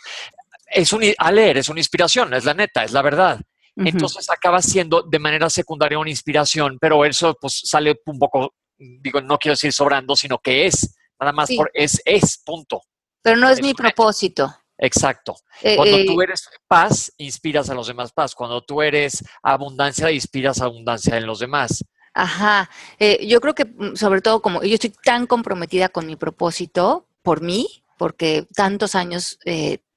es 0.68 0.92
un, 0.92 1.02
Ale 1.18 1.50
eres 1.52 1.70
una 1.70 1.80
inspiración, 1.80 2.34
es 2.34 2.44
la 2.44 2.54
neta, 2.54 2.84
es 2.84 2.92
la 2.92 3.02
verdad. 3.02 3.40
Entonces 3.78 4.30
acaba 4.30 4.62
siendo 4.62 5.02
de 5.02 5.20
manera 5.20 5.50
secundaria 5.50 5.98
una 5.98 6.10
inspiración, 6.10 6.78
pero 6.78 7.06
eso 7.06 7.38
pues 7.40 7.62
sale 7.64 8.02
un 8.06 8.20
poco, 8.20 8.54
digo, 8.78 9.22
no 9.22 9.38
quiero 9.38 9.54
decir 9.54 9.72
sobrando, 9.72 10.14
sino 10.14 10.40
que 10.40 10.66
es, 10.66 10.94
nada 11.18 11.32
más 11.32 11.50
por 11.56 11.72
es, 11.74 12.02
es, 12.04 12.42
punto. 12.46 12.82
Pero 13.22 13.38
no 13.38 13.50
es 13.50 13.62
mi 13.62 13.74
propósito. 13.74 14.54
Exacto. 14.78 15.36
Eh, 15.62 15.76
Cuando 15.76 16.04
tú 16.06 16.22
eh, 16.22 16.26
eres 16.26 16.50
paz, 16.68 17.12
inspiras 17.18 17.70
a 17.70 17.74
los 17.74 17.88
demás 17.88 18.12
paz. 18.12 18.36
Cuando 18.36 18.62
tú 18.62 18.82
eres 18.82 19.24
abundancia, 19.42 20.12
inspiras 20.12 20.62
abundancia 20.62 21.18
en 21.18 21.26
los 21.26 21.40
demás. 21.40 21.84
Ajá. 22.14 22.70
Eh, 23.00 23.26
yo 23.28 23.42
creo 23.42 23.56
que 23.56 23.66
mm, 23.66 23.96
sobre 23.96 24.22
todo 24.22 24.42
como 24.42 24.64
yo 24.64 24.74
estoy 24.74 24.94
tan 25.04 25.28
comprometida 25.28 25.90
con 25.90 26.06
mi 26.06 26.16
propósito 26.16 27.08
por 27.22 27.42
mí, 27.42 27.84
porque 27.98 28.46
tantos 28.54 28.94
años 28.96 29.40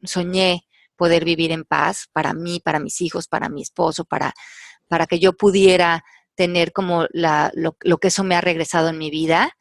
soñé 0.04 0.64
poder 0.96 1.24
vivir 1.24 1.52
en 1.52 1.64
paz 1.64 2.08
para 2.12 2.32
mí, 2.32 2.60
para 2.60 2.78
mis 2.78 3.00
hijos, 3.00 3.28
para 3.28 3.48
mi 3.48 3.62
esposo, 3.62 4.04
para, 4.04 4.32
para 4.88 5.06
que 5.06 5.18
yo 5.18 5.32
pudiera 5.32 6.04
tener 6.34 6.72
como 6.72 7.06
la, 7.10 7.50
lo, 7.54 7.76
lo 7.80 7.98
que 7.98 8.08
eso 8.08 8.22
me 8.22 8.36
ha 8.36 8.40
regresado 8.40 8.88
en 8.88 8.98
mi 8.98 9.10
vida 9.10 9.57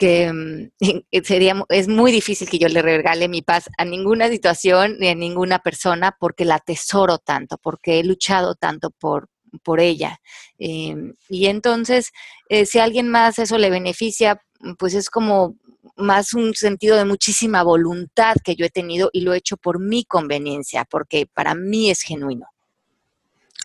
que 0.00 0.32
mm, 0.32 0.70
sería, 1.24 1.62
es 1.68 1.86
muy 1.86 2.10
difícil 2.10 2.48
que 2.48 2.58
yo 2.58 2.68
le 2.68 2.82
regale 2.82 3.28
mi 3.28 3.42
paz 3.42 3.68
a 3.78 3.84
ninguna 3.84 4.28
situación 4.28 4.96
ni 4.98 5.08
a 5.08 5.14
ninguna 5.14 5.60
persona 5.60 6.16
porque 6.18 6.44
la 6.44 6.56
atesoro 6.56 7.18
tanto, 7.18 7.58
porque 7.58 8.00
he 8.00 8.04
luchado 8.04 8.54
tanto 8.54 8.90
por, 8.90 9.28
por 9.62 9.78
ella. 9.78 10.18
Em, 10.58 11.14
y 11.28 11.46
entonces, 11.46 12.10
eh, 12.48 12.66
si 12.66 12.78
a 12.78 12.84
alguien 12.84 13.08
más 13.08 13.38
eso 13.38 13.58
le 13.58 13.70
beneficia, 13.70 14.40
pues 14.78 14.94
es 14.94 15.10
como 15.10 15.56
más 15.96 16.32
un 16.32 16.54
sentido 16.54 16.96
de 16.96 17.04
muchísima 17.04 17.62
voluntad 17.62 18.36
que 18.42 18.56
yo 18.56 18.64
he 18.64 18.70
tenido 18.70 19.10
y 19.12 19.20
lo 19.20 19.34
he 19.34 19.38
hecho 19.38 19.58
por 19.58 19.80
mi 19.80 20.04
conveniencia, 20.04 20.86
porque 20.86 21.26
para 21.26 21.54
mí 21.54 21.90
es 21.90 22.00
genuino. 22.00 22.46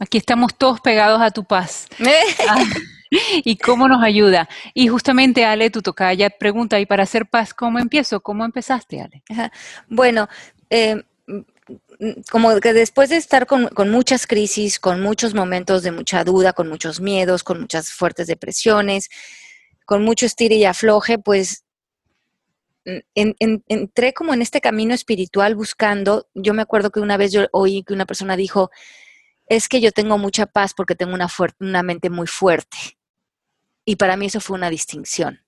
Aquí 0.01 0.17
estamos 0.17 0.53
todos 0.57 0.81
pegados 0.81 1.21
a 1.21 1.31
tu 1.31 1.45
paz. 1.45 1.87
Y 3.43 3.57
cómo 3.57 3.87
nos 3.87 4.03
ayuda. 4.03 4.47
Y 4.73 4.87
justamente, 4.87 5.45
Ale, 5.45 5.69
tu 5.69 5.81
tocaya 5.81 6.29
pregunta, 6.29 6.79
¿y 6.79 6.85
para 6.85 7.03
hacer 7.03 7.25
paz 7.27 7.53
cómo 7.53 7.79
empiezo? 7.79 8.21
¿Cómo 8.21 8.45
empezaste, 8.45 9.01
Ale? 9.01 9.23
Bueno, 9.87 10.27
eh, 10.69 11.03
como 12.31 12.59
que 12.59 12.73
después 12.73 13.09
de 13.09 13.17
estar 13.17 13.47
con, 13.47 13.69
muchas 13.89 14.27
crisis, 14.27 14.79
con 14.79 15.01
muchos 15.01 15.33
momentos 15.33 15.83
de 15.83 15.91
mucha 15.91 16.23
duda, 16.23 16.53
con 16.53 16.67
muchos 16.67 16.99
miedos, 16.99 17.43
con 17.43 17.61
muchas 17.61 17.91
fuertes 17.91 18.27
depresiones, 18.27 19.09
con 19.85 20.03
mucho 20.03 20.25
estire 20.25 20.55
y 20.55 20.65
afloje, 20.65 21.17
pues 21.17 21.63
entré 23.15 24.13
como 24.13 24.35
en 24.35 24.43
este 24.43 24.61
camino 24.61 24.93
espiritual 24.93 25.55
buscando, 25.55 26.27
yo 26.35 26.53
me 26.53 26.61
acuerdo 26.61 26.91
que 26.91 26.99
una 26.99 27.17
vez 27.17 27.31
yo 27.31 27.47
oí 27.51 27.83
que 27.83 27.93
una 27.93 28.05
persona 28.05 28.37
dijo, 28.37 28.69
es 29.47 29.67
que 29.67 29.81
yo 29.81 29.91
tengo 29.91 30.19
mucha 30.19 30.45
paz 30.45 30.73
porque 30.75 30.95
tengo 30.95 31.13
una, 31.15 31.27
una 31.59 31.83
mente 31.83 32.11
muy 32.11 32.27
fuerte. 32.27 32.77
Y 33.85 33.95
para 33.95 34.17
mí 34.17 34.25
eso 34.25 34.41
fue 34.41 34.57
una 34.57 34.69
distinción. 34.69 35.39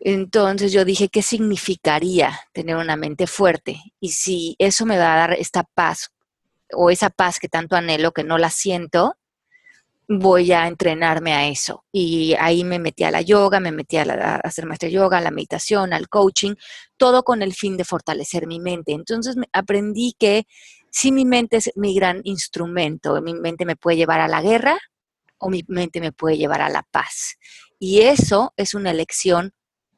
Entonces 0.00 0.72
yo 0.72 0.84
dije, 0.84 1.08
¿qué 1.08 1.22
significaría 1.22 2.38
tener 2.52 2.76
una 2.76 2.96
mente 2.96 3.26
fuerte? 3.26 3.80
Y 4.00 4.10
si 4.10 4.56
eso 4.58 4.86
me 4.86 4.98
va 4.98 5.14
a 5.14 5.18
dar 5.18 5.32
esta 5.32 5.64
paz 5.64 6.12
o 6.72 6.90
esa 6.90 7.10
paz 7.10 7.38
que 7.38 7.48
tanto 7.48 7.76
anhelo, 7.76 8.12
que 8.12 8.24
no 8.24 8.38
la 8.38 8.50
siento, 8.50 9.16
voy 10.08 10.52
a 10.52 10.66
entrenarme 10.66 11.32
a 11.32 11.48
eso. 11.48 11.84
Y 11.92 12.34
ahí 12.38 12.64
me 12.64 12.78
metí 12.78 13.04
a 13.04 13.10
la 13.10 13.22
yoga, 13.22 13.60
me 13.60 13.72
metí 13.72 13.96
a, 13.96 14.02
hacer 14.44 14.66
maestría 14.66 14.90
yoga, 14.90 15.18
a 15.18 15.22
la 15.22 15.30
meditación, 15.30 15.92
al 15.92 16.08
coaching, 16.08 16.54
todo 16.96 17.22
con 17.22 17.42
el 17.42 17.54
fin 17.54 17.76
de 17.76 17.84
fortalecer 17.84 18.46
mi 18.46 18.60
mente. 18.60 18.92
Entonces 18.92 19.36
aprendí 19.52 20.14
que 20.18 20.46
si 20.90 21.12
mi 21.12 21.24
mente 21.24 21.56
es 21.56 21.70
mi 21.76 21.94
gran 21.94 22.20
instrumento, 22.24 23.20
mi 23.20 23.34
mente 23.34 23.64
me 23.64 23.76
puede 23.76 23.96
llevar 23.96 24.20
a 24.20 24.28
la 24.28 24.42
guerra 24.42 24.78
o 25.44 25.50
mi 25.50 25.62
mente 25.68 26.00
me 26.00 26.10
puede 26.10 26.38
llevar 26.38 26.62
a 26.62 26.70
la 26.70 26.82
paz. 26.90 27.36
Y 27.78 28.00
eso 28.00 28.54
es 28.56 28.72
una 28.72 28.90
elección 28.90 29.52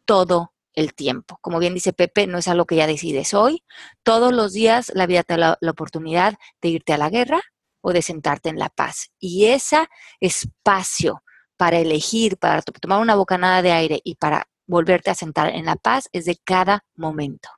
todo 0.05 0.53
el 0.75 0.93
tiempo. 0.93 1.39
Como 1.41 1.61
bien 1.61 1.73
dice 1.73 1.93
Pepe, 1.93 2.27
no 2.27 2.39
es 2.39 2.49
algo 2.49 2.67
que 2.67 2.75
ya 2.75 2.89
decides 2.89 3.33
hoy. 3.33 3.63
Todos 4.03 4.33
los 4.33 4.53
días 4.53 4.91
la 4.93 5.07
vida 5.07 5.23
te 5.23 5.37
da 5.37 5.57
la, 5.61 5.71
oportunidad 5.71 6.35
de 6.61 6.69
irte 6.69 6.93
a 6.93 6.99
la 6.99 7.11
guerra 7.11 7.41
o 7.81 7.93
de 7.93 8.03
sentarte 8.03 8.49
en 8.49 8.59
la 8.59 8.71
paz. 8.71 9.13
Y 9.21 9.47
ese 9.47 9.87
espacio 10.19 11.23
para 11.57 11.79
elegir, 11.79 12.39
para 12.39 12.61
tomar 12.63 13.01
una 13.01 13.15
bocanada 13.15 13.63
de 13.63 13.71
aire 13.71 14.01
y 14.03 14.17
para 14.17 14.49
volverte 14.67 15.11
a 15.11 15.15
sentar 15.15 15.55
en 15.55 15.67
la 15.67 15.77
paz 15.77 16.09
es 16.11 16.25
de 16.25 16.37
cada 16.45 16.85
momento. 16.97 17.49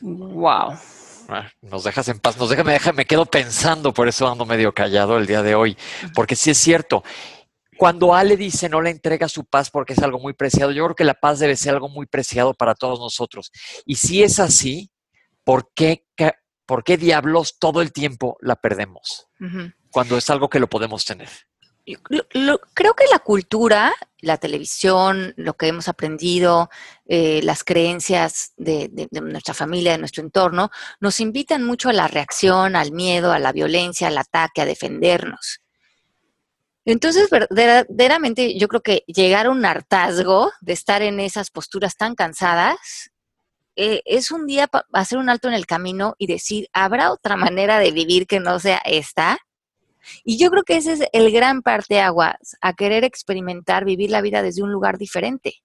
Wow. 0.00 0.74
Ah, 1.28 1.48
nos 1.60 1.84
dejas 1.84 2.08
en 2.08 2.18
paz, 2.18 2.36
nos 2.36 2.50
deja, 2.50 2.64
me, 2.64 2.72
deja, 2.72 2.92
me 2.92 3.04
quedo 3.04 3.26
pensando, 3.26 3.92
por 3.92 4.08
eso 4.08 4.28
ando 4.28 4.44
medio 4.44 4.74
callado 4.74 5.18
el 5.18 5.26
día 5.26 5.42
de 5.42 5.54
hoy, 5.54 5.76
porque 6.14 6.36
sí 6.36 6.50
es 6.50 6.58
cierto. 6.58 7.02
Cuando 7.78 8.14
Ale 8.14 8.36
dice 8.36 8.68
no 8.68 8.80
le 8.80 8.90
entrega 8.90 9.28
su 9.28 9.44
paz 9.44 9.70
porque 9.70 9.94
es 9.94 9.98
algo 10.00 10.18
muy 10.18 10.34
preciado, 10.34 10.72
yo 10.72 10.84
creo 10.84 10.94
que 10.94 11.04
la 11.04 11.14
paz 11.14 11.38
debe 11.38 11.56
ser 11.56 11.74
algo 11.74 11.88
muy 11.88 12.06
preciado 12.06 12.54
para 12.54 12.74
todos 12.74 13.00
nosotros. 13.00 13.50
Y 13.84 13.96
si 13.96 14.22
es 14.22 14.38
así, 14.40 14.90
¿por 15.44 15.72
qué, 15.74 16.06
por 16.66 16.84
qué 16.84 16.96
diablos 16.96 17.56
todo 17.58 17.82
el 17.82 17.92
tiempo 17.92 18.36
la 18.40 18.56
perdemos? 18.56 19.26
Cuando 19.90 20.16
es 20.16 20.30
algo 20.30 20.48
que 20.48 20.60
lo 20.60 20.68
podemos 20.68 21.04
tener 21.04 21.28
creo 21.84 22.94
que 22.94 23.04
la 23.10 23.18
cultura, 23.18 23.92
la 24.20 24.38
televisión, 24.38 25.34
lo 25.36 25.54
que 25.54 25.66
hemos 25.66 25.88
aprendido, 25.88 26.70
eh, 27.06 27.40
las 27.42 27.64
creencias 27.64 28.52
de, 28.56 29.08
nuestra 29.10 29.54
familia, 29.54 29.92
de 29.92 29.98
nuestro 29.98 30.22
entorno, 30.22 30.70
nos 31.00 31.20
invitan 31.20 31.64
mucho 31.64 31.88
a 31.88 31.92
la 31.92 32.08
reacción, 32.08 32.76
al 32.76 32.92
miedo, 32.92 33.32
a 33.32 33.38
la 33.38 33.52
violencia, 33.52 34.08
al 34.08 34.18
ataque, 34.18 34.62
a 34.62 34.66
defendernos. 34.66 35.60
Entonces, 36.84 37.28
verdaderamente, 37.30 38.58
yo 38.58 38.68
creo 38.68 38.82
que 38.82 39.04
llegar 39.06 39.46
a 39.46 39.50
un 39.50 39.64
hartazgo 39.64 40.52
de 40.60 40.72
estar 40.72 41.02
en 41.02 41.20
esas 41.20 41.50
posturas 41.50 41.96
tan 41.96 42.14
cansadas 42.14 43.12
eh, 43.76 44.02
es 44.04 44.30
un 44.30 44.46
día 44.46 44.68
hacer 44.92 45.18
un 45.18 45.30
alto 45.30 45.48
en 45.48 45.54
el 45.54 45.66
camino 45.66 46.14
y 46.18 46.26
decir, 46.26 46.68
¿habrá 46.72 47.12
otra 47.12 47.36
manera 47.36 47.78
de 47.78 47.90
vivir 47.90 48.26
que 48.26 48.40
no 48.40 48.58
sea 48.58 48.78
esta? 48.84 49.38
Y 50.24 50.38
yo 50.38 50.50
creo 50.50 50.62
que 50.62 50.76
ese 50.76 50.92
es 50.92 51.02
el 51.12 51.32
gran 51.32 51.62
parteaguas, 51.62 52.56
a 52.60 52.72
querer 52.74 53.04
experimentar, 53.04 53.84
vivir 53.84 54.10
la 54.10 54.20
vida 54.20 54.42
desde 54.42 54.62
un 54.62 54.72
lugar 54.72 54.98
diferente. 54.98 55.62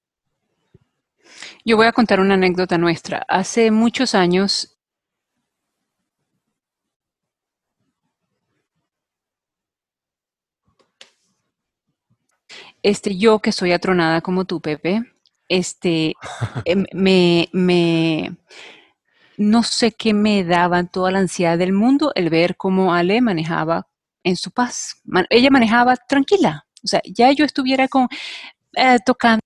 Yo 1.66 1.78
voy 1.78 1.88
a 1.88 1.92
contar 1.92 2.20
una 2.20 2.36
anécdota 2.36 2.78
nuestra. 2.78 3.24
Hace 3.28 3.72
muchos 3.72 4.16
años 4.16 4.78
este, 12.84 13.18
yo 13.18 13.40
que 13.40 13.52
soy 13.52 13.74
atronada 13.74 14.22
como 14.22 14.46
tú, 14.46 14.62
Pepe, 14.62 15.04
este, 15.50 16.14
em, 16.66 16.86
me, 16.94 17.50
me, 17.52 18.38
no 19.38 19.64
sé 19.64 19.92
qué 19.92 20.14
me 20.14 20.44
daba 20.44 20.84
toda 20.86 21.12
la 21.12 21.20
ansiedad 21.20 21.58
del 21.58 21.74
mundo 21.74 22.12
el 22.16 22.30
ver 22.30 22.56
cómo 22.58 22.94
Ale 22.94 23.22
manejaba 23.22 23.88
en 24.28 24.36
su 24.36 24.52
paz. 24.52 25.02
ella 25.30 25.50
manejaba 25.50 25.96
tranquila. 25.96 26.66
O 26.84 26.88
sea, 26.88 27.02
ya 27.06 27.32
yo 27.32 27.46
estuviera 27.46 27.88
con, 27.88 28.08
eh, 28.76 28.98
tocando. 29.06 29.42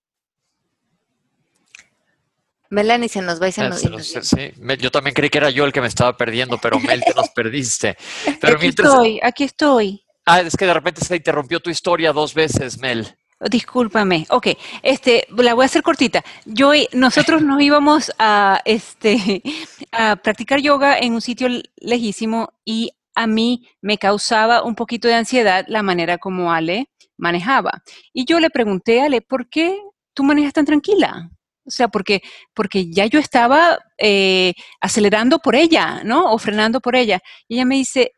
Melanie 2.69 3.09
se 3.09 3.21
nos 3.21 3.41
va 3.41 3.49
y 3.49 3.51
se 3.51 3.61
Ah, 3.63 3.69
nos, 3.69 3.81
se 3.81 3.89
nos- 3.89 4.07
sí, 4.07 4.53
yo 4.79 4.91
también 4.91 5.13
creí 5.13 5.29
que 5.29 5.37
era 5.39 5.49
yo 5.49 5.65
el 5.65 5.73
que 5.73 5.81
me 5.81 5.87
estaba 5.87 6.15
perdiendo, 6.15 6.57
pero 6.57 6.79
Mel, 6.79 7.03
te 7.03 7.13
nos 7.13 7.29
perdiste. 7.35 7.97
Pero 8.39 8.53
aquí 8.55 8.61
mientras, 8.63 8.89
estoy, 8.89 9.19
aquí 9.21 9.43
estoy. 9.43 10.03
ah, 10.25 10.39
es 10.41 10.55
que 10.55 10.65
de 10.65 10.73
repente 10.73 11.03
se 11.03 11.15
interrumpió 11.17 11.59
tu 11.59 11.69
historia 11.69 12.13
dos 12.13 12.33
veces, 12.33 12.77
Mel. 12.79 13.13
Discúlpame. 13.49 14.25
Ok, 14.29 14.49
este, 14.83 15.27
la 15.35 15.53
voy 15.55 15.63
a 15.63 15.65
hacer 15.65 15.81
cortita. 15.83 16.23
Yo, 16.45 16.73
y- 16.73 16.87
nosotros 16.93 17.41
nos 17.41 17.59
íbamos 17.61 18.11
a, 18.19 18.61
este, 18.63 19.41
a 19.91 20.15
practicar 20.15 20.61
yoga 20.61 20.97
en 20.97 21.13
un 21.13 21.21
sitio 21.21 21.49
lejísimo 21.77 22.53
y 22.63 22.91
a 23.15 23.27
mí 23.27 23.67
me 23.81 23.97
causaba 23.97 24.63
un 24.63 24.75
poquito 24.75 25.07
de 25.07 25.15
ansiedad 25.15 25.65
la 25.67 25.83
manera 25.83 26.17
como 26.17 26.51
Ale 26.51 26.89
manejaba. 27.17 27.83
Y 28.13 28.25
yo 28.25 28.39
le 28.39 28.49
pregunté 28.49 29.01
a 29.01 29.05
Ale, 29.05 29.21
¿por 29.21 29.49
qué 29.49 29.79
tú 30.13 30.23
manejas 30.23 30.53
tan 30.53 30.65
tranquila? 30.65 31.29
O 31.65 31.69
sea, 31.69 31.87
porque, 31.87 32.21
porque 32.53 32.91
ya 32.91 33.05
yo 33.05 33.19
estaba 33.19 33.77
eh, 33.97 34.53
acelerando 34.79 35.39
por 35.39 35.55
ella, 35.55 36.01
¿no? 36.03 36.31
O 36.33 36.37
frenando 36.39 36.81
por 36.81 36.95
ella. 36.95 37.21
Y 37.47 37.55
ella 37.55 37.65
me 37.65 37.75
dice, 37.75 38.13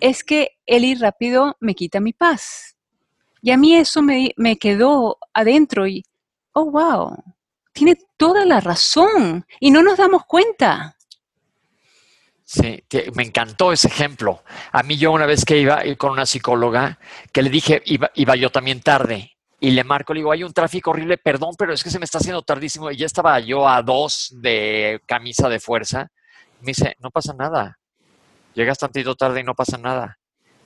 es 0.00 0.24
que 0.24 0.50
el 0.66 0.84
ir 0.84 1.00
rápido 1.00 1.56
me 1.60 1.74
quita 1.74 2.00
mi 2.00 2.12
paz. 2.12 2.76
Y 3.40 3.52
a 3.52 3.56
mí 3.56 3.76
eso 3.76 4.02
me, 4.02 4.32
me 4.36 4.56
quedó 4.56 5.18
adentro 5.32 5.86
y, 5.86 6.02
oh, 6.52 6.70
wow, 6.70 7.16
tiene 7.72 7.96
toda 8.16 8.44
la 8.44 8.60
razón 8.60 9.46
y 9.60 9.70
no 9.70 9.82
nos 9.82 9.96
damos 9.98 10.24
cuenta. 10.26 10.97
Sí, 12.50 12.82
que 12.88 13.12
me 13.14 13.24
encantó 13.24 13.72
ese 13.74 13.88
ejemplo. 13.88 14.42
A 14.72 14.82
mí 14.82 14.96
yo 14.96 15.12
una 15.12 15.26
vez 15.26 15.44
que 15.44 15.58
iba 15.58 15.84
ir 15.84 15.98
con 15.98 16.12
una 16.12 16.24
psicóloga, 16.24 16.98
que 17.30 17.42
le 17.42 17.50
dije, 17.50 17.82
iba, 17.84 18.10
iba 18.14 18.36
yo 18.36 18.48
también 18.48 18.80
tarde, 18.80 19.32
y 19.60 19.72
le 19.72 19.84
marco, 19.84 20.14
le 20.14 20.20
digo, 20.20 20.32
hay 20.32 20.44
un 20.44 20.54
tráfico 20.54 20.90
horrible, 20.92 21.18
perdón, 21.18 21.50
pero 21.58 21.74
es 21.74 21.84
que 21.84 21.90
se 21.90 21.98
me 21.98 22.06
está 22.06 22.16
haciendo 22.16 22.40
tardísimo, 22.40 22.90
y 22.90 22.96
ya 22.96 23.04
estaba 23.04 23.38
yo 23.38 23.68
a 23.68 23.82
dos 23.82 24.32
de 24.40 24.98
camisa 25.04 25.50
de 25.50 25.60
fuerza. 25.60 26.08
Me 26.62 26.68
dice, 26.68 26.96
no 27.00 27.10
pasa 27.10 27.34
nada, 27.34 27.78
llegas 28.54 28.78
tantito 28.78 29.14
tarde 29.14 29.40
y 29.40 29.44
no 29.44 29.54
pasa 29.54 29.76
nada. 29.76 30.18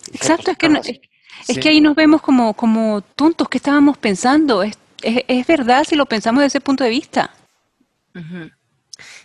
Dije, 0.07 0.19
Exacto, 0.19 0.45
"Pues 0.45 0.53
es 0.55 0.59
que, 0.59 0.69
no- 0.69 0.79
razón". 0.79 0.95
es 1.41 1.47
Sí. 1.57 1.61
que 1.61 1.69
ahí 1.69 1.81
nos 1.81 1.97
vemos 1.97 2.23
como, 2.23 2.55
como 2.55 3.01
tontos, 3.03 3.49
¿qué 3.49 3.59
estábamos 3.59 3.99
pensando? 3.99 4.63
Es, 4.63 4.79
es, 5.03 5.25
es 5.27 5.47
verdad 5.49 5.83
si 5.83 5.97
lo 5.97 6.07
pensamos 6.07 6.43
desde 6.43 6.59
ese 6.59 6.61
punto 6.61 6.85
de 6.85 6.91
vista. 6.91 7.35
Ujú. 8.15 8.51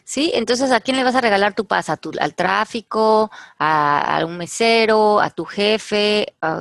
Sí, 0.10 0.32
entonces 0.34 0.72
¿a 0.72 0.80
quién 0.80 0.96
le 0.96 1.04
vas 1.04 1.16
a 1.16 1.20
regalar 1.22 1.54
tu 1.54 1.66
paz? 1.68 1.90
¿A 1.90 1.98
tu, 1.98 2.14
¿Al 2.18 2.34
tráfico? 2.34 3.30
A, 3.60 4.18
a 4.20 4.26
un 4.26 4.38
mesero? 4.38 5.20
¿A 5.20 5.30
tu 5.32 5.44
jefe? 5.44 6.34
¿A, 6.40 6.60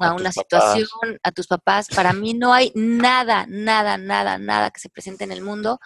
a 0.00 0.08
A 0.08 0.14
una 0.14 0.32
papás. 0.32 0.32
situación? 0.32 1.20
¿A 1.22 1.30
tus 1.30 1.46
papás? 1.46 1.86
Para 1.94 2.12
mí 2.12 2.34
no 2.34 2.52
hay 2.52 2.72
nada, 2.74 3.46
nada, 3.48 3.96
nada, 3.96 4.38
nada 4.38 4.72
que 4.72 4.80
se 4.80 4.88
presente 4.88 5.22
en 5.22 5.30
el 5.30 5.40
mundo 5.40 5.78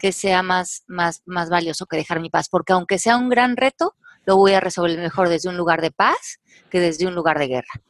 que 0.00 0.10
sea 0.10 0.42
más, 0.42 0.82
más, 0.88 1.22
más 1.26 1.48
valioso 1.48 1.86
que 1.86 1.96
dejar 1.96 2.18
mi 2.18 2.28
paz, 2.28 2.48
porque 2.48 2.72
aunque 2.72 2.98
sea 2.98 3.16
un 3.18 3.28
gran 3.28 3.56
reto, 3.56 3.94
lo 4.24 4.36
voy 4.36 4.54
a 4.54 4.58
resolver 4.60 4.98
mejor 4.98 5.28
desde 5.28 5.48
un 5.48 5.56
lugar 5.56 5.80
de 5.80 5.92
paz 5.92 6.40
que 6.70 6.80
desde 6.80 7.06
un 7.06 7.14
lugar 7.14 7.38
de 7.38 7.46
guerra. 7.46 7.80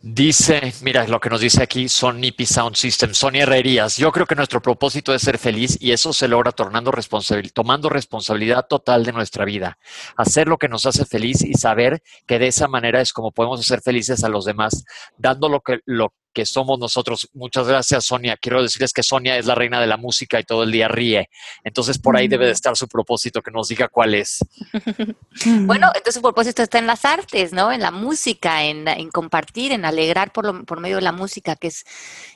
Dice, 0.00 0.72
mira 0.82 1.08
lo 1.08 1.18
que 1.18 1.28
nos 1.28 1.40
dice 1.40 1.60
aquí 1.60 1.88
Sonipi 1.88 2.46
Sound 2.46 2.76
System, 2.76 3.14
Sonia 3.14 3.42
Herrerías. 3.42 3.96
Yo 3.96 4.12
creo 4.12 4.26
que 4.26 4.36
nuestro 4.36 4.62
propósito 4.62 5.12
es 5.12 5.22
ser 5.22 5.38
feliz 5.38 5.76
y 5.80 5.90
eso 5.90 6.12
se 6.12 6.28
logra 6.28 6.52
tornando 6.52 6.92
responsabil- 6.92 7.52
tomando 7.52 7.88
responsabilidad 7.88 8.66
total 8.68 9.04
de 9.04 9.12
nuestra 9.12 9.44
vida. 9.44 9.76
Hacer 10.16 10.46
lo 10.46 10.56
que 10.56 10.68
nos 10.68 10.86
hace 10.86 11.04
feliz 11.04 11.42
y 11.42 11.54
saber 11.54 12.00
que 12.28 12.38
de 12.38 12.46
esa 12.46 12.68
manera 12.68 13.00
es 13.00 13.12
como 13.12 13.32
podemos 13.32 13.58
hacer 13.58 13.80
felices 13.80 14.22
a 14.22 14.28
los 14.28 14.44
demás, 14.44 14.84
dando 15.16 15.48
lo 15.48 15.62
que, 15.62 15.80
lo 15.84 16.12
que 16.38 16.46
somos 16.46 16.78
nosotros. 16.78 17.28
Muchas 17.34 17.66
gracias, 17.66 18.04
Sonia. 18.04 18.36
Quiero 18.36 18.62
decirles 18.62 18.92
que 18.92 19.02
Sonia 19.02 19.36
es 19.36 19.46
la 19.46 19.56
reina 19.56 19.80
de 19.80 19.88
la 19.88 19.96
música 19.96 20.38
y 20.38 20.44
todo 20.44 20.62
el 20.62 20.70
día 20.70 20.86
ríe. 20.86 21.28
Entonces, 21.64 21.98
por 21.98 22.16
ahí 22.16 22.28
debe 22.28 22.46
de 22.46 22.52
estar 22.52 22.76
su 22.76 22.86
propósito, 22.86 23.42
que 23.42 23.50
nos 23.50 23.66
diga 23.66 23.88
cuál 23.88 24.14
es. 24.14 24.38
Bueno, 25.66 25.88
entonces 25.88 26.14
su 26.14 26.22
propósito 26.22 26.62
está 26.62 26.78
en 26.78 26.86
las 26.86 27.04
artes, 27.04 27.52
¿no? 27.52 27.72
En 27.72 27.80
la 27.80 27.90
música, 27.90 28.62
en, 28.64 28.86
en 28.86 29.10
compartir, 29.10 29.72
en 29.72 29.84
alegrar 29.84 30.32
por, 30.32 30.44
lo- 30.44 30.64
por 30.64 30.78
medio 30.78 30.96
de 30.96 31.02
la 31.02 31.10
música, 31.12 31.56
que 31.56 31.66
es, 31.68 31.84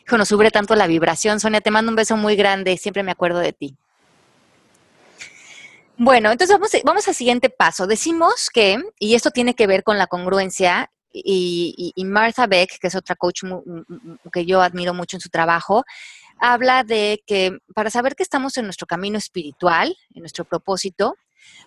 hijo, 0.05 0.19
nos 0.19 0.29
sube 0.29 0.51
tanto 0.51 0.75
la 0.75 0.89
vibración. 0.89 1.39
Sonia, 1.39 1.61
te 1.61 1.71
mando 1.71 1.91
un 1.91 1.97
beso 1.97 2.17
muy 2.17 2.35
grande, 2.35 2.77
siempre 2.77 3.05
me 3.05 3.13
acuerdo 3.13 3.39
de 3.39 3.53
ti. 3.53 3.77
Bueno, 5.97 6.33
entonces 6.33 6.57
vamos, 6.57 6.71
vamos 6.85 7.07
al 7.07 7.15
siguiente 7.15 7.51
paso. 7.51 7.87
Decimos 7.87 8.51
que, 8.53 8.79
y 8.99 9.15
esto 9.15 9.31
tiene 9.31 9.55
que 9.55 9.67
ver 9.69 9.85
con 9.85 9.97
la 9.99 10.09
congruencia, 10.09 10.91
y, 11.13 11.93
y- 11.95 12.05
Martha 12.05 12.47
Beck, 12.47 12.79
que 12.81 12.89
es 12.89 12.95
otra 12.95 13.17
coach 13.17 13.43
que 14.33 14.47
yo 14.47 14.63
admiro 14.63 14.95
mucho 14.95 15.17
en 15.17 15.21
su 15.21 15.29
trabajo, 15.29 15.85
habla 16.39 16.85
de 16.85 17.23
que 17.27 17.59
para 17.75 17.91
saber 17.91 18.17
que 18.17 18.23
estamos 18.23 18.57
en 18.57 18.65
nuestro 18.65 18.87
camino 18.87 19.19
espiritual, 19.19 19.97
en 20.15 20.23
nuestro 20.23 20.45
propósito, 20.45 21.15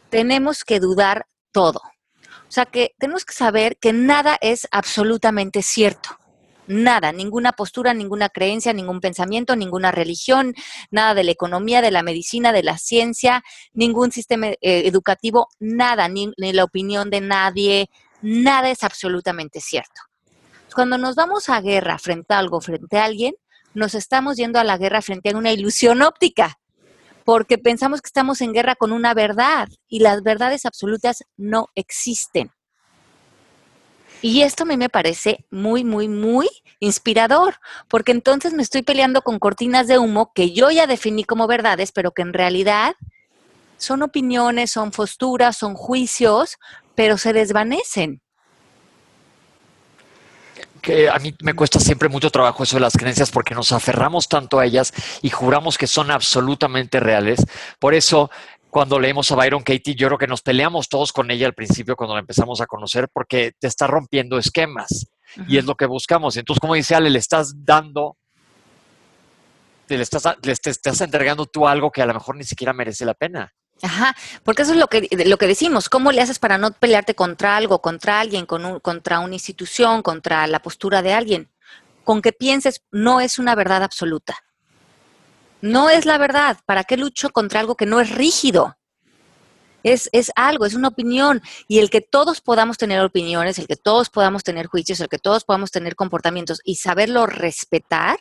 tenemos 0.09 0.63
que 0.63 0.79
dudar 0.79 1.25
todo. 1.51 1.81
O 2.47 2.51
sea 2.51 2.65
que 2.65 2.93
tenemos 2.99 3.25
que 3.25 3.33
saber 3.33 3.77
que 3.77 3.93
nada 3.93 4.37
es 4.41 4.67
absolutamente 4.71 5.61
cierto. 5.61 6.09
Nada, 6.67 7.11
ninguna 7.11 7.51
postura, 7.51 7.93
ninguna 7.93 8.29
creencia, 8.29 8.73
ningún 8.73 8.99
pensamiento, 8.99 9.55
ninguna 9.55 9.91
religión, 9.91 10.55
nada 10.89 11.13
de 11.13 11.23
la 11.23 11.31
economía, 11.31 11.81
de 11.81 11.91
la 11.91 12.01
medicina, 12.01 12.51
de 12.51 12.63
la 12.63 12.77
ciencia, 12.79 13.43
ningún 13.73 14.11
sistema 14.11 14.47
eh, 14.47 14.57
educativo, 14.61 15.47
nada, 15.59 16.07
ni 16.07 16.33
la 16.37 16.63
opinión 16.63 17.11
de 17.11 17.21
nadie, 17.21 17.89
nada 18.26 18.69
es 18.71 18.84
absolutamente 18.84 19.61
cierto. 19.61 20.01
Cuando 20.73 20.97
nos 20.97 21.15
vamos 21.15 21.47
a 21.49 21.61
guerra 21.61 21.99
frente 21.99 22.34
a 22.34 22.39
algo, 22.39 22.59
frente 22.59 22.97
a 22.97 23.05
alguien, 23.05 23.36
nos 23.73 23.93
estamos 23.93 24.38
yendo 24.38 24.59
a 24.59 24.63
la 24.63 24.78
guerra 24.78 25.01
frente 25.01 25.30
a 25.30 25.38
una 25.38 25.51
ilusión 25.51 26.01
óptica 26.01 26.57
porque 27.23 27.57
pensamos 27.57 28.01
que 28.01 28.07
estamos 28.07 28.39
en 28.41 28.53
guerra 28.53 28.76
con 28.76 28.91
una 28.91 29.13
verdad 29.13 29.67
y 29.88 29.99
las 29.99 30.21
verdades 30.21 30.65
absolutas 30.65 31.23
no 31.38 31.69
existen. 31.76 32.51
Y 34.21 34.43
esto 34.43 34.63
a 34.63 34.65
mí 34.65 34.78
me 34.78 34.89
parece 34.89 35.45
muy, 35.51 35.84
muy, 35.84 36.07
muy 36.07 36.47
inspirador, 36.80 37.55
porque 37.89 38.11
entonces 38.11 38.53
me 38.53 38.63
estoy 38.63 38.84
peleando 38.84 39.21
con 39.21 39.39
cortinas 39.39 39.88
de 39.88 39.97
humo 39.97 40.32
que 40.34 40.51
yo 40.51 40.71
ya 40.71 40.88
definí 40.88 41.26
como 41.26 41.47
verdades, 41.47 41.91
pero 41.91 42.11
que 42.11 42.21
en 42.21 42.34
realidad 42.34 42.95
son 43.78 44.03
opiniones, 44.03 44.71
son 44.71 44.91
posturas, 44.91 45.57
son 45.57 45.73
juicios, 45.73 46.57
pero 46.95 47.17
se 47.17 47.33
desvanecen. 47.33 48.21
que 50.81 51.09
a 51.09 51.17
mí 51.17 51.33
me 51.41 51.55
cuesta 51.55 51.79
siempre 51.79 52.09
mucho 52.09 52.29
trabajo 52.29 52.61
eso 52.61 52.75
de 52.75 52.81
las 52.81 52.95
creencias 52.95 53.31
porque 53.31 53.55
nos 53.55 53.71
aferramos 53.71 54.29
tanto 54.29 54.59
a 54.59 54.65
ellas 54.65 54.93
y 55.23 55.31
juramos 55.31 55.79
que 55.79 55.87
son 55.87 56.11
absolutamente 56.11 56.99
reales. 56.99 57.43
Por 57.79 57.95
eso, 57.95 58.29
cuando 58.69 58.99
leemos 58.99 59.31
a 59.31 59.35
Byron 59.35 59.63
Katie, 59.63 59.95
yo 59.95 60.07
creo 60.07 60.19
que 60.19 60.27
nos 60.27 60.43
peleamos 60.43 60.87
todos 60.87 61.11
con 61.11 61.31
ella 61.31 61.47
al 61.47 61.55
principio 61.55 61.95
cuando 61.95 62.13
la 62.13 62.19
empezamos 62.19 62.61
a 62.61 62.67
conocer 62.67 63.09
porque 63.11 63.53
te 63.59 63.65
está 63.65 63.87
rompiendo 63.87 64.37
esquemas 64.37 65.07
y 65.47 65.57
es 65.57 65.65
lo 65.65 65.75
que 65.75 65.87
buscamos. 65.87 66.37
Entonces, 66.37 66.59
como 66.59 66.75
dice 66.75 66.93
Ale, 66.93 67.09
le 67.09 67.19
estás 67.19 67.65
dando, 67.65 68.17
te 69.87 69.97
le 69.97 70.03
estás, 70.03 70.23
le 70.43 70.51
estás 70.51 71.01
entregando 71.01 71.47
tú 71.47 71.67
algo 71.67 71.91
que 71.91 72.03
a 72.03 72.05
lo 72.05 72.13
mejor 72.13 72.35
ni 72.35 72.43
siquiera 72.43 72.73
merece 72.73 73.05
la 73.05 73.15
pena. 73.15 73.53
Ajá, 73.82 74.15
porque 74.43 74.61
eso 74.61 74.71
es 74.71 74.80
lo 74.80 74.88
que, 74.88 75.07
lo 75.26 75.38
que 75.38 75.47
decimos, 75.47 75.89
¿cómo 75.89 76.11
le 76.11 76.21
haces 76.21 76.39
para 76.39 76.57
no 76.57 76.71
pelearte 76.71 77.13
contra 77.13 77.57
algo, 77.57 77.82
contra 77.82 78.19
alguien, 78.19 78.45
con 78.45 78.65
un, 78.65 78.80
contra 78.80 79.19
una 79.19 79.36
institución, 79.36 80.01
contra 80.01 80.47
la 80.47 80.61
postura 80.61 81.01
de 81.01 81.13
alguien? 81.13 81.51
Con 82.03 82.21
que 82.21 82.32
pienses, 82.32 82.84
no 82.91 83.19
es 83.19 83.38
una 83.38 83.53
verdad 83.53 83.84
absoluta. 83.84 84.38
No 85.61 85.89
es 85.89 86.05
la 86.05 86.17
verdad. 86.17 86.57
¿Para 86.65 86.84
qué 86.84 86.95
lucho 86.95 87.30
contra 87.32 87.59
algo 87.59 87.76
que 87.76 87.86
no 87.86 87.99
es 87.99 88.11
rígido? 88.11 88.78
Es, 89.84 90.09
es 90.13 90.32
algo, 90.36 90.65
es 90.65 90.73
una 90.73 90.88
opinión. 90.88 91.41
Y 91.67 91.80
el 91.80 91.89
que 91.89 92.01
todos 92.01 92.41
podamos 92.41 92.78
tener 92.78 93.01
opiniones, 93.01 93.59
el 93.59 93.67
que 93.67 93.76
todos 93.76 94.09
podamos 94.09 94.43
tener 94.43 94.67
juicios, 94.67 94.99
el 94.99 95.09
que 95.09 95.19
todos 95.19 95.43
podamos 95.43 95.71
tener 95.71 95.95
comportamientos 95.95 96.61
y 96.63 96.76
saberlo 96.76 97.26
respetar, 97.26 98.19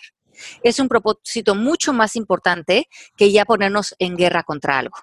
es 0.63 0.79
un 0.79 0.89
propósito 0.89 1.55
mucho 1.55 1.93
más 1.93 2.17
importante 2.17 2.89
que 3.17 3.31
ya 3.31 3.45
ponernos 3.45 3.95
en 3.99 4.17
guerra 4.17 4.43
contra 4.43 4.79
algo. 4.79 4.97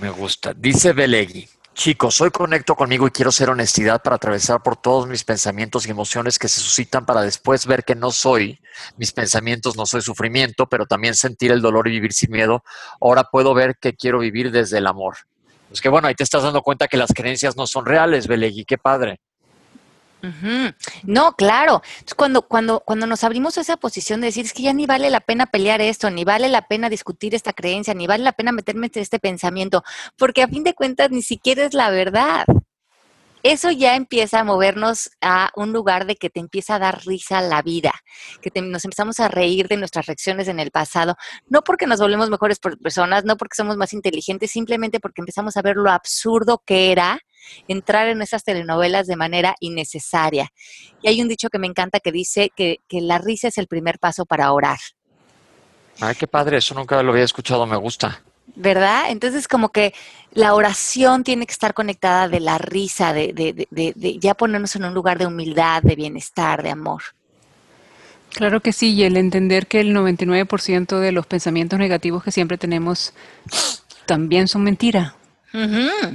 Me 0.00 0.10
gusta. 0.10 0.52
Dice 0.54 0.92
Belegui. 0.92 1.48
Chicos, 1.74 2.20
hoy 2.22 2.30
conecto 2.30 2.74
conmigo 2.74 3.06
y 3.06 3.10
quiero 3.10 3.30
ser 3.30 3.50
honestidad 3.50 4.02
para 4.02 4.16
atravesar 4.16 4.62
por 4.62 4.76
todos 4.76 5.06
mis 5.06 5.24
pensamientos 5.24 5.86
y 5.86 5.90
emociones 5.90 6.38
que 6.38 6.48
se 6.48 6.60
suscitan 6.60 7.04
para 7.04 7.20
después 7.20 7.66
ver 7.66 7.84
que 7.84 7.94
no 7.94 8.10
soy 8.10 8.58
mis 8.96 9.12
pensamientos, 9.12 9.76
no 9.76 9.84
soy 9.84 10.00
sufrimiento, 10.00 10.66
pero 10.70 10.86
también 10.86 11.14
sentir 11.14 11.52
el 11.52 11.60
dolor 11.60 11.86
y 11.88 11.92
vivir 11.92 12.14
sin 12.14 12.30
miedo. 12.30 12.64
Ahora 12.98 13.24
puedo 13.24 13.52
ver 13.52 13.76
que 13.78 13.94
quiero 13.94 14.20
vivir 14.20 14.50
desde 14.50 14.78
el 14.78 14.86
amor. 14.86 15.16
Pues 15.68 15.82
que 15.82 15.90
bueno, 15.90 16.08
ahí 16.08 16.14
te 16.14 16.24
estás 16.24 16.42
dando 16.42 16.62
cuenta 16.62 16.88
que 16.88 16.96
las 16.96 17.12
creencias 17.12 17.56
no 17.56 17.66
son 17.66 17.84
reales, 17.84 18.26
Belegui, 18.26 18.64
qué 18.64 18.78
padre. 18.78 19.20
No, 21.04 21.32
claro. 21.32 21.82
Cuando, 22.16 22.42
cuando, 22.42 22.80
cuando 22.80 23.06
nos 23.06 23.24
abrimos 23.24 23.58
a 23.58 23.60
esa 23.60 23.76
posición 23.76 24.20
de 24.20 24.28
decir, 24.28 24.44
es 24.44 24.52
que 24.52 24.62
ya 24.62 24.72
ni 24.72 24.86
vale 24.86 25.10
la 25.10 25.20
pena 25.20 25.46
pelear 25.46 25.80
esto, 25.80 26.10
ni 26.10 26.24
vale 26.24 26.48
la 26.48 26.66
pena 26.68 26.88
discutir 26.88 27.34
esta 27.34 27.52
creencia, 27.52 27.94
ni 27.94 28.06
vale 28.06 28.24
la 28.24 28.32
pena 28.32 28.52
meterme 28.52 28.90
en 28.92 29.02
este 29.02 29.18
pensamiento, 29.18 29.82
porque 30.16 30.42
a 30.42 30.48
fin 30.48 30.64
de 30.64 30.74
cuentas 30.74 31.10
ni 31.10 31.22
siquiera 31.22 31.64
es 31.64 31.74
la 31.74 31.90
verdad. 31.90 32.44
Eso 33.42 33.70
ya 33.70 33.94
empieza 33.94 34.40
a 34.40 34.44
movernos 34.44 35.10
a 35.20 35.50
un 35.54 35.72
lugar 35.72 36.06
de 36.06 36.16
que 36.16 36.30
te 36.30 36.40
empieza 36.40 36.74
a 36.74 36.78
dar 36.80 37.06
risa 37.06 37.40
la 37.40 37.62
vida, 37.62 37.92
que 38.42 38.50
nos 38.60 38.84
empezamos 38.84 39.20
a 39.20 39.28
reír 39.28 39.68
de 39.68 39.76
nuestras 39.76 40.06
reacciones 40.06 40.48
en 40.48 40.58
el 40.58 40.72
pasado, 40.72 41.14
no 41.48 41.62
porque 41.62 41.86
nos 41.86 42.00
volvemos 42.00 42.28
mejores 42.28 42.58
personas, 42.58 43.24
no 43.24 43.36
porque 43.36 43.54
somos 43.54 43.76
más 43.76 43.92
inteligentes, 43.92 44.50
simplemente 44.50 44.98
porque 44.98 45.20
empezamos 45.20 45.56
a 45.56 45.62
ver 45.62 45.76
lo 45.76 45.92
absurdo 45.92 46.60
que 46.66 46.90
era 46.90 47.20
entrar 47.68 48.08
en 48.08 48.22
esas 48.22 48.44
telenovelas 48.44 49.06
de 49.06 49.16
manera 49.16 49.54
innecesaria. 49.60 50.50
Y 51.02 51.08
hay 51.08 51.20
un 51.22 51.28
dicho 51.28 51.48
que 51.50 51.58
me 51.58 51.66
encanta 51.66 52.00
que 52.00 52.12
dice 52.12 52.50
que, 52.54 52.80
que 52.88 53.00
la 53.00 53.18
risa 53.18 53.48
es 53.48 53.58
el 53.58 53.66
primer 53.68 53.98
paso 53.98 54.26
para 54.26 54.52
orar, 54.52 54.78
Ay, 56.00 56.14
qué 56.14 56.26
padre, 56.26 56.58
eso 56.58 56.74
nunca 56.74 57.02
lo 57.02 57.12
había 57.12 57.24
escuchado, 57.24 57.66
me 57.66 57.76
gusta. 57.76 58.22
¿verdad? 58.54 59.10
Entonces 59.10 59.48
como 59.48 59.70
que 59.70 59.92
la 60.32 60.54
oración 60.54 61.24
tiene 61.24 61.46
que 61.46 61.52
estar 61.52 61.74
conectada 61.74 62.28
de 62.28 62.40
la 62.40 62.58
risa, 62.58 63.12
de, 63.12 63.32
de, 63.32 63.52
de, 63.52 63.68
de- 63.70 63.92
de 63.96 64.18
ya 64.18 64.34
ponernos 64.34 64.76
en 64.76 64.84
un 64.84 64.94
lugar 64.94 65.18
de 65.18 65.26
humildad, 65.26 65.82
de 65.82 65.96
bienestar, 65.96 66.62
de 66.62 66.70
amor. 66.70 67.02
Claro 68.30 68.60
que 68.60 68.72
sí, 68.72 68.92
y 68.92 69.04
el 69.04 69.16
entender 69.16 69.66
que 69.66 69.80
el 69.80 69.92
99% 69.94 71.00
de 71.00 71.12
los 71.12 71.26
pensamientos 71.26 71.78
negativos 71.78 72.22
que 72.22 72.32
siempre 72.32 72.58
tenemos 72.58 73.14
también 74.06 74.48
son 74.48 74.62
mentira. 74.64 75.14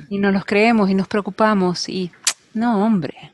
Y 0.10 0.18
no 0.20 0.32
los 0.32 0.46
creemos 0.46 0.90
y 0.90 0.94
nos 0.96 1.08
preocupamos 1.08 1.90
y 1.90 2.12
no, 2.54 2.86
hombre. 2.86 3.32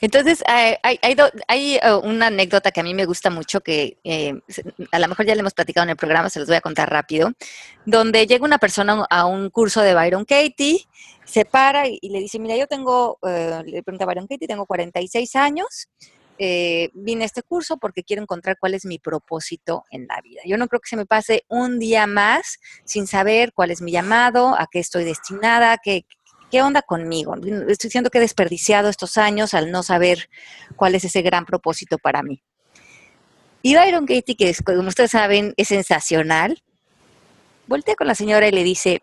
Entonces, 0.00 0.44
hay, 0.46 0.76
hay, 0.84 0.98
hay 1.02 1.14
do- 1.16 1.30
hay, 1.48 1.74
eh, 1.76 1.94
una 2.04 2.28
anécdota 2.28 2.70
que 2.70 2.80
a 2.80 2.84
mí 2.84 2.94
me 2.94 3.04
gusta 3.04 3.30
mucho, 3.30 3.60
que 3.60 3.98
eh, 4.04 4.32
a 4.92 4.98
lo 5.00 5.08
mejor 5.08 5.26
ya 5.26 5.34
le 5.34 5.40
hemos 5.40 5.54
platicado 5.54 5.82
en 5.84 5.90
el 5.90 5.96
programa, 5.96 6.30
se 6.30 6.38
los 6.38 6.46
voy 6.46 6.56
a 6.56 6.60
contar 6.60 6.88
rápido, 6.90 7.32
donde 7.84 8.26
llega 8.26 8.44
una 8.44 8.58
persona 8.58 9.04
a 9.10 9.26
un 9.26 9.50
curso 9.50 9.80
de 9.80 9.94
Byron 9.94 10.24
Katie, 10.24 10.86
se 11.24 11.44
para 11.44 11.88
y, 11.88 11.98
y 12.00 12.10
le 12.10 12.20
dice, 12.20 12.38
mira, 12.38 12.56
yo 12.56 12.68
tengo, 12.68 13.18
eh, 13.26 13.60
le 13.66 13.82
pregunta 13.82 14.04
a 14.04 14.06
Byron 14.06 14.28
Katie, 14.28 14.46
tengo 14.46 14.66
46 14.66 15.34
años, 15.34 15.88
eh, 16.38 16.90
vine 16.94 17.24
a 17.24 17.26
este 17.26 17.42
curso 17.42 17.78
porque 17.78 18.04
quiero 18.04 18.22
encontrar 18.22 18.56
cuál 18.58 18.74
es 18.74 18.84
mi 18.84 18.98
propósito 18.98 19.84
en 19.90 20.06
la 20.06 20.20
vida. 20.22 20.40
Yo 20.44 20.56
no 20.56 20.68
creo 20.68 20.80
que 20.80 20.88
se 20.88 20.96
me 20.96 21.06
pase 21.06 21.44
un 21.48 21.78
día 21.78 22.06
más 22.06 22.58
sin 22.84 23.06
saber 23.06 23.52
cuál 23.52 23.70
es 23.70 23.82
mi 23.82 23.92
llamado, 23.92 24.54
a 24.58 24.68
qué 24.70 24.78
estoy 24.78 25.04
destinada, 25.04 25.78
qué, 25.82 26.04
¿Qué 26.50 26.62
onda 26.62 26.80
conmigo? 26.80 27.34
Estoy 27.34 27.88
diciendo 27.88 28.10
que 28.10 28.18
he 28.18 28.22
desperdiciado 28.22 28.88
estos 28.88 29.18
años 29.18 29.52
al 29.52 29.70
no 29.70 29.82
saber 29.82 30.30
cuál 30.76 30.94
es 30.94 31.04
ese 31.04 31.20
gran 31.20 31.44
propósito 31.44 31.98
para 31.98 32.22
mí. 32.22 32.42
Y 33.60 33.74
Byron 33.74 34.06
Katie, 34.06 34.36
que 34.36 34.48
es, 34.48 34.62
como 34.62 34.88
ustedes 34.88 35.10
saben 35.10 35.52
es 35.56 35.68
sensacional, 35.68 36.62
voltea 37.66 37.96
con 37.96 38.06
la 38.06 38.14
señora 38.14 38.48
y 38.48 38.52
le 38.52 38.62
dice, 38.62 39.02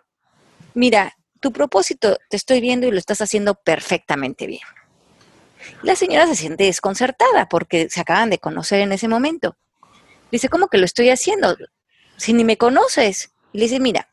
mira, 0.74 1.16
tu 1.40 1.52
propósito 1.52 2.18
te 2.30 2.38
estoy 2.38 2.62
viendo 2.62 2.88
y 2.88 2.92
lo 2.92 2.98
estás 2.98 3.22
haciendo 3.22 3.54
perfectamente 3.54 4.48
bien. 4.48 4.64
La 5.82 5.96
señora 5.96 6.28
se 6.28 6.36
siente 6.36 6.66
desconcertada 6.66 7.48
porque 7.50 7.90
se 7.90 8.02
acaban 8.02 8.30
de 8.30 8.40
conocer 8.40 8.82
en 8.82 8.92
ese 8.92 9.08
momento. 9.08 9.58
Dice, 10.32 10.50
¿cómo 10.50 10.68
que 10.68 10.78
lo 10.78 10.86
estoy 10.86 11.10
haciendo? 11.10 11.56
Si 12.18 12.34
ni 12.34 12.44
me 12.44 12.58
conoces. 12.58 13.32
Y 13.54 13.60
le 13.60 13.66
dice, 13.66 13.80
mira, 13.80 14.10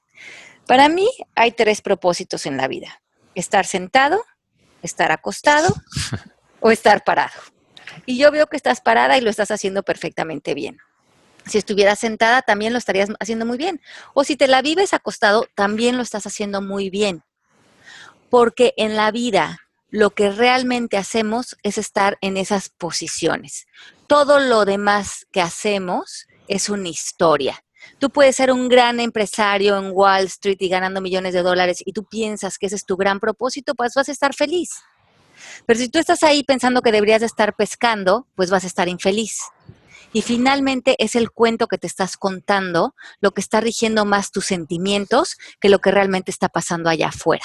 para 0.66 0.88
mí 0.88 1.08
hay 1.34 1.52
tres 1.52 1.82
propósitos 1.82 2.46
en 2.46 2.56
la 2.56 2.68
vida 2.68 3.02
estar 3.34 3.66
sentado, 3.66 4.24
estar 4.82 5.12
acostado 5.12 5.74
o 6.60 6.70
estar 6.70 7.04
parado. 7.04 7.32
Y 8.06 8.18
yo 8.18 8.30
veo 8.30 8.46
que 8.46 8.56
estás 8.56 8.80
parada 8.80 9.16
y 9.16 9.20
lo 9.20 9.30
estás 9.30 9.50
haciendo 9.50 9.82
perfectamente 9.82 10.54
bien. 10.54 10.78
Si 11.46 11.58
estuvieras 11.58 11.98
sentada, 11.98 12.42
también 12.42 12.72
lo 12.72 12.78
estarías 12.78 13.10
haciendo 13.18 13.44
muy 13.44 13.58
bien. 13.58 13.80
O 14.14 14.24
si 14.24 14.36
te 14.36 14.46
la 14.46 14.62
vives 14.62 14.94
acostado, 14.94 15.46
también 15.54 15.96
lo 15.96 16.02
estás 16.02 16.26
haciendo 16.26 16.62
muy 16.62 16.88
bien. 16.88 17.24
Porque 18.30 18.74
en 18.76 18.96
la 18.96 19.10
vida 19.10 19.61
lo 19.92 20.10
que 20.10 20.30
realmente 20.30 20.96
hacemos 20.96 21.54
es 21.62 21.76
estar 21.76 22.16
en 22.22 22.38
esas 22.38 22.70
posiciones. 22.70 23.66
Todo 24.06 24.40
lo 24.40 24.64
demás 24.64 25.26
que 25.30 25.42
hacemos 25.42 26.26
es 26.48 26.70
una 26.70 26.88
historia. 26.88 27.62
Tú 27.98 28.08
puedes 28.08 28.36
ser 28.36 28.50
un 28.50 28.70
gran 28.70 29.00
empresario 29.00 29.76
en 29.76 29.90
Wall 29.92 30.24
Street 30.24 30.56
y 30.60 30.70
ganando 30.70 31.02
millones 31.02 31.34
de 31.34 31.42
dólares 31.42 31.82
y 31.84 31.92
tú 31.92 32.04
piensas 32.04 32.56
que 32.56 32.66
ese 32.66 32.76
es 32.76 32.86
tu 32.86 32.96
gran 32.96 33.20
propósito, 33.20 33.74
pues 33.74 33.92
vas 33.94 34.08
a 34.08 34.12
estar 34.12 34.34
feliz. 34.34 34.70
Pero 35.66 35.78
si 35.78 35.90
tú 35.90 35.98
estás 35.98 36.22
ahí 36.22 36.42
pensando 36.42 36.80
que 36.80 36.90
deberías 36.90 37.20
de 37.20 37.26
estar 37.26 37.54
pescando, 37.54 38.26
pues 38.34 38.50
vas 38.50 38.64
a 38.64 38.68
estar 38.68 38.88
infeliz. 38.88 39.40
Y 40.14 40.22
finalmente 40.22 40.96
es 40.98 41.16
el 41.16 41.30
cuento 41.30 41.66
que 41.66 41.76
te 41.76 41.86
estás 41.86 42.16
contando 42.16 42.94
lo 43.20 43.32
que 43.32 43.42
está 43.42 43.60
rigiendo 43.60 44.06
más 44.06 44.30
tus 44.30 44.46
sentimientos 44.46 45.36
que 45.60 45.68
lo 45.68 45.80
que 45.80 45.90
realmente 45.90 46.30
está 46.30 46.48
pasando 46.48 46.88
allá 46.88 47.08
afuera. 47.08 47.44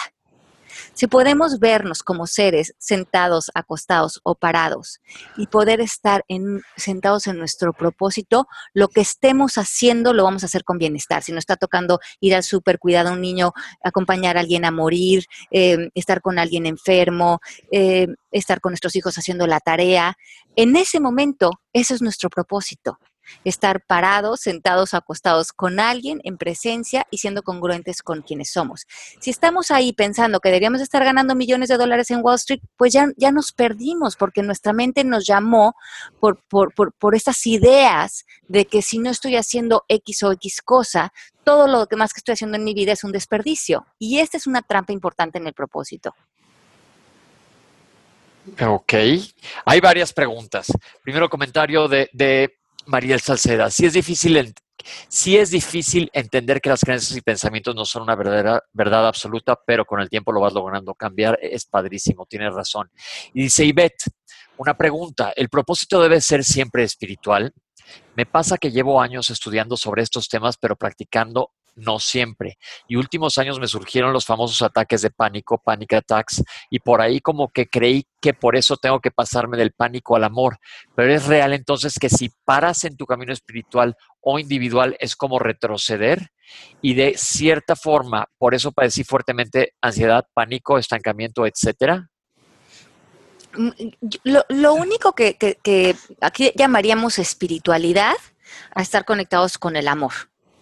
Si 0.93 1.07
podemos 1.07 1.59
vernos 1.59 2.03
como 2.03 2.27
seres 2.27 2.73
sentados, 2.77 3.51
acostados 3.53 4.19
o 4.23 4.35
parados 4.35 4.99
y 5.38 5.47
poder 5.47 5.81
estar 5.81 6.23
en, 6.27 6.61
sentados 6.75 7.27
en 7.27 7.38
nuestro 7.38 7.73
propósito, 7.73 8.47
lo 8.73 8.88
que 8.88 9.01
estemos 9.01 9.57
haciendo 9.57 10.13
lo 10.13 10.23
vamos 10.23 10.43
a 10.43 10.47
hacer 10.47 10.63
con 10.63 10.77
bienestar. 10.77 11.23
Si 11.23 11.31
nos 11.31 11.41
está 11.41 11.55
tocando 11.55 11.99
ir 12.19 12.35
al 12.35 12.43
súper, 12.43 12.79
cuidar 12.79 13.07
a 13.07 13.11
un 13.11 13.21
niño, 13.21 13.53
acompañar 13.83 14.38
a 14.38 14.41
alguien 14.41 14.65
a 14.65 14.71
morir, 14.71 15.25
eh, 15.51 15.89
estar 15.93 16.21
con 16.21 16.39
alguien 16.39 16.65
enfermo, 16.65 17.39
eh, 17.71 18.07
estar 18.31 18.61
con 18.61 18.71
nuestros 18.71 18.95
hijos 18.95 19.17
haciendo 19.17 19.47
la 19.47 19.59
tarea, 19.59 20.17
en 20.55 20.75
ese 20.75 20.99
momento, 20.99 21.51
eso 21.73 21.93
es 21.93 22.01
nuestro 22.01 22.29
propósito 22.29 22.99
estar 23.43 23.82
parados, 23.82 24.41
sentados, 24.41 24.93
acostados 24.93 25.51
con 25.53 25.80
alguien 25.80 26.19
en 26.23 26.38
presencia 26.38 27.05
y 27.11 27.17
siendo 27.17 27.43
congruentes 27.43 28.01
con 28.01 28.21
quienes 28.21 28.51
somos. 28.51 28.86
Si 29.19 29.30
estamos 29.30 29.71
ahí 29.71 29.93
pensando 29.93 30.39
que 30.39 30.49
deberíamos 30.49 30.82
estar 30.82 31.03
ganando 31.03 31.36
millones 31.36 31.69
de 31.69 31.78
dólares 31.78 32.11
en 32.11 32.21
Wall 32.23 32.36
Street, 32.36 32.61
pues 32.78 32.93
ya, 32.93 33.07
ya 33.17 33.32
nos 33.32 33.51
perdimos 33.51 34.15
porque 34.15 34.43
nuestra 34.43 34.73
mente 34.73 35.03
nos 35.03 35.25
llamó 35.25 35.75
por, 36.19 36.41
por, 36.47 36.73
por, 36.73 36.93
por 36.93 37.15
estas 37.15 37.45
ideas 37.47 38.25
de 38.47 38.65
que 38.65 38.82
si 38.82 38.99
no 38.99 39.09
estoy 39.09 39.36
haciendo 39.36 39.86
X 39.88 40.23
o 40.23 40.32
X 40.34 40.61
cosa, 40.61 41.13
todo 41.43 41.67
lo 41.67 41.86
demás 41.86 42.13
que 42.13 42.19
estoy 42.19 42.34
haciendo 42.34 42.57
en 42.57 42.63
mi 42.63 42.73
vida 42.73 42.91
es 42.91 43.03
un 43.03 43.11
desperdicio. 43.11 43.86
Y 43.99 44.19
esta 44.19 44.38
es 44.38 44.47
una 44.47 44.61
trampa 44.61 44.93
importante 44.93 45.38
en 45.38 45.47
el 45.47 45.53
propósito. 45.53 46.13
Ok. 48.65 48.93
Hay 49.65 49.80
varias 49.82 50.13
preguntas. 50.13 50.71
Primero 51.03 51.30
comentario 51.30 51.88
de, 51.88 52.09
de 52.13 52.57
Mariel 52.88 53.21
Salceda. 53.21 53.69
Si 53.69 53.85
es 53.85 53.93
difícil, 53.93 54.53
sí 55.07 55.38
es 55.38 55.51
difícil 55.51 56.09
entender 56.13 56.61
que 56.61 56.69
las 56.69 56.81
creencias 56.81 57.17
y 57.17 57.21
pensamientos 57.21 57.75
no 57.75 57.85
son 57.85 58.03
una 58.03 58.15
verdadera 58.15 58.63
verdad 58.73 59.07
absoluta, 59.07 59.59
pero 59.65 59.85
con 59.85 60.01
el 60.01 60.09
tiempo 60.09 60.31
lo 60.31 60.41
vas 60.41 60.53
logrando 60.53 60.93
cambiar. 60.95 61.38
Es 61.41 61.65
padrísimo, 61.65 62.25
tienes 62.25 62.53
razón. 62.53 62.89
Y 63.33 63.43
dice 63.43 63.65
Ivette, 63.65 64.11
una 64.57 64.75
pregunta. 64.75 65.33
¿El 65.35 65.49
propósito 65.49 66.01
debe 66.01 66.21
ser 66.21 66.43
siempre 66.43 66.83
espiritual? 66.83 67.53
Me 68.15 68.25
pasa 68.25 68.57
que 68.57 68.71
llevo 68.71 69.01
años 69.01 69.29
estudiando 69.29 69.77
sobre 69.77 70.01
estos 70.01 70.27
temas, 70.27 70.57
pero 70.57 70.75
practicando 70.75 71.51
no 71.78 71.99
siempre. 71.99 72.57
Y 72.88 72.95
últimos 72.95 73.38
años 73.38 73.59
me 73.59 73.67
surgieron 73.67 74.11
los 74.11 74.25
famosos 74.25 74.61
ataques 74.61 75.01
de 75.01 75.11
pánico, 75.11 75.59
panic 75.59 75.93
attacks, 75.93 76.43
y 76.69 76.80
por 76.80 77.01
ahí 77.01 77.21
como 77.21 77.49
que 77.49 77.67
creí 77.67 78.05
que 78.19 78.34
por 78.34 78.55
eso 78.55 78.75
tengo 78.78 78.99
que 78.99 79.11
pasarme 79.11 79.57
del 79.57 79.71
pánico 79.71 80.15
al 80.15 80.23
amor. 80.23 80.57
Pero 80.95 81.13
es 81.13 81.25
real 81.28 81.53
entonces 81.53 81.93
que 81.99 82.09
si 82.09 82.32
paras 82.43 82.84
en 82.84 82.97
tu 82.97 83.05
camino 83.05 83.32
espiritual 83.32 83.95
o 84.19 84.39
individual 84.39 84.97
es 84.99 85.15
como 85.15 85.39
retroceder 85.39 86.32
y 86.82 86.95
de 86.95 87.15
cierta 87.17 87.75
forma, 87.75 88.28
por 88.38 88.55
eso 88.55 88.71
padecí 88.71 89.03
fuertemente 89.03 89.73
ansiedad, 89.82 90.25
pánico, 90.34 90.78
estancamiento, 90.78 91.45
etcétera. 91.45 92.09
Lo, 94.23 94.45
lo 94.49 94.73
único 94.73 95.13
que, 95.13 95.36
que, 95.36 95.57
que 95.63 95.95
aquí 96.21 96.51
llamaríamos 96.55 97.17
espiritualidad 97.17 98.15
a 98.73 98.82
estar 98.82 99.03
conectados 99.05 99.57
con 99.57 99.75
el 99.75 99.88
amor 99.88 100.13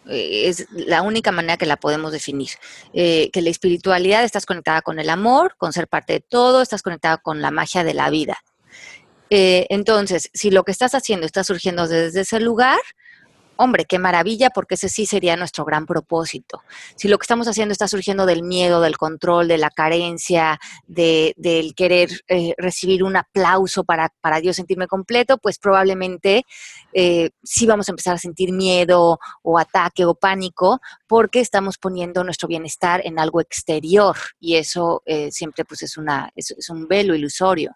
es 0.10 0.68
la 0.72 1.02
única 1.02 1.32
manera 1.32 1.58
que 1.58 1.66
la 1.66 1.78
podemos 1.78 2.12
definir. 2.12 2.50
Eh, 2.94 3.30
que 3.32 3.42
la 3.42 3.50
espiritualidad 3.50 4.24
estás 4.24 4.46
conectada 4.46 4.82
con 4.82 5.00
el 5.00 5.10
amor, 5.10 5.56
con 5.58 5.74
ser 5.74 5.88
parte 5.88 6.14
de 6.14 6.20
todo, 6.20 6.62
estás 6.62 6.82
conectada 6.82 7.18
con 7.18 7.42
la 7.42 7.52
magia 7.52 7.84
de 7.84 7.94
la 7.94 8.10
vida. 8.10 8.38
Eh, 9.30 9.66
entonces, 9.70 10.30
si 10.34 10.52
lo 10.52 10.64
que 10.64 10.72
estás 10.72 10.94
haciendo 10.94 11.26
está 11.26 11.44
surgiendo 11.44 11.88
desde 11.88 12.22
ese 12.22 12.40
lugar, 12.40 12.80
hombre, 13.58 13.86
qué 13.86 14.00
maravilla, 14.00 14.50
porque 14.50 14.76
ese 14.76 14.90
sí 14.90 15.06
sería 15.06 15.36
nuestro 15.36 15.66
gran 15.66 15.86
propósito. 15.86 16.62
Si 16.96 17.08
lo 17.08 17.18
que 17.18 17.24
estamos 17.24 17.48
haciendo 17.48 17.72
está 17.72 17.88
surgiendo 17.88 18.26
del 18.26 18.44
miedo, 18.44 18.82
del 18.82 18.98
control, 18.98 19.48
de 19.48 19.58
la 19.58 19.70
carencia, 19.70 20.60
de, 20.88 21.34
del 21.38 21.76
querer 21.76 22.10
eh, 22.28 22.54
recibir 22.58 23.04
un 23.04 23.16
aplauso 23.16 23.84
para, 23.84 24.10
para 24.22 24.40
Dios 24.40 24.56
sentirme 24.56 24.88
completo, 24.88 25.38
pues 25.38 25.60
probablemente 25.60 26.46
eh, 26.94 27.32
sí 27.44 27.66
vamos 27.66 27.90
a 27.90 27.92
empezar 27.92 28.16
a 28.16 28.20
sentir 28.20 28.52
miedo 28.52 29.20
o 29.44 29.60
ataque 29.60 30.06
o 30.06 30.16
pánico, 30.16 30.82
porque 31.08 31.40
estamos 31.40 31.78
poniendo 31.78 32.24
nuestro 32.24 32.48
bienestar 32.48 33.02
en 33.06 33.20
algo 33.20 33.42
exterior 33.42 34.16
y 34.40 34.56
eso 34.56 35.02
eh, 35.06 35.32
siempre 35.32 35.66
pues 35.66 35.82
es, 35.84 35.98
una, 35.98 36.32
es, 36.36 36.52
es 36.52 36.70
un 36.70 36.88
velo 36.88 37.16
ilusorio. 37.16 37.76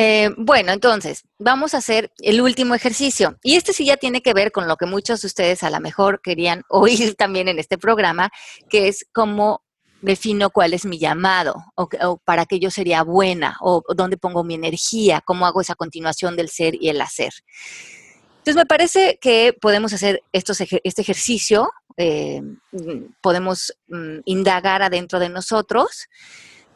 Eh, 0.00 0.30
bueno, 0.36 0.70
entonces, 0.70 1.24
vamos 1.40 1.74
a 1.74 1.78
hacer 1.78 2.12
el 2.18 2.40
último 2.40 2.76
ejercicio. 2.76 3.36
Y 3.42 3.56
este 3.56 3.72
sí 3.72 3.84
ya 3.84 3.96
tiene 3.96 4.22
que 4.22 4.32
ver 4.32 4.52
con 4.52 4.68
lo 4.68 4.76
que 4.76 4.86
muchos 4.86 5.22
de 5.22 5.26
ustedes 5.26 5.64
a 5.64 5.70
lo 5.70 5.80
mejor 5.80 6.20
querían 6.22 6.62
oír 6.70 7.16
también 7.16 7.48
en 7.48 7.58
este 7.58 7.78
programa, 7.78 8.30
que 8.70 8.86
es 8.86 9.04
cómo 9.12 9.64
defino 10.00 10.50
cuál 10.50 10.72
es 10.72 10.84
mi 10.84 11.00
llamado 11.00 11.56
o, 11.74 12.18
para 12.18 12.46
qué 12.46 12.60
yo 12.60 12.70
sería 12.70 13.02
buena 13.02 13.56
o, 13.60 13.82
dónde 13.96 14.16
pongo 14.16 14.44
mi 14.44 14.54
energía, 14.54 15.20
cómo 15.20 15.46
hago 15.46 15.60
esa 15.60 15.74
continuación 15.74 16.36
del 16.36 16.48
ser 16.48 16.76
y 16.80 16.90
el 16.90 17.00
hacer. 17.00 17.32
Entonces, 18.36 18.54
me 18.54 18.66
parece 18.66 19.18
que 19.20 19.52
podemos 19.60 19.92
hacer 19.92 20.22
estos, 20.32 20.60
este 20.60 21.02
ejercicio, 21.02 21.72
eh, 21.96 22.40
podemos 23.20 23.76
mm, 23.88 24.18
indagar 24.26 24.80
adentro 24.80 25.18
de 25.18 25.28
nosotros 25.28 26.06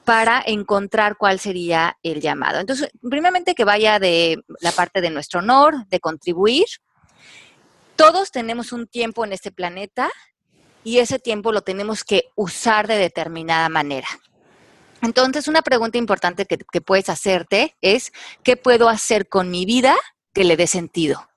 para 0.05 0.42
encontrar 0.44 1.16
cuál 1.16 1.38
sería 1.38 1.98
el 2.03 2.20
llamado. 2.20 2.59
Entonces, 2.59 2.90
primeramente 3.09 3.55
que 3.55 3.64
vaya 3.64 3.98
de 3.98 4.42
la 4.61 4.72
parte 4.72 5.00
de 5.00 5.11
nuestro 5.11 5.40
honor, 5.40 5.86
de 5.88 6.00
contribuir. 6.00 6.66
Todos 7.96 8.32
tenemos 8.32 8.72
un 8.72 8.86
tiempo 8.86 9.24
en 9.24 9.32
este 9.32 9.53
planeta 9.53 10.11
y 10.82 10.98
ese 10.98 11.18
tiempo 11.18 11.53
lo 11.53 11.62
tenemos 11.62 12.03
que 12.03 12.24
usar 12.34 12.88
de 12.88 12.96
determinada 12.96 13.68
manera. 13.68 14.09
Entonces, 15.03 15.46
una 15.46 15.62
pregunta 15.62 15.98
importante 15.98 16.46
que, 16.46 16.59
que 16.59 16.80
puedes 16.80 17.09
hacerte 17.09 17.76
es, 17.80 18.12
¿qué 18.42 18.57
puedo 18.57 18.88
hacer 18.88 19.28
con 19.28 19.50
mi 19.50 19.64
vida 19.64 19.96
que 20.32 20.44
le 20.44 20.57
dé 20.57 20.66
sentido? 20.66 21.28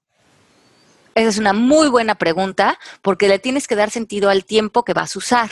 Esa 1.13 1.29
es 1.29 1.37
una 1.37 1.53
muy 1.53 1.87
buena 1.87 2.15
pregunta 2.15 2.79
porque 3.01 3.27
le 3.27 3.39
tienes 3.39 3.67
que 3.67 3.75
dar 3.75 3.89
sentido 3.91 4.29
al 4.29 4.43
tiempo 4.43 4.83
que 4.83 4.93
vas 4.93 5.15
a 5.15 5.19
usar 5.19 5.51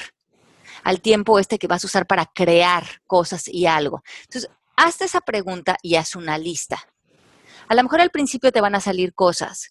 al 0.83 1.01
tiempo 1.01 1.39
este 1.39 1.57
que 1.57 1.67
vas 1.67 1.83
a 1.83 1.87
usar 1.87 2.07
para 2.07 2.25
crear 2.25 2.85
cosas 3.07 3.47
y 3.47 3.65
algo. 3.65 4.03
Entonces, 4.23 4.49
hazte 4.75 5.05
esa 5.05 5.21
pregunta 5.21 5.77
y 5.81 5.95
haz 5.95 6.15
una 6.15 6.37
lista. 6.37 6.87
A 7.67 7.75
lo 7.75 7.83
mejor 7.83 8.01
al 8.01 8.11
principio 8.11 8.51
te 8.51 8.61
van 8.61 8.75
a 8.75 8.81
salir 8.81 9.13
cosas, 9.13 9.69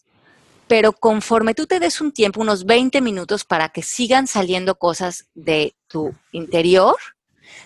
pero 0.66 0.92
conforme 0.92 1.54
tú 1.54 1.66
te 1.66 1.80
des 1.80 2.00
un 2.00 2.12
tiempo, 2.12 2.40
unos 2.40 2.64
20 2.64 3.00
minutos 3.00 3.44
para 3.44 3.68
que 3.68 3.82
sigan 3.82 4.26
saliendo 4.26 4.76
cosas 4.76 5.26
de 5.34 5.76
tu 5.88 6.14
interior, 6.32 6.96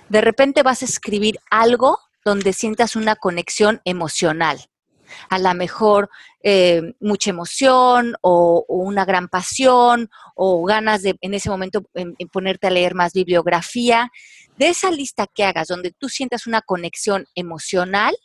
de 0.08 0.20
repente 0.20 0.62
vas 0.62 0.82
a 0.82 0.86
escribir 0.86 1.38
algo 1.50 2.00
donde 2.24 2.52
sientas 2.52 2.96
una 2.96 3.14
conexión 3.14 3.80
emocional 3.84 4.68
a 5.28 5.38
lo 5.38 5.54
mejor 5.54 6.10
eh, 6.42 6.94
mucha 7.00 7.30
emoción 7.30 8.14
o, 8.20 8.64
una 8.68 9.04
gran 9.04 9.28
pasión 9.28 10.10
o 10.34 10.64
ganas 10.64 11.02
de 11.02 11.16
en 11.20 11.34
ese 11.34 11.50
momento 11.50 11.84
ponerte 12.32 12.66
a 12.66 12.70
leer 12.70 12.94
más 12.94 13.12
bibliografía. 13.12 14.10
De 14.56 14.68
esa 14.68 14.90
lista 14.90 15.26
que 15.26 15.44
hagas 15.44 15.68
donde 15.68 15.92
tú 15.92 16.08
sientas 16.08 16.46
una 16.46 16.62
conexión 16.62 17.26
emocional, 17.34 18.16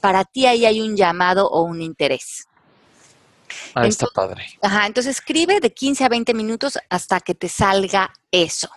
para 0.00 0.24
ti 0.24 0.46
ahí 0.46 0.66
hay 0.66 0.80
un 0.80 0.96
llamado 0.96 1.48
o 1.48 1.62
un 1.62 1.82
interés. 1.82 2.46
Ah, 3.74 3.86
está 3.86 4.06
padre. 4.14 4.46
Ajá, 4.62 4.86
entonces 4.86 5.16
escribe 5.16 5.60
de 5.60 5.72
15 5.72 6.04
a 6.04 6.08
20 6.08 6.34
minutos 6.34 6.78
hasta 6.88 7.20
que 7.20 7.34
te 7.34 7.48
salga 7.48 8.12
eso. 8.30 8.68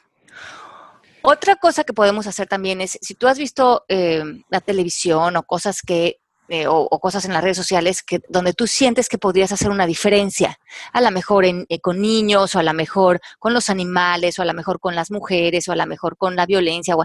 Otra 1.22 1.56
cosa 1.56 1.84
que 1.84 1.94
podemos 1.94 2.28
hacer 2.28 2.48
también 2.48 2.82
es, 2.82 2.98
si 3.02 3.16
tú 3.16 3.28
has 3.28 3.38
visto 3.38 3.86
eh, 3.88 4.24
la 4.50 4.60
televisión 4.60 5.38
o 5.38 5.44
cosas 5.44 5.82
que 5.82 6.20
eh, 6.50 6.66
o, 6.68 6.88
cosas 7.00 7.24
en 7.24 7.34
las 7.34 7.42
redes 7.42 7.56
sociales 7.56 8.04
que, 8.04 8.22
donde 8.28 8.54
tú 8.54 8.68
sientes 8.68 9.08
que 9.08 9.18
podrías 9.18 9.52
hacer 9.54 9.70
una 9.70 9.86
diferencia, 9.86 10.60
a 10.92 11.00
lo 11.00 11.10
mejor 11.10 11.46
en, 11.46 11.66
eh, 11.70 11.80
con 11.80 12.02
niños, 12.02 12.54
o 12.56 12.60
a 12.60 12.64
lo 12.64 12.74
mejor 12.74 13.22
con 13.40 13.54
los 13.54 13.70
animales, 13.70 14.38
o 14.38 14.42
a 14.42 14.46
lo 14.46 14.54
mejor 14.54 14.80
con 14.80 14.94
las 14.94 15.10
mujeres, 15.10 15.68
o 15.68 15.72
a 15.72 15.76
lo 15.78 15.86
mejor 15.86 16.18
con 16.18 16.36
la 16.36 16.46
violencia. 16.46 16.96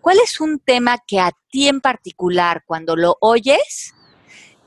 ¿Cuál 0.00 0.18
es 0.22 0.40
un 0.40 0.58
tema 0.58 0.98
que 1.06 1.20
a 1.20 1.32
ti 1.50 1.68
en 1.68 1.80
particular, 1.80 2.64
cuando 2.66 2.94
lo 2.94 3.16
oyes, 3.20 3.94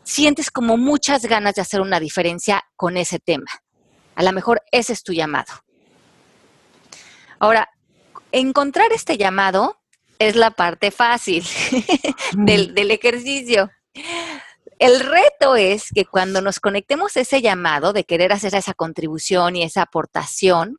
sientes 0.03 0.49
como 0.49 0.75
muchas 0.77 1.25
ganas 1.25 1.55
de 1.55 1.61
hacer 1.61 1.81
una 1.81 1.99
diferencia 1.99 2.63
con 2.75 2.97
ese 2.97 3.19
tema? 3.19 3.51
A 4.15 4.23
lo 4.23 4.31
mejor 4.31 4.63
ese 4.71 4.93
es 4.93 5.03
tu 5.03 5.13
llamado. 5.13 5.53
Ahora, 7.37 7.69
encontrar 8.31 8.91
este 8.91 9.17
llamado 9.17 9.79
es 10.19 10.35
la 10.35 10.51
parte 10.51 10.91
fácil 10.91 11.45
del, 12.33 12.73
del, 12.73 12.91
ejercicio. 12.91 13.69
El 14.77 14.99
reto 14.99 15.55
es 15.55 15.89
que 15.93 16.05
cuando 16.05 16.41
nos 16.41 16.59
conectemos 16.59 17.15
a 17.15 17.21
ese 17.21 17.41
llamado 17.41 17.93
de 17.93 18.03
querer 18.03 18.33
hacer 18.33 18.55
esa 18.55 18.73
contribución 18.73 19.55
y 19.55 19.63
esa 19.63 19.83
aportación, 19.83 20.77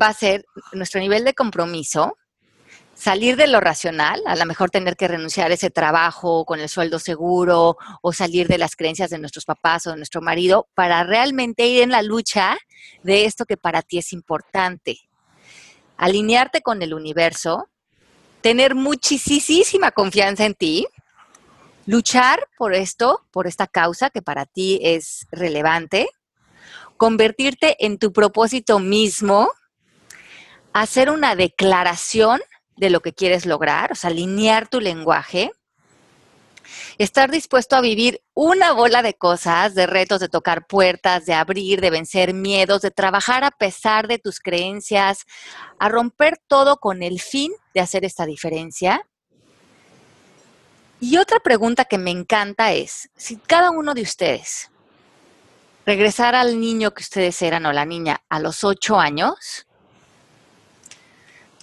va 0.00 0.08
a 0.08 0.14
ser 0.14 0.44
nuestro 0.72 1.00
nivel 1.00 1.24
de 1.24 1.34
compromiso, 1.34 2.16
salir 2.94 3.36
de 3.36 3.46
lo 3.46 3.60
racional, 3.60 4.20
a 4.26 4.34
lo 4.34 4.44
mejor 4.46 4.70
tener 4.70 4.96
que 4.96 5.08
renunciar 5.08 5.50
a 5.50 5.54
ese 5.54 5.70
trabajo 5.70 6.44
con 6.44 6.60
el 6.60 6.68
sueldo 6.68 6.98
seguro 6.98 7.76
o 8.02 8.12
salir 8.12 8.48
de 8.48 8.58
las 8.58 8.76
creencias 8.76 9.10
de 9.10 9.18
nuestros 9.18 9.44
papás 9.44 9.86
o 9.86 9.90
de 9.90 9.96
nuestro 9.96 10.20
marido 10.20 10.68
para 10.74 11.04
realmente 11.04 11.66
ir 11.66 11.82
en 11.82 11.90
la 11.90 12.02
lucha 12.02 12.58
de 13.02 13.24
esto 13.24 13.46
que 13.46 13.56
para 13.56 13.82
ti 13.82 13.98
es 13.98 14.12
importante. 14.12 14.98
Alinearte 15.96 16.62
con 16.62 16.82
el 16.82 16.94
universo, 16.94 17.68
tener 18.40 18.74
muchísima 18.74 19.92
confianza 19.92 20.44
en 20.44 20.54
ti, 20.54 20.86
luchar 21.86 22.46
por 22.56 22.74
esto, 22.74 23.26
por 23.30 23.46
esta 23.46 23.66
causa 23.66 24.10
que 24.10 24.22
para 24.22 24.46
ti 24.46 24.80
es 24.82 25.26
relevante, 25.30 26.08
convertirte 26.96 27.76
en 27.84 27.98
tu 27.98 28.12
propósito 28.12 28.78
mismo, 28.78 29.50
hacer 30.72 31.10
una 31.10 31.34
declaración 31.34 32.40
de 32.76 32.90
lo 32.90 33.00
que 33.00 33.12
quieres 33.12 33.46
lograr, 33.46 33.92
o 33.92 33.94
sea, 33.94 34.10
alinear 34.10 34.68
tu 34.68 34.80
lenguaje, 34.80 35.52
estar 36.98 37.30
dispuesto 37.30 37.76
a 37.76 37.80
vivir 37.80 38.22
una 38.34 38.72
bola 38.72 39.02
de 39.02 39.14
cosas, 39.14 39.74
de 39.74 39.86
retos, 39.86 40.20
de 40.20 40.28
tocar 40.28 40.66
puertas, 40.66 41.26
de 41.26 41.34
abrir, 41.34 41.80
de 41.80 41.90
vencer 41.90 42.34
miedos, 42.34 42.82
de 42.82 42.90
trabajar 42.90 43.44
a 43.44 43.50
pesar 43.50 44.06
de 44.06 44.18
tus 44.18 44.40
creencias, 44.40 45.24
a 45.78 45.88
romper 45.88 46.38
todo 46.46 46.76
con 46.76 47.02
el 47.02 47.20
fin 47.20 47.52
de 47.74 47.80
hacer 47.80 48.04
esta 48.04 48.26
diferencia 48.26 49.06
y 51.00 51.16
otra 51.16 51.40
pregunta 51.40 51.86
que 51.86 51.98
me 51.98 52.10
encanta 52.10 52.72
es, 52.72 53.10
si 53.16 53.36
cada 53.36 53.70
uno 53.70 53.94
de 53.94 54.02
ustedes 54.02 54.70
regresara 55.86 56.40
al 56.40 56.60
niño 56.60 56.92
que 56.92 57.02
ustedes 57.02 57.40
eran 57.42 57.64
o 57.66 57.72
la 57.72 57.86
niña 57.86 58.20
a 58.28 58.38
los 58.38 58.64
ocho 58.64 59.00
años, 59.00 59.66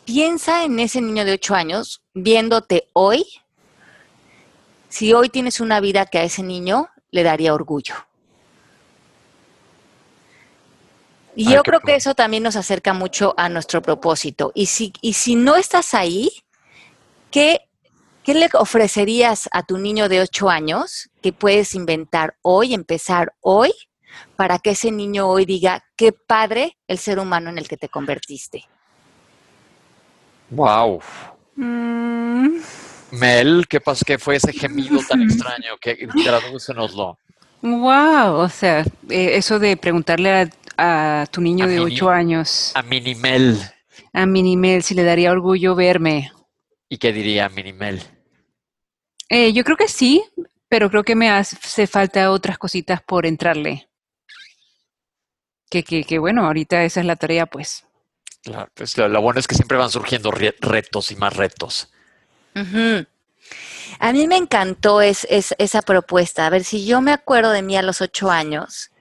piensa 0.06 0.64
en 0.64 0.80
ese 0.80 1.02
niño 1.02 1.24
de 1.24 1.34
ocho 1.34 1.54
años 1.54 2.02
viéndote 2.14 2.88
hoy, 2.94 3.26
si 4.90 5.14
hoy 5.14 5.30
tienes 5.30 5.60
una 5.60 5.80
vida 5.80 6.08
que 6.08 6.18
a 6.18 6.24
ese 6.24 6.42
niño 6.42 6.90
le 7.12 7.24
daría 7.24 7.54
orgullo. 7.54 7.96
Y 11.36 11.52
yo 11.52 11.62
creo 11.62 11.82
que 11.82 11.94
eso 11.94 12.16
también 12.16 12.42
nos 12.42 12.56
acerca 12.56 12.94
mucho 12.94 13.36
a 13.38 13.48
nuestro 13.48 13.84
propósito. 13.84 14.52
Y 14.56 14.66
si, 14.66 14.92
y 15.02 15.14
si 15.14 15.36
no 15.36 15.56
estás 15.56 15.94
ahí, 15.94 16.32
¿qué 17.30 17.67
¿Qué 18.28 18.34
le 18.34 18.50
ofrecerías 18.56 19.48
a 19.54 19.64
tu 19.64 19.78
niño 19.78 20.10
de 20.10 20.20
8 20.20 20.50
años 20.50 21.10
que 21.22 21.32
puedes 21.32 21.74
inventar 21.74 22.36
hoy, 22.42 22.74
empezar 22.74 23.32
hoy, 23.40 23.72
para 24.36 24.60
que 24.60 24.72
ese 24.72 24.92
niño 24.92 25.30
hoy 25.30 25.46
diga, 25.46 25.86
qué 25.96 26.12
padre 26.12 26.78
el 26.90 26.98
ser 26.98 27.20
humano 27.20 27.50
en 27.50 27.58
el 27.58 27.70
que 27.70 27.78
te 27.78 27.88
convertiste? 27.88 28.66
Wow. 30.50 31.00
Mm. 31.56 32.58
Mel, 33.12 33.66
¿qué 33.70 33.80
pasó? 33.80 34.04
¿Qué 34.06 34.18
fue 34.18 34.36
ese 34.36 34.52
gemido 34.52 35.00
tan 35.08 35.22
extraño? 35.24 35.78
Que 35.80 35.96
tradúcenoslo. 36.22 37.18
Wow, 37.62 38.40
o 38.40 38.50
sea, 38.50 38.82
eh, 39.10 39.38
eso 39.38 39.58
de 39.58 39.78
preguntarle 39.78 40.50
a, 40.78 41.26
tu 41.32 41.40
niño 41.40 41.66
de 41.66 41.80
8 41.80 42.10
años. 42.10 42.74
A 42.76 42.82
Minimel. 42.82 43.58
A 44.12 44.26
Minimel 44.26 44.84
si 44.84 44.96
le 44.96 45.06
daría 45.06 45.32
orgullo 45.32 45.76
verme. 45.76 46.34
¿Y 46.90 46.98
qué 46.98 47.14
diría 47.14 47.48
Minimel? 47.48 48.17
Eh, 49.30 49.54
yo 49.54 49.64
creo 49.64 49.78
que 49.78 49.88
sí, 49.88 50.24
pero 50.70 50.90
creo 50.90 51.04
que 51.04 51.16
me 51.16 51.30
hace 51.30 51.88
falta 51.88 52.32
otras 52.32 52.58
cositas 52.58 53.02
por 53.02 53.26
entrarle. 53.26 53.90
Que, 55.70 55.84
que, 55.84 56.04
que 56.04 56.18
bueno, 56.20 56.46
ahorita 56.46 56.84
esa 56.84 57.02
es 57.02 57.06
la 57.06 57.16
tarea, 57.16 57.46
pues. 57.46 57.86
Claro, 58.44 58.70
pues 58.74 58.98
lo, 58.98 59.22
bueno 59.22 59.40
es 59.40 59.48
que 59.48 59.56
siempre 59.56 59.78
van 59.78 59.90
surgiendo 59.90 60.32
retos 60.32 61.12
y 61.12 61.16
más 61.16 61.36
retos. 61.36 61.92
A 64.00 64.14
mí 64.14 64.28
me 64.28 64.38
encantó 64.38 65.02
es, 65.02 65.28
esa 65.30 65.82
propuesta. 65.82 66.46
A 66.46 66.50
ver, 66.50 66.64
si 66.64 66.86
yo 66.86 67.02
me 67.02 67.12
acuerdo 67.12 67.52
de 67.52 67.62
mí 67.62 67.76
a 67.76 67.82
los 67.82 68.02
ocho 68.02 68.32
años 68.32 68.92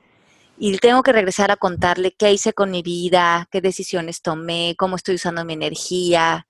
y 0.59 0.77
tengo 0.79 1.03
que 1.03 1.13
regresar 1.13 1.51
a 1.51 1.57
contarle 1.57 2.13
qué 2.13 2.33
hice 2.33 2.53
con 2.53 2.71
mi 2.71 2.83
vida, 2.83 3.49
qué 3.51 3.61
decisiones 3.61 4.23
tomé, 4.23 4.75
cómo 4.77 4.97
estoy 4.97 5.15
usando 5.15 5.45
mi 5.45 5.53
energía, 5.53 6.46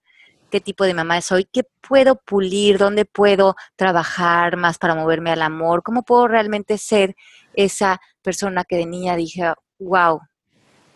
qué 0.56 0.60
tipo 0.62 0.84
de 0.84 0.94
mamá 0.94 1.20
soy, 1.20 1.44
qué 1.44 1.64
puedo 1.86 2.16
pulir, 2.16 2.78
dónde 2.78 3.04
puedo 3.04 3.56
trabajar 3.76 4.56
más 4.56 4.78
para 4.78 4.94
moverme 4.94 5.30
al 5.30 5.42
amor, 5.42 5.82
cómo 5.82 6.02
puedo 6.02 6.28
realmente 6.28 6.78
ser 6.78 7.14
esa 7.52 8.00
persona 8.22 8.64
que 8.64 8.76
de 8.76 8.86
niña 8.86 9.16
dije, 9.16 9.52
wow, 9.78 10.18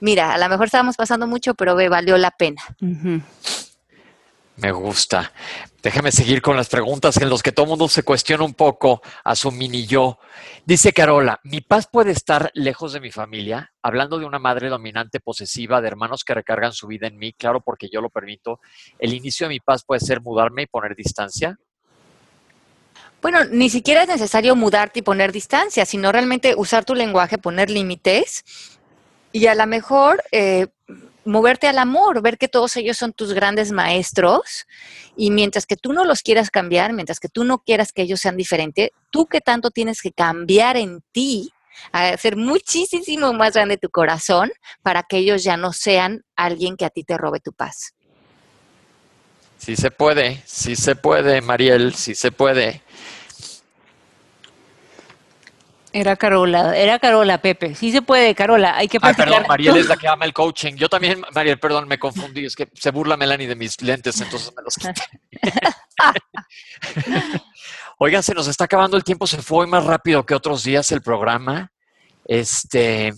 mira, 0.00 0.32
a 0.32 0.38
lo 0.38 0.48
mejor 0.48 0.64
estábamos 0.64 0.96
pasando 0.96 1.26
mucho, 1.26 1.54
pero 1.54 1.76
ve, 1.76 1.90
valió 1.90 2.16
la 2.16 2.30
pena. 2.30 2.62
Me 4.60 4.72
gusta. 4.72 5.32
Déjame 5.82 6.12
seguir 6.12 6.42
con 6.42 6.54
las 6.54 6.68
preguntas 6.68 7.16
en 7.16 7.30
las 7.30 7.42
que 7.42 7.50
todo 7.50 7.64
mundo 7.64 7.88
se 7.88 8.02
cuestiona 8.02 8.44
un 8.44 8.52
poco 8.52 9.00
a 9.24 9.34
su 9.34 9.50
mini 9.50 9.86
yo. 9.86 10.18
Dice 10.66 10.92
Carola, 10.92 11.40
¿mi 11.44 11.62
paz 11.62 11.88
puede 11.90 12.10
estar 12.10 12.50
lejos 12.52 12.92
de 12.92 13.00
mi 13.00 13.10
familia? 13.10 13.72
Hablando 13.80 14.18
de 14.18 14.26
una 14.26 14.38
madre 14.38 14.68
dominante 14.68 15.18
posesiva, 15.18 15.80
de 15.80 15.88
hermanos 15.88 16.24
que 16.24 16.34
recargan 16.34 16.74
su 16.74 16.86
vida 16.88 17.06
en 17.06 17.16
mí, 17.16 17.32
claro, 17.32 17.62
porque 17.62 17.88
yo 17.90 18.02
lo 18.02 18.10
permito. 18.10 18.60
¿El 18.98 19.14
inicio 19.14 19.46
de 19.46 19.54
mi 19.54 19.60
paz 19.60 19.82
puede 19.82 20.00
ser 20.00 20.20
mudarme 20.20 20.64
y 20.64 20.66
poner 20.66 20.94
distancia? 20.94 21.58
Bueno, 23.22 23.46
ni 23.46 23.70
siquiera 23.70 24.02
es 24.02 24.08
necesario 24.08 24.54
mudarte 24.56 24.98
y 24.98 25.02
poner 25.02 25.32
distancia, 25.32 25.86
sino 25.86 26.12
realmente 26.12 26.54
usar 26.54 26.84
tu 26.84 26.94
lenguaje, 26.94 27.38
poner 27.38 27.70
límites 27.70 28.44
y 29.32 29.46
a 29.46 29.54
lo 29.54 29.66
mejor 29.66 30.22
eh, 30.32 30.66
moverte 31.30 31.68
al 31.68 31.78
amor, 31.78 32.22
ver 32.22 32.36
que 32.36 32.48
todos 32.48 32.76
ellos 32.76 32.96
son 32.96 33.12
tus 33.12 33.32
grandes 33.32 33.72
maestros 33.72 34.66
y 35.16 35.30
mientras 35.30 35.64
que 35.64 35.76
tú 35.76 35.92
no 35.92 36.04
los 36.04 36.22
quieras 36.22 36.50
cambiar, 36.50 36.92
mientras 36.92 37.20
que 37.20 37.28
tú 37.28 37.44
no 37.44 37.58
quieras 37.58 37.92
que 37.92 38.02
ellos 38.02 38.20
sean 38.20 38.36
diferentes, 38.36 38.90
tú 39.10 39.26
que 39.26 39.40
tanto 39.40 39.70
tienes 39.70 40.02
que 40.02 40.12
cambiar 40.12 40.76
en 40.76 41.02
ti, 41.12 41.52
hacer 41.92 42.36
muchísimo 42.36 43.32
más 43.32 43.54
grande 43.54 43.78
tu 43.78 43.88
corazón 43.88 44.50
para 44.82 45.02
que 45.04 45.18
ellos 45.18 45.44
ya 45.44 45.56
no 45.56 45.72
sean 45.72 46.24
alguien 46.36 46.76
que 46.76 46.84
a 46.84 46.90
ti 46.90 47.04
te 47.04 47.16
robe 47.16 47.40
tu 47.40 47.52
paz. 47.52 47.94
Sí 49.56 49.76
se 49.76 49.90
puede, 49.90 50.42
sí 50.46 50.74
se 50.74 50.96
puede, 50.96 51.40
Mariel, 51.42 51.94
sí 51.94 52.14
se 52.14 52.32
puede. 52.32 52.82
Era 55.92 56.16
Carola, 56.16 56.76
era 56.76 56.98
Carola, 56.98 57.38
Pepe. 57.38 57.74
Sí 57.74 57.90
se 57.90 58.02
puede, 58.02 58.34
Carola, 58.34 58.76
hay 58.76 58.86
que 58.86 58.98
Ah, 59.02 59.12
perdón, 59.12 59.44
Mariel 59.48 59.76
es 59.76 59.88
la 59.88 59.96
que 59.96 60.06
ama 60.06 60.24
el 60.24 60.32
coaching. 60.32 60.74
Yo 60.74 60.88
también, 60.88 61.22
Mariel, 61.34 61.58
perdón, 61.58 61.88
me 61.88 61.98
confundí. 61.98 62.44
Es 62.44 62.54
que 62.54 62.68
se 62.74 62.90
burla 62.90 63.16
Melanie 63.16 63.48
de 63.48 63.56
mis 63.56 63.80
lentes, 63.82 64.20
entonces 64.20 64.52
me 64.56 64.62
los 64.62 64.74
quité. 64.74 65.02
Oigan, 67.98 68.22
se 68.22 68.34
nos 68.34 68.46
está 68.46 68.64
acabando 68.64 68.96
el 68.96 69.04
tiempo, 69.04 69.26
se 69.26 69.42
fue 69.42 69.66
más 69.66 69.84
rápido 69.84 70.24
que 70.24 70.34
otros 70.34 70.62
días 70.62 70.90
el 70.92 71.02
programa. 71.02 71.72
Este, 72.24 73.12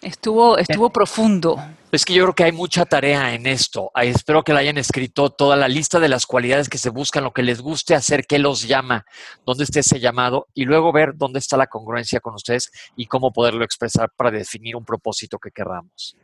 Estuvo, 0.00 0.58
estuvo 0.58 0.90
profundo. 0.90 1.60
es 1.90 2.04
que 2.04 2.14
yo 2.14 2.24
creo 2.24 2.34
que 2.34 2.44
hay 2.44 2.52
mucha 2.52 2.84
tarea 2.84 3.34
en 3.34 3.46
esto. 3.46 3.90
Espero 3.94 4.44
que 4.44 4.52
la 4.52 4.60
hayan 4.60 4.78
escrito 4.78 5.30
toda 5.30 5.56
la 5.56 5.66
lista 5.66 5.98
de 5.98 6.08
las 6.08 6.24
cualidades 6.24 6.68
que 6.68 6.78
se 6.78 6.90
buscan, 6.90 7.24
lo 7.24 7.32
que 7.32 7.42
les 7.42 7.60
guste 7.60 7.94
hacer, 7.94 8.26
qué 8.26 8.38
los 8.38 8.62
llama, 8.62 9.04
dónde 9.44 9.64
está 9.64 9.80
ese 9.80 9.98
llamado 9.98 10.46
y 10.54 10.64
luego 10.66 10.92
ver 10.92 11.12
dónde 11.16 11.40
está 11.40 11.56
la 11.56 11.66
congruencia 11.66 12.20
con 12.20 12.34
ustedes 12.34 12.70
y 12.96 13.06
cómo 13.06 13.32
poderlo 13.32 13.64
expresar 13.64 14.10
para 14.16 14.30
definir 14.30 14.76
un 14.76 14.84
propósito 14.84 15.38
que 15.38 15.50
querramos. 15.50 16.16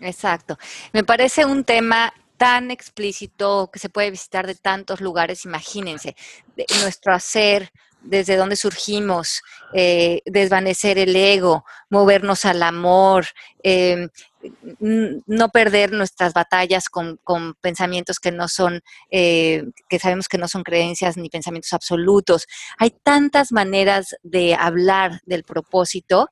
Exacto. 0.00 0.56
Me 0.92 1.04
parece 1.04 1.44
un 1.44 1.64
tema 1.64 2.12
tan 2.38 2.70
explícito 2.70 3.70
que 3.72 3.78
se 3.78 3.88
puede 3.88 4.10
visitar 4.10 4.46
de 4.46 4.54
tantos 4.54 5.00
lugares, 5.00 5.44
imagínense, 5.44 6.16
de 6.56 6.66
nuestro 6.80 7.12
hacer, 7.12 7.70
desde 8.04 8.36
dónde 8.36 8.56
surgimos, 8.56 9.40
eh, 9.74 10.20
desvanecer 10.26 10.98
el 10.98 11.14
ego, 11.16 11.64
movernos 11.90 12.44
al 12.44 12.62
amor, 12.62 13.26
n- 13.62 15.22
no 15.26 15.48
perder 15.50 15.92
nuestras 15.92 16.32
batallas 16.32 16.88
con, 16.88 17.18
con 17.24 17.54
pensamientos 17.54 18.18
que 18.18 18.32
no 18.32 18.48
son, 18.48 18.80
eh, 19.10 19.64
que 19.88 19.98
sabemos 19.98 20.28
que 20.28 20.38
no 20.38 20.48
son 20.48 20.62
creencias 20.62 21.16
ni 21.16 21.28
pensamientos 21.28 21.72
absolutos. 21.72 22.46
Hay 22.78 22.90
tantas 23.02 23.52
maneras 23.52 24.16
de 24.22 24.54
hablar 24.54 25.20
del 25.24 25.44
propósito 25.44 26.28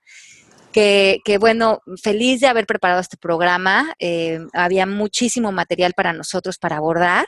que, 0.73 1.19
que, 1.25 1.39
bueno, 1.39 1.81
feliz 2.01 2.41
de 2.41 2.47
haber 2.47 2.67
preparado 2.67 3.01
este 3.01 3.17
programa. 3.17 3.93
Eh, 3.99 4.39
había 4.53 4.87
muchísimo 4.87 5.51
material 5.53 5.95
para 5.95 6.13
nosotros 6.13 6.59
para 6.59 6.77
abordar, 6.77 7.27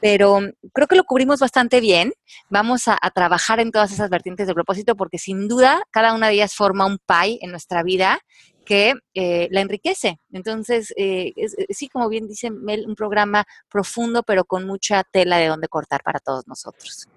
pero 0.00 0.40
creo 0.72 0.88
que 0.88 0.96
lo 0.96 1.04
cubrimos 1.04 1.40
bastante 1.40 1.80
bien. 1.80 2.12
Vamos 2.48 2.88
a, 2.88 2.98
trabajar 3.14 3.60
en 3.60 3.72
todas 3.72 3.92
esas 3.92 4.08
vertientes 4.08 4.46
del 4.46 4.54
propósito 4.54 4.96
porque 4.96 5.18
sin 5.18 5.48
duda 5.48 5.82
cada 5.90 6.14
una 6.14 6.28
de 6.28 6.34
ellas 6.34 6.54
forma 6.54 6.86
un 6.86 6.98
pie 6.98 7.38
en 7.42 7.50
nuestra 7.50 7.82
vida 7.82 8.20
que 8.64 8.94
eh, 9.14 9.48
la 9.50 9.60
enriquece. 9.60 10.20
Entonces, 10.32 10.92
eh, 10.96 11.32
es, 11.36 11.56
sí, 11.70 11.88
como 11.88 12.08
bien 12.08 12.28
dice 12.28 12.50
Mel, 12.50 12.84
un 12.86 12.94
programa 12.94 13.44
profundo, 13.68 14.22
pero 14.22 14.44
con 14.44 14.64
mucha 14.64 15.02
tela 15.02 15.38
de 15.38 15.48
donde 15.48 15.68
cortar 15.68 16.02
para 16.02 16.20
todos 16.20 16.46
nosotros. 16.46 17.08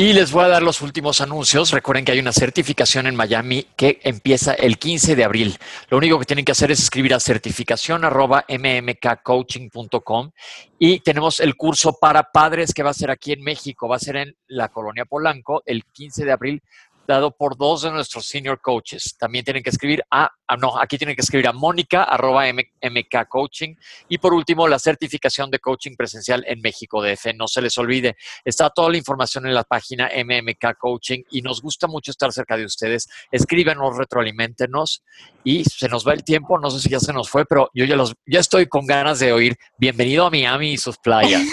Y 0.00 0.14
les 0.14 0.32
voy 0.32 0.44
a 0.44 0.48
dar 0.48 0.62
los 0.62 0.80
últimos 0.80 1.20
anuncios. 1.20 1.72
Recuerden 1.72 2.06
que 2.06 2.12
hay 2.12 2.20
una 2.20 2.32
certificación 2.32 3.06
en 3.06 3.14
Miami 3.14 3.66
que 3.76 4.00
empieza 4.02 4.54
el 4.54 4.78
15 4.78 5.14
de 5.14 5.24
abril. 5.24 5.58
Lo 5.90 5.98
único 5.98 6.18
que 6.18 6.24
tienen 6.24 6.46
que 6.46 6.52
hacer 6.52 6.70
es 6.70 6.80
escribir 6.80 7.12
a 7.12 7.20
certificación 7.20 8.06
arroba 8.06 8.46
mmkcoaching.com 8.48 10.30
y 10.78 11.00
tenemos 11.00 11.40
el 11.40 11.54
curso 11.54 11.98
para 12.00 12.30
padres 12.32 12.72
que 12.72 12.82
va 12.82 12.88
a 12.88 12.94
ser 12.94 13.10
aquí 13.10 13.32
en 13.32 13.42
México. 13.42 13.88
Va 13.88 13.96
a 13.96 13.98
ser 13.98 14.16
en 14.16 14.34
la 14.46 14.70
colonia 14.70 15.04
Polanco 15.04 15.62
el 15.66 15.84
15 15.84 16.24
de 16.24 16.32
abril 16.32 16.62
dado 17.10 17.30
por 17.36 17.56
dos 17.56 17.82
de 17.82 17.90
nuestros 17.90 18.26
senior 18.26 18.60
coaches. 18.60 19.16
También 19.18 19.44
tienen 19.44 19.62
que 19.62 19.70
escribir 19.70 20.02
a, 20.10 20.30
a 20.46 20.56
no, 20.56 20.78
aquí 20.80 20.98
tienen 20.98 21.14
que 21.14 21.22
escribir 21.22 21.48
a 21.48 21.52
mónica 21.52 22.04
arroba 22.04 22.44
mk 22.52 23.28
coaching. 23.28 23.74
Y 24.08 24.18
por 24.18 24.32
último, 24.32 24.66
la 24.66 24.78
certificación 24.78 25.50
de 25.50 25.58
coaching 25.58 25.96
presencial 25.96 26.44
en 26.46 26.60
México 26.60 27.02
DF. 27.02 27.34
No 27.36 27.48
se 27.48 27.62
les 27.62 27.76
olvide, 27.78 28.16
está 28.44 28.70
toda 28.70 28.90
la 28.90 28.96
información 28.96 29.46
en 29.46 29.54
la 29.54 29.64
página 29.64 30.10
MMK 30.14 30.78
Coaching 30.78 31.22
y 31.30 31.42
nos 31.42 31.60
gusta 31.60 31.86
mucho 31.86 32.10
estar 32.10 32.32
cerca 32.32 32.56
de 32.56 32.64
ustedes. 32.64 33.08
Escríbenos, 33.30 33.96
retroalimentenos 33.96 35.02
y 35.44 35.64
se 35.64 35.88
nos 35.88 36.06
va 36.06 36.12
el 36.12 36.24
tiempo. 36.24 36.58
No 36.58 36.70
sé 36.70 36.80
si 36.80 36.88
ya 36.88 37.00
se 37.00 37.12
nos 37.12 37.30
fue, 37.30 37.44
pero 37.44 37.70
yo 37.74 37.84
ya, 37.84 37.96
los, 37.96 38.14
ya 38.26 38.40
estoy 38.40 38.66
con 38.66 38.86
ganas 38.86 39.18
de 39.18 39.32
oír. 39.32 39.56
Bienvenido 39.78 40.26
a 40.26 40.30
Miami 40.30 40.72
y 40.72 40.76
sus 40.78 40.98
playas. 40.98 41.42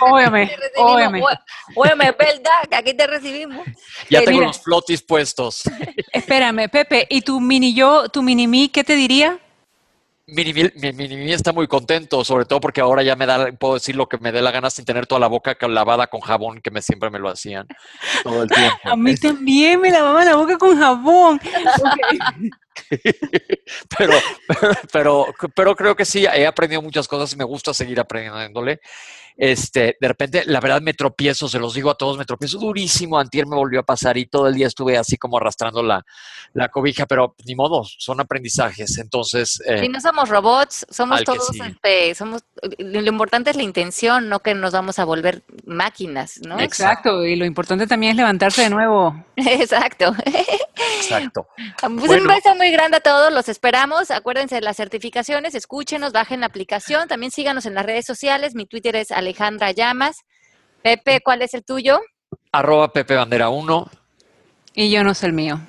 Óyeme, 0.00 0.50
óyeme. 0.76 1.22
Óyeme, 1.74 2.12
¿verdad? 2.12 2.68
Que 2.68 2.76
aquí 2.76 2.94
te 2.94 3.06
recibimos. 3.06 3.66
Ya 4.10 4.22
tengo 4.24 4.43
los 4.44 4.60
flotis 4.60 5.02
puestos. 5.02 5.62
Espérame, 6.12 6.68
Pepe, 6.68 7.06
¿y 7.10 7.22
tu 7.22 7.40
mini 7.40 7.74
yo, 7.74 8.08
tu 8.08 8.22
mini 8.22 8.46
mí, 8.46 8.68
qué 8.68 8.84
te 8.84 8.94
diría? 8.94 9.38
Mi, 10.26 10.54
mi, 10.54 10.92
mí 10.92 11.32
está 11.32 11.52
muy 11.52 11.66
contento, 11.66 12.24
sobre 12.24 12.46
todo 12.46 12.58
porque 12.58 12.80
ahora 12.80 13.02
ya 13.02 13.14
me 13.14 13.26
da, 13.26 13.52
puedo 13.52 13.74
decir 13.74 13.94
lo 13.94 14.08
que 14.08 14.16
me 14.16 14.32
dé 14.32 14.40
la 14.40 14.52
gana 14.52 14.70
sin 14.70 14.86
tener 14.86 15.06
toda 15.06 15.20
la 15.20 15.26
boca 15.26 15.54
lavada 15.68 16.06
con 16.06 16.22
jabón, 16.22 16.62
que 16.62 16.70
me 16.70 16.80
siempre 16.80 17.10
me 17.10 17.18
lo 17.18 17.28
hacían 17.28 17.66
todo 18.22 18.44
el 18.44 18.48
tiempo. 18.48 18.76
A 18.84 18.96
mí 18.96 19.14
también 19.16 19.82
me 19.82 19.90
lavaba 19.90 20.24
la 20.24 20.36
boca 20.36 20.56
con 20.56 20.78
jabón. 20.78 21.40
Ok. 21.84 22.54
pero, 23.98 24.12
pero, 24.92 25.26
pero, 25.54 25.76
creo 25.76 25.96
que 25.96 26.04
sí, 26.04 26.24
he 26.26 26.46
aprendido 26.46 26.82
muchas 26.82 27.08
cosas 27.08 27.32
y 27.32 27.36
me 27.36 27.44
gusta 27.44 27.74
seguir 27.74 28.00
aprendiéndole. 28.00 28.80
Este, 29.36 29.96
de 30.00 30.08
repente, 30.08 30.44
la 30.46 30.60
verdad 30.60 30.80
me 30.80 30.94
tropiezo, 30.94 31.48
se 31.48 31.58
los 31.58 31.74
digo 31.74 31.90
a 31.90 31.96
todos, 31.96 32.16
me 32.16 32.24
tropiezo 32.24 32.56
durísimo. 32.58 33.18
Antier 33.18 33.46
me 33.46 33.56
volvió 33.56 33.80
a 33.80 33.82
pasar 33.82 34.16
y 34.16 34.26
todo 34.26 34.46
el 34.46 34.54
día 34.54 34.68
estuve 34.68 34.96
así 34.96 35.16
como 35.16 35.38
arrastrando 35.38 35.82
la, 35.82 36.04
la 36.52 36.68
cobija, 36.68 37.06
pero 37.06 37.34
ni 37.44 37.56
modo, 37.56 37.82
son 37.84 38.20
aprendizajes. 38.20 38.98
Entonces, 38.98 39.60
eh, 39.66 39.80
Si 39.80 39.88
no 39.88 40.00
somos 40.00 40.28
robots, 40.28 40.86
somos 40.88 41.24
todos, 41.24 41.48
sí. 41.48 41.58
este, 41.66 42.14
somos, 42.14 42.42
lo 42.78 43.00
importante 43.08 43.50
es 43.50 43.56
la 43.56 43.64
intención, 43.64 44.28
no 44.28 44.38
que 44.38 44.54
nos 44.54 44.72
vamos 44.72 45.00
a 45.00 45.04
volver 45.04 45.42
máquinas, 45.66 46.38
¿no? 46.46 46.60
Exacto, 46.60 47.24
y 47.26 47.34
lo 47.34 47.44
importante 47.44 47.88
también 47.88 48.12
es 48.12 48.16
levantarse 48.16 48.62
de 48.62 48.70
nuevo. 48.70 49.16
Exacto. 49.36 50.14
exacto. 51.00 51.48
Pues 51.80 51.92
un 51.92 51.96
Bueno. 52.06 52.28
beso 52.34 52.54
muy 52.64 52.72
grande 52.72 52.96
a 52.96 53.00
todos, 53.00 53.30
los 53.30 53.50
esperamos. 53.50 54.10
Acuérdense 54.10 54.54
de 54.54 54.62
las 54.62 54.78
certificaciones, 54.78 55.54
escúchenos, 55.54 56.12
bajen 56.12 56.40
la 56.40 56.46
aplicación, 56.46 57.08
también 57.08 57.30
síganos 57.30 57.66
en 57.66 57.74
las 57.74 57.84
redes 57.84 58.06
sociales. 58.06 58.54
Mi 58.54 58.64
Twitter 58.64 58.96
es 58.96 59.10
Alejandra 59.10 59.70
Llamas. 59.72 60.16
Pepe, 60.82 61.20
¿cuál 61.22 61.42
es 61.42 61.52
el 61.52 61.62
tuyo? 61.62 62.00
Arroba 62.52 62.90
Pepe 62.90 63.16
Bandera 63.16 63.50
1 63.50 63.90
Y 64.72 64.90
yo 64.90 65.04
no 65.04 65.12
sé 65.12 65.26
el 65.26 65.34
mío. 65.34 65.60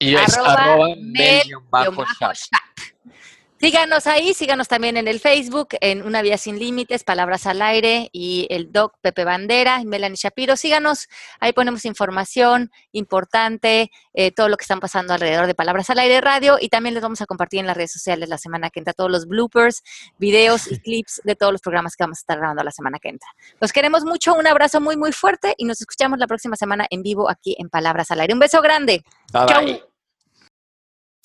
y 0.00 0.16
es 0.16 0.36
Arroba 0.36 0.52
arroba 0.54 0.86
Mel- 0.96 1.42
mel-bajo 1.46 1.92
bajo 1.92 2.06
chat. 2.18 2.34
chat. 2.34 3.14
Síganos 3.60 4.06
ahí, 4.06 4.32
síganos 4.32 4.68
también 4.68 4.96
en 4.96 5.06
el 5.06 5.20
Facebook, 5.20 5.68
en 5.82 6.00
Una 6.06 6.22
Vía 6.22 6.38
Sin 6.38 6.58
Límites, 6.58 7.04
Palabras 7.04 7.46
al 7.46 7.60
Aire 7.60 8.08
y 8.10 8.46
el 8.48 8.72
doc 8.72 8.94
Pepe 9.02 9.22
Bandera 9.22 9.82
y 9.82 9.84
Melanie 9.84 10.16
Shapiro. 10.16 10.56
Síganos, 10.56 11.08
ahí 11.40 11.52
ponemos 11.52 11.84
información 11.84 12.70
importante, 12.92 13.90
eh, 14.14 14.30
todo 14.32 14.48
lo 14.48 14.56
que 14.56 14.62
están 14.62 14.80
pasando 14.80 15.12
alrededor 15.12 15.46
de 15.46 15.54
Palabras 15.54 15.90
al 15.90 15.98
Aire 15.98 16.22
Radio 16.22 16.56
y 16.58 16.70
también 16.70 16.94
les 16.94 17.02
vamos 17.02 17.20
a 17.20 17.26
compartir 17.26 17.60
en 17.60 17.66
las 17.66 17.76
redes 17.76 17.92
sociales 17.92 18.30
la 18.30 18.38
semana 18.38 18.70
que 18.70 18.80
entra 18.80 18.94
todos 18.94 19.10
los 19.10 19.26
bloopers, 19.26 19.82
videos 20.16 20.66
y 20.72 20.78
clips 20.80 21.20
de 21.24 21.36
todos 21.36 21.52
los 21.52 21.60
programas 21.60 21.96
que 21.96 22.04
vamos 22.04 22.16
a 22.16 22.20
estar 22.22 22.38
grabando 22.38 22.64
la 22.64 22.72
semana 22.72 22.98
que 22.98 23.10
entra. 23.10 23.28
Los 23.60 23.74
queremos 23.74 24.06
mucho, 24.06 24.32
un 24.32 24.46
abrazo 24.46 24.80
muy, 24.80 24.96
muy 24.96 25.12
fuerte 25.12 25.52
y 25.58 25.66
nos 25.66 25.82
escuchamos 25.82 26.18
la 26.18 26.26
próxima 26.26 26.56
semana 26.56 26.86
en 26.88 27.02
vivo 27.02 27.28
aquí 27.28 27.56
en 27.58 27.68
Palabras 27.68 28.10
al 28.10 28.20
Aire. 28.20 28.32
Un 28.32 28.40
beso 28.40 28.62
grande. 28.62 29.04
Bye, 29.34 29.46
Chau. 29.46 29.64
bye. 29.66 29.89